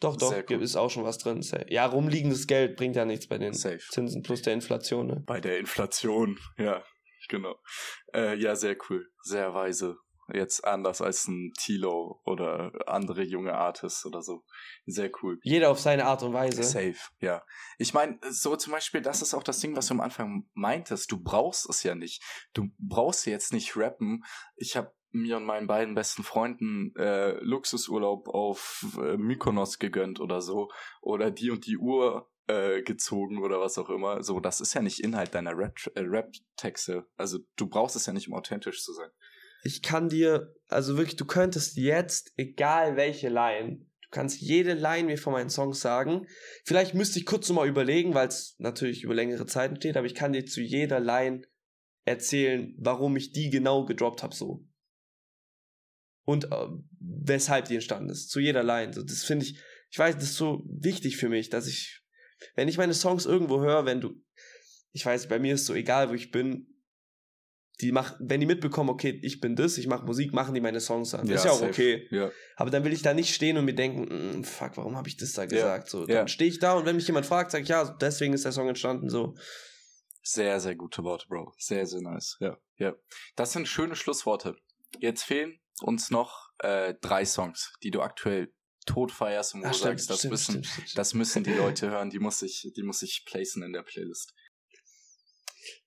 [0.00, 0.62] Doch, doch, cool.
[0.62, 1.44] ist auch schon was drin.
[1.68, 3.80] Ja, rumliegendes Geld bringt ja nichts bei den safe.
[3.90, 5.22] Zinsen plus der Inflation, ne?
[5.26, 6.84] Bei der Inflation, ja,
[7.28, 7.56] genau.
[8.14, 9.08] Äh, ja, sehr cool.
[9.22, 9.96] Sehr weise.
[10.32, 14.44] Jetzt anders als ein Tilo oder andere junge Artists oder so.
[14.84, 15.40] Sehr cool.
[15.42, 16.62] Jeder auf seine Art und Weise.
[16.62, 17.42] Safe, ja.
[17.78, 21.10] Ich meine, so zum Beispiel, das ist auch das Ding, was du am Anfang meintest.
[21.10, 22.22] Du brauchst es ja nicht.
[22.52, 24.22] Du brauchst jetzt nicht rappen.
[24.56, 30.40] Ich habe mir und meinen beiden besten Freunden äh, Luxusurlaub auf äh, Mykonos gegönnt oder
[30.40, 30.70] so.
[31.00, 34.22] Oder die und die Uhr äh, gezogen oder was auch immer.
[34.22, 37.06] So, das ist ja nicht Inhalt deiner Rap- äh, Rap-Texte.
[37.16, 39.10] also du brauchst es ja nicht, um authentisch zu sein.
[39.64, 45.04] Ich kann dir, also wirklich, du könntest jetzt, egal welche Line, du kannst jede Line
[45.04, 46.26] mir von meinen Songs sagen.
[46.64, 50.14] Vielleicht müsste ich kurz nochmal überlegen, weil es natürlich über längere Zeiten steht, aber ich
[50.14, 51.42] kann dir zu jeder Line
[52.04, 54.64] erzählen, warum ich die genau gedroppt habe, so.
[56.28, 56.66] Und äh,
[57.00, 58.28] weshalb die entstanden ist.
[58.28, 58.92] Zu jeder Line.
[58.92, 59.58] So, das finde ich,
[59.90, 62.02] ich weiß, das ist so wichtig für mich, dass ich,
[62.54, 64.14] wenn ich meine Songs irgendwo höre, wenn du,
[64.92, 66.66] ich weiß, bei mir ist so egal, wo ich bin,
[67.80, 70.80] die mach, wenn die mitbekommen, okay, ich bin das, ich mache Musik, machen die meine
[70.80, 71.26] Songs an.
[71.30, 71.70] ist ja auch safe.
[71.70, 72.06] okay.
[72.10, 75.08] Ja, Aber dann will ich da nicht stehen und mir denken, "Mm, fuck, warum habe
[75.08, 75.88] ich das da gesagt?
[75.88, 76.28] So, dann ja.
[76.28, 78.68] stehe ich da und wenn mich jemand fragt, sage ich, ja, deswegen ist der Song
[78.68, 79.08] entstanden.
[79.08, 79.34] So,
[80.22, 81.54] Sehr, sehr gute Worte, Bro.
[81.56, 82.36] Sehr, sehr nice.
[82.40, 82.94] Ja, ja.
[83.34, 84.56] Das sind schöne Schlussworte.
[84.98, 88.52] Jetzt fehlen uns noch äh, drei Songs, die du aktuell
[88.86, 91.52] tot feierst und wo Ah, du stimmt, sagst, das stimmt, müssen, stimmt, das müssen die
[91.52, 94.34] Leute hören, die muss ich, die muss ich placen in der Playlist.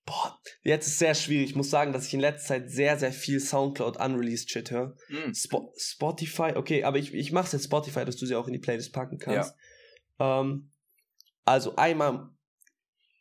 [0.06, 1.52] Boah, jetzt ist sehr schwierig.
[1.52, 4.96] Ich muss sagen, dass ich in letzter Zeit sehr, sehr viel Soundcloud unreleased Shit höre.
[5.10, 5.34] Mm.
[5.34, 8.60] Spo Spotify, okay, aber ich, ich mach's jetzt Spotify, dass du sie auch in die
[8.60, 9.54] Playlist packen kannst.
[10.20, 10.72] Ähm,
[11.46, 12.30] also einmal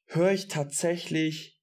[0.06, 1.60] höre ich tatsächlich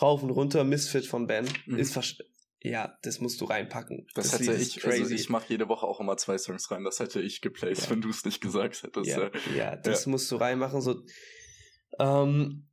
[0.00, 1.48] rauf und runter Misfit von Ben.
[1.66, 1.78] Mhm.
[1.78, 2.18] Ist versch
[2.64, 4.06] ja, das musst du reinpacken.
[4.14, 6.98] Das, Lied hätte ich, also ich mache jede Woche auch immer zwei Songs rein, das
[6.98, 7.90] hätte ich geplaced, Ja.
[7.90, 9.06] wenn du es nicht gesagt hättest.
[9.06, 9.56] ja, äh.
[9.56, 10.80] ja, das musst du reinmachen.
[10.80, 11.02] So,
[11.98, 12.66] ähm,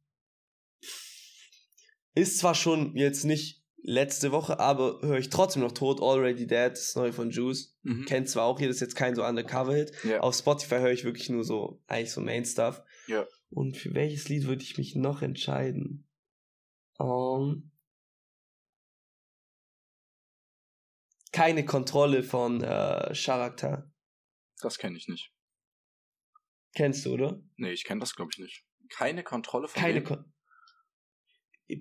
[2.15, 6.01] ist zwar schon jetzt nicht letzte Woche, aber höre ich trotzdem noch tot.
[6.01, 7.75] Already Dead, das neue von Juice.
[7.83, 8.05] Mhm.
[8.05, 9.91] Kennt zwar auch jeder, ist jetzt kein so Undercover-Hit.
[10.05, 10.21] Ja.
[10.21, 12.81] Auf Spotify höre ich wirklich nur so, eigentlich so Main-Stuff.
[13.07, 13.25] Ja.
[13.49, 16.07] Und für welches Lied würde ich mich noch entscheiden?
[16.99, 17.70] Ähm,
[21.31, 23.91] keine Kontrolle von äh, Charakter.
[24.61, 25.33] Das kenne ich nicht.
[26.73, 27.41] Kennst du, oder?
[27.57, 28.65] Nee, ich kenne das glaube ich nicht.
[28.89, 30.03] Keine Kontrolle von Keine?
[30.03, 30.25] Kon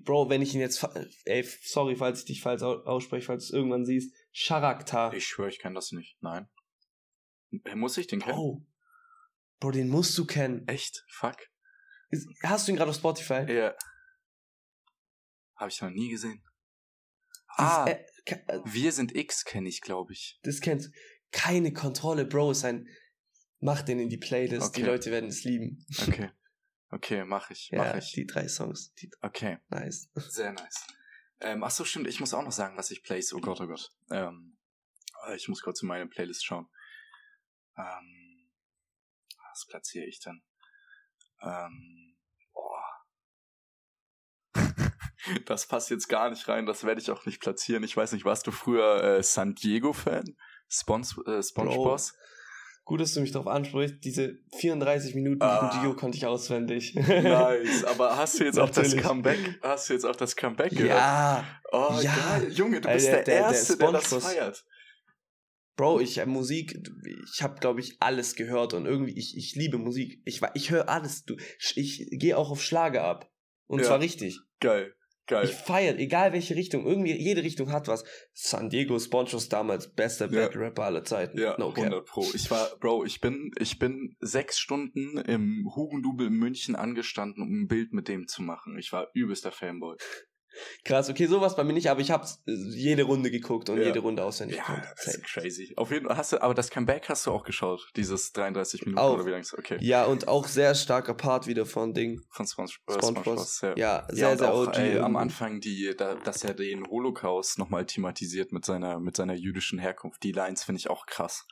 [0.05, 0.81] Bro, wenn ich ihn jetzt,
[1.25, 5.11] ey, sorry, falls ich dich falsch au- ausspreche, falls du es irgendwann siehst, Charakter.
[5.13, 6.17] Ich schwöre, ich kenne das nicht.
[6.21, 6.49] Nein.
[7.65, 8.33] Äh, Muss ich den kennen?
[8.35, 8.65] Bro.
[9.59, 10.65] Bro, den musst du kennen.
[10.69, 11.03] Echt?
[11.09, 11.35] Fuck.
[12.43, 13.45] Hast du ihn gerade auf Spotify?
[13.51, 13.75] Ja.
[15.57, 16.41] Habe ich noch nie gesehen.
[17.49, 18.05] Ah, äh,
[18.65, 20.39] wir sind X kenne ich, glaube ich.
[20.43, 20.91] das kennst du.
[21.31, 22.87] Keine Kontrolle, Bro, ist ein
[23.63, 24.89] Mach den in die Playlist, die Okay.
[24.89, 25.85] Leute werden es lieben.
[26.07, 26.31] Okay.
[26.89, 28.11] Okay, mach ich, Ja, mach ich.
[28.13, 30.09] die drei Songs, die Okay, nice.
[30.15, 30.87] sehr nice.
[31.39, 33.33] Ähm, ach so, stimmt, ich muss auch noch sagen, was ich place.
[33.33, 33.91] Oh Gott, oh Gott.
[34.09, 34.57] Ähm,
[35.27, 36.67] äh, ich muss kurz in meine Playlist schauen.
[37.77, 38.49] Ähm,
[39.51, 40.43] was platziere ich denn?
[41.41, 42.17] Ähm,
[42.53, 42.83] boah.
[45.45, 47.83] Das passt jetzt gar nicht rein, das werde ich auch nicht platzieren.
[47.83, 50.35] Ich weiß nicht, warst du früher äh, San Diego-Fan?
[50.69, 52.13] Spons äh, SpongeBoss?
[52.83, 53.97] Gut, dass du mich darauf ansprichst.
[54.03, 55.79] Diese 34 Minuten Ah.
[55.81, 56.95] Dio konnte ich auswendig.
[56.95, 58.97] Nice, aber hast du jetzt auch das.
[58.97, 59.59] Comeback?
[59.61, 60.89] Hast du jetzt auch das Comeback gehört?
[60.99, 62.15] ja, Oh, Ja.
[62.39, 62.51] geil.
[62.51, 64.65] Junge, du bist der- der, der- der Erste, der, das SpongeBob- feiert.
[65.77, 66.77] Bro, ich äh, Musik,
[67.33, 70.21] ich habe glaube ich alles gehört und irgendwie ich, ich liebe Musik.
[70.25, 71.23] Ich ich höre alles.
[71.23, 71.37] Du,
[71.75, 73.31] ich gehe auch auf Schlager ab
[73.67, 73.85] und Ja.
[73.85, 74.37] zwar richtig.
[74.59, 74.93] Geil,
[75.31, 75.45] geil.
[75.45, 78.03] Ich feiere, egal welche Richtung, irgendwie jede Richtung hat was.
[78.33, 80.45] San Diego SpongeBob damals bester Ja.
[80.45, 81.39] Battle Rapper aller Zeiten.
[81.39, 81.85] ja, no cap.
[81.85, 82.25] 100 Pro.
[82.33, 87.61] Ich war, Bro, ich bin, ich bin sechs Stunden im Hugendubel in München angestanden, um
[87.61, 88.77] ein Bild mit dem zu machen.
[88.77, 89.95] Ich war übelster Fanboy.
[90.83, 93.85] Krass, okay, sowas bei mir nicht, aber ich habe jede Runde geguckt und Ja.
[93.85, 95.73] jede Runde auswendig Ja, das ist crazy.
[95.77, 97.89] Auf jeden Fall hast du, aber das Comeback hast du auch geschaut.
[97.95, 99.13] Dieses 33 Minuten Auch.
[99.15, 99.77] oder wie lang ist Okay.
[99.79, 102.21] Ja, und auch sehr starker Part wieder von Ding.
[102.29, 103.39] Von Sponge, äh, SpongeBob.
[103.39, 104.01] SpongeBob, ja.
[104.01, 104.77] Ja, sehr, ja, sehr auch, OG.
[104.77, 105.15] ey, am.
[105.15, 110.23] Anfang, die, da, dass er den Holocaust nochmal thematisiert mit seiner, mit seiner jüdischen Herkunft.
[110.23, 111.45] Die Lines finde ich auch krass.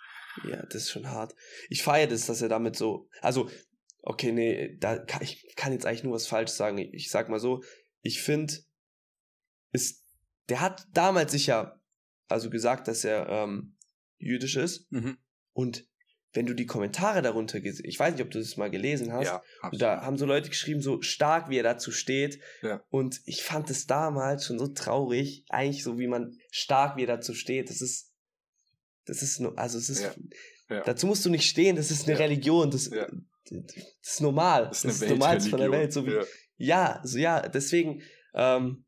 [0.43, 1.35] Ja, das ist schon hart.
[1.69, 3.07] Ich feiere das, dass er damit so.
[3.21, 3.49] Also,
[4.01, 6.77] okay, nee, da kann, ich kann jetzt eigentlich nur was falsch sagen.
[6.77, 7.61] Ich, ich sag mal so,
[8.01, 8.53] ich finde,
[9.71, 10.03] ist.
[10.49, 11.79] Der hat damals sicher
[12.27, 13.75] also gesagt, dass er ähm,
[14.17, 14.91] jüdisch ist.
[14.91, 15.17] Mhm.
[15.53, 15.85] Und
[16.33, 19.27] wenn du die Kommentare darunter gesehen, ich weiß nicht, ob du das mal gelesen hast,
[19.27, 19.41] Ja,
[19.71, 22.39] da haben so Leute geschrieben, so stark, wie er dazu steht.
[22.61, 22.83] Ja.
[22.89, 27.07] Und ich fand es damals schon so traurig, eigentlich so, wie man stark, wie er
[27.07, 27.71] dazu steht.
[27.71, 28.13] Das ist,
[29.05, 30.03] das ist nur, also es ist,
[30.69, 30.83] Ja.
[30.83, 32.19] Dazu musst du nicht stehen, das ist eine.
[32.19, 33.03] Religion, das, das
[34.03, 34.67] ist normal.
[34.67, 35.91] Das Das ist ist, eine normal von der Welt.
[35.91, 36.23] So wie, ja.
[36.57, 37.01] ja.
[37.03, 38.03] so ja, deswegen,
[38.35, 38.85] ähm,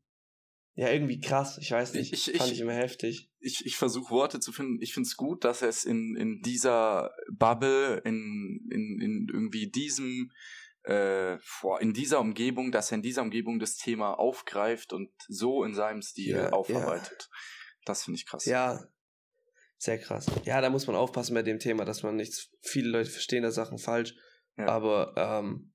[0.74, 3.30] ja, irgendwie krass, ich weiß nicht, Ich- ich- fand ich- immer heftig.
[3.40, 4.80] ich, ich versuche Worte zu finden.
[4.80, 9.70] Ich finde es gut, dass er es in, in dieser Bubble, in, in, in irgendwie
[9.70, 10.30] diesem,
[10.84, 11.34] äh,
[11.80, 16.02] in dieser Umgebung, dass er in dieser Umgebung das Thema aufgreift und so in seinem
[16.02, 17.28] Stil Ja, aufarbeitet.
[17.84, 18.44] Das finde ich krass.
[18.46, 18.80] Ja,
[19.76, 20.26] sehr krass.
[20.44, 23.50] Ja, da muss man aufpassen bei dem Thema, dass man nicht, viele Leute verstehen da
[23.50, 24.14] Sachen falsch,
[24.56, 24.66] Ja.
[24.68, 25.72] aber ähm,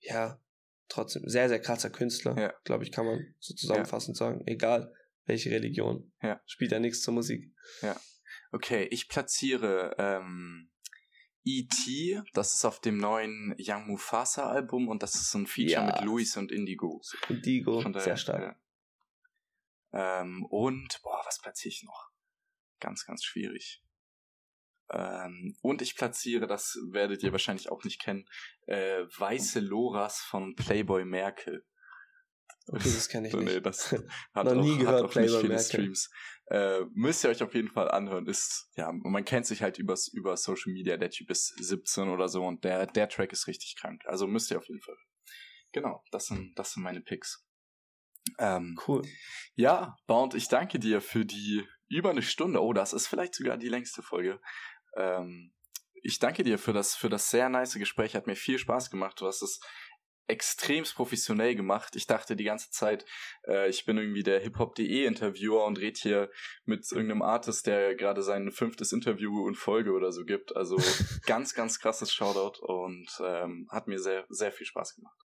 [0.00, 0.40] ja,
[0.88, 2.54] trotzdem, sehr, sehr krasser Künstler, Ja.
[2.64, 4.42] glaube ich, kann man so zusammenfassend sagen.
[4.46, 4.92] Egal,
[5.24, 6.12] welche Religion.
[6.22, 6.40] Ja.
[6.46, 7.52] Spielt ja nichts zur Musik.
[8.52, 10.70] Okay, ich platziere ähm,
[11.44, 15.72] E.T., das ist auf dem neuen Young Mufasa Album und das ist so ein Feature
[15.82, 15.86] Ja.
[15.86, 17.02] mit Luis und Indigo.
[17.28, 18.56] Indigo, daher, sehr stark.
[19.92, 20.20] Ja.
[20.20, 22.10] Ähm, und, boah, was platziere ich noch?
[22.80, 23.83] Ganz, ganz schwierig.
[24.90, 28.26] Ähm, und ich platziere, das werdet ihr wahrscheinlich auch nicht kennen,
[28.66, 31.64] äh, Weiße Loras von Playboy Merkel.
[32.66, 33.66] Okay, das kenne ich So, nee, nicht.
[33.66, 34.02] das hat
[34.46, 35.64] Noch auch, nie hat gehört, auch nicht Playboy viele Merkel.
[35.66, 36.10] Streams.
[36.46, 38.26] Äh, müsst ihr euch auf jeden Fall anhören.
[38.26, 40.96] Ist, ja, man kennt sich halt übers, über Social Media.
[40.98, 44.02] Der Typ ist 17 oder so und der, der Track ist richtig krank.
[44.06, 44.96] Also müsst ihr auf jeden Fall.
[45.72, 47.44] Genau, das sind, das sind meine Picks.
[48.38, 49.02] Ähm, Cool.
[49.54, 52.62] ja, Bound, ich danke dir für die über eine Stunde.
[52.62, 54.40] Oh, das ist vielleicht sogar die längste Folge.
[54.96, 55.52] Ähm,
[56.02, 58.14] ich danke dir für das, für das sehr nice Gespräch.
[58.14, 59.20] Hat mir viel Spaß gemacht.
[59.20, 59.60] Du hast es
[60.26, 61.96] extremst professionell gemacht.
[61.96, 63.04] Ich dachte die ganze Zeit,
[63.46, 66.30] äh, ich bin irgendwie der hiphop.de Interviewer und red hier
[66.64, 70.56] mit irgendeinem Artist, der gerade sein fünftes Interview in Folge oder so gibt.
[70.56, 70.76] Also
[71.26, 75.18] ganz, ganz krasses Shoutout und ähm, hat mir sehr, sehr viel Spaß gemacht.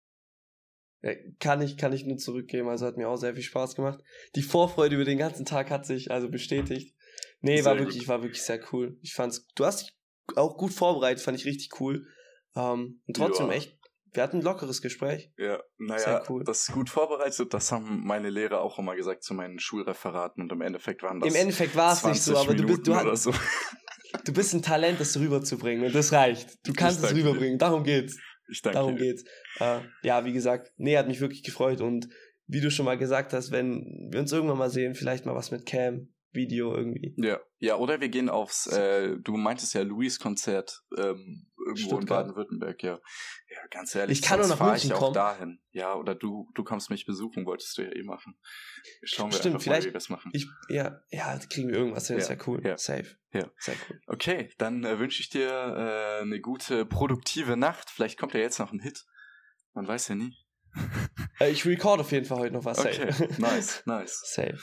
[1.03, 2.67] Ja, kann ich, kann ich nur zurückgeben.
[2.69, 3.99] Also hat mir auch sehr viel Spaß gemacht.
[4.35, 6.96] Die Vorfreude über den ganzen Tag hat sich also bestätigt.
[7.41, 8.97] Nee, war wirklich, war wirklich sehr cool.
[9.01, 9.97] Ich fand's, du hast dich
[10.35, 12.05] auch gut vorbereitet, fand ich richtig cool.
[12.55, 13.53] Ähm, und trotzdem Ja.
[13.53, 13.77] echt,
[14.13, 15.31] wir hatten ein lockeres Gespräch.
[15.37, 16.43] Ja, naja, cool.
[16.43, 17.53] das ist gut vorbereitet.
[17.53, 21.29] Das haben meine Lehrer auch immer gesagt zu meinen Schulreferaten und im Endeffekt waren das
[21.29, 23.33] Im Endeffekt war es nicht so, 20 aber du bist, du, hast, so.
[24.25, 26.57] du bist ein Talent, das rüberzubringen und das reicht.
[26.65, 28.17] Du kannst es rüberbringen, darum geht's.
[28.49, 29.23] Ich danke Darum geht's.
[29.59, 32.07] Äh, ja, wie gesagt, nee, hat mich wirklich gefreut und
[32.47, 35.51] wie du schon mal gesagt hast, wenn wir uns irgendwann mal sehen, vielleicht mal was
[35.51, 37.13] mit Cam, Video irgendwie.
[37.17, 42.27] Ja, ja, oder wir gehen aufs, äh, du meintest ja Louis-Konzert ähm, irgendwo in Stuttgart.
[42.27, 42.93] Baden-Württemberg, ja.
[43.49, 45.13] Ja, ganz ehrlich, Ich kann nur nach München ich auch kommen.
[45.13, 45.59] dahin.
[45.71, 48.39] Ja, oder du, du kommst mich besuchen, wolltest du ja eh machen.
[49.03, 50.31] Schauen wir Stimmt, einfach vielleicht- mal, wie wir es machen.
[50.33, 52.61] Ich, ja, ja, kriegen wir irgendwas hin, Ja, ist ja cool.
[52.63, 53.17] ja, Safe.
[53.33, 53.51] ja.
[53.59, 53.99] Sehr cool.
[54.07, 57.89] Okay, dann äh, wünsche ich dir äh, eine gute, produktive Nacht.
[57.89, 59.05] Vielleicht kommt ja jetzt noch ein Hit.
[59.73, 60.33] Man weiß ja nie.
[61.39, 62.79] Äh, ich record auf jeden Fall heute noch was.
[62.79, 63.29] Okay, Safe.
[63.39, 64.21] nice, nice.
[64.33, 64.57] Safe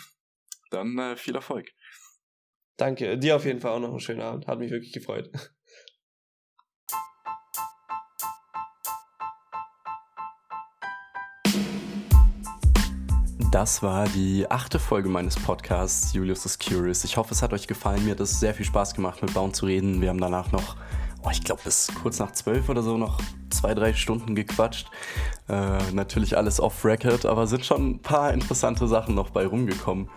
[0.74, 1.68] dann äh, viel Erfolg.
[2.76, 4.46] Danke, dir auf jeden Fall auch noch einen schönen Abend.
[4.46, 5.30] Hat mich wirklich gefreut.
[13.54, 17.04] Das war die achte Folge meines Podcasts Julius is Curious.
[17.04, 18.04] Ich hoffe, es hat euch gefallen.
[18.04, 20.00] Mir hat es sehr viel Spaß gemacht, mit Baum zu reden.
[20.00, 20.74] Wir haben danach noch,
[21.22, 23.20] oh, ich glaube, bis kurz nach zwölf oder so noch
[23.50, 24.90] zwei, drei Stunden gequatscht.
[25.48, 30.10] Äh, natürlich alles off-record, aber sind schon ein paar interessante Sachen noch bei rumgekommen.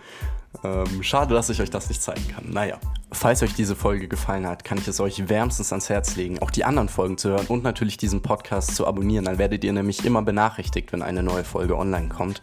[0.64, 2.50] Ähm, schade, dass ich euch das nicht zeigen kann.
[2.50, 2.78] Naja,
[3.12, 6.50] falls euch diese Folge gefallen hat, kann ich es euch wärmstens ans Herz legen, auch
[6.50, 9.26] die anderen Folgen zu hören und natürlich diesen Podcast zu abonnieren.
[9.26, 12.42] Dann werdet ihr nämlich immer benachrichtigt, wenn eine neue Folge online kommt.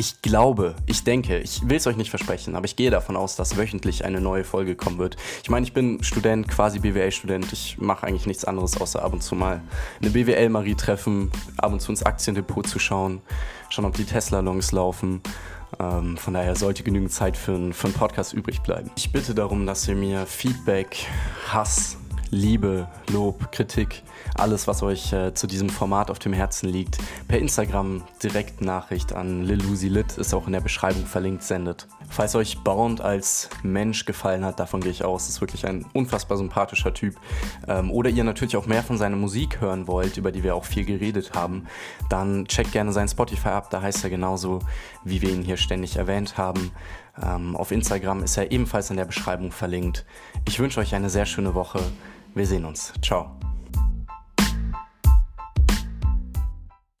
[0.00, 3.34] Ich glaube, ich denke, ich will es euch nicht versprechen, aber ich gehe davon aus,
[3.34, 5.16] dass wöchentlich eine neue Folge kommen wird.
[5.42, 7.52] Ich meine, ich bin Student, quasi BWL-Student.
[7.52, 9.60] Ich mache eigentlich nichts anderes, außer ab und zu mal
[10.00, 13.20] eine BWL-Marie treffen, ab und zu ins Aktiendepot zu schauen,
[13.70, 15.20] schauen, ob die Tesla-Longs laufen.
[15.78, 18.90] Ähm, von daher sollte genügend Zeit für, für einen Podcast übrig bleiben.
[18.96, 21.06] Ich bitte darum, dass ihr mir Feedback,
[21.48, 21.96] Hass,
[22.30, 24.02] Liebe, Lob, Kritik,
[24.34, 29.12] alles, was euch äh, zu diesem Format auf dem Herzen liegt, per Instagram direkt Nachricht
[29.12, 31.86] an lilusilit, ist auch in der Beschreibung verlinkt, sendet.
[32.10, 36.36] Falls euch Bound als Mensch gefallen hat, davon gehe ich aus, ist wirklich ein unfassbar
[36.36, 37.16] sympathischer Typ,
[37.66, 40.64] ähm, oder ihr natürlich auch mehr von seiner Musik hören wollt, über die wir auch
[40.64, 41.66] viel geredet haben,
[42.10, 44.60] dann checkt gerne sein Spotify ab, da heißt er genauso,
[45.04, 46.72] wie wir ihn hier ständig erwähnt haben.
[47.22, 50.04] Ähm, auf Instagram ist er ebenfalls in der Beschreibung verlinkt.
[50.46, 51.80] Ich wünsche euch eine sehr schöne Woche.
[52.34, 52.92] Wir sehen uns.
[53.02, 53.38] Ciao.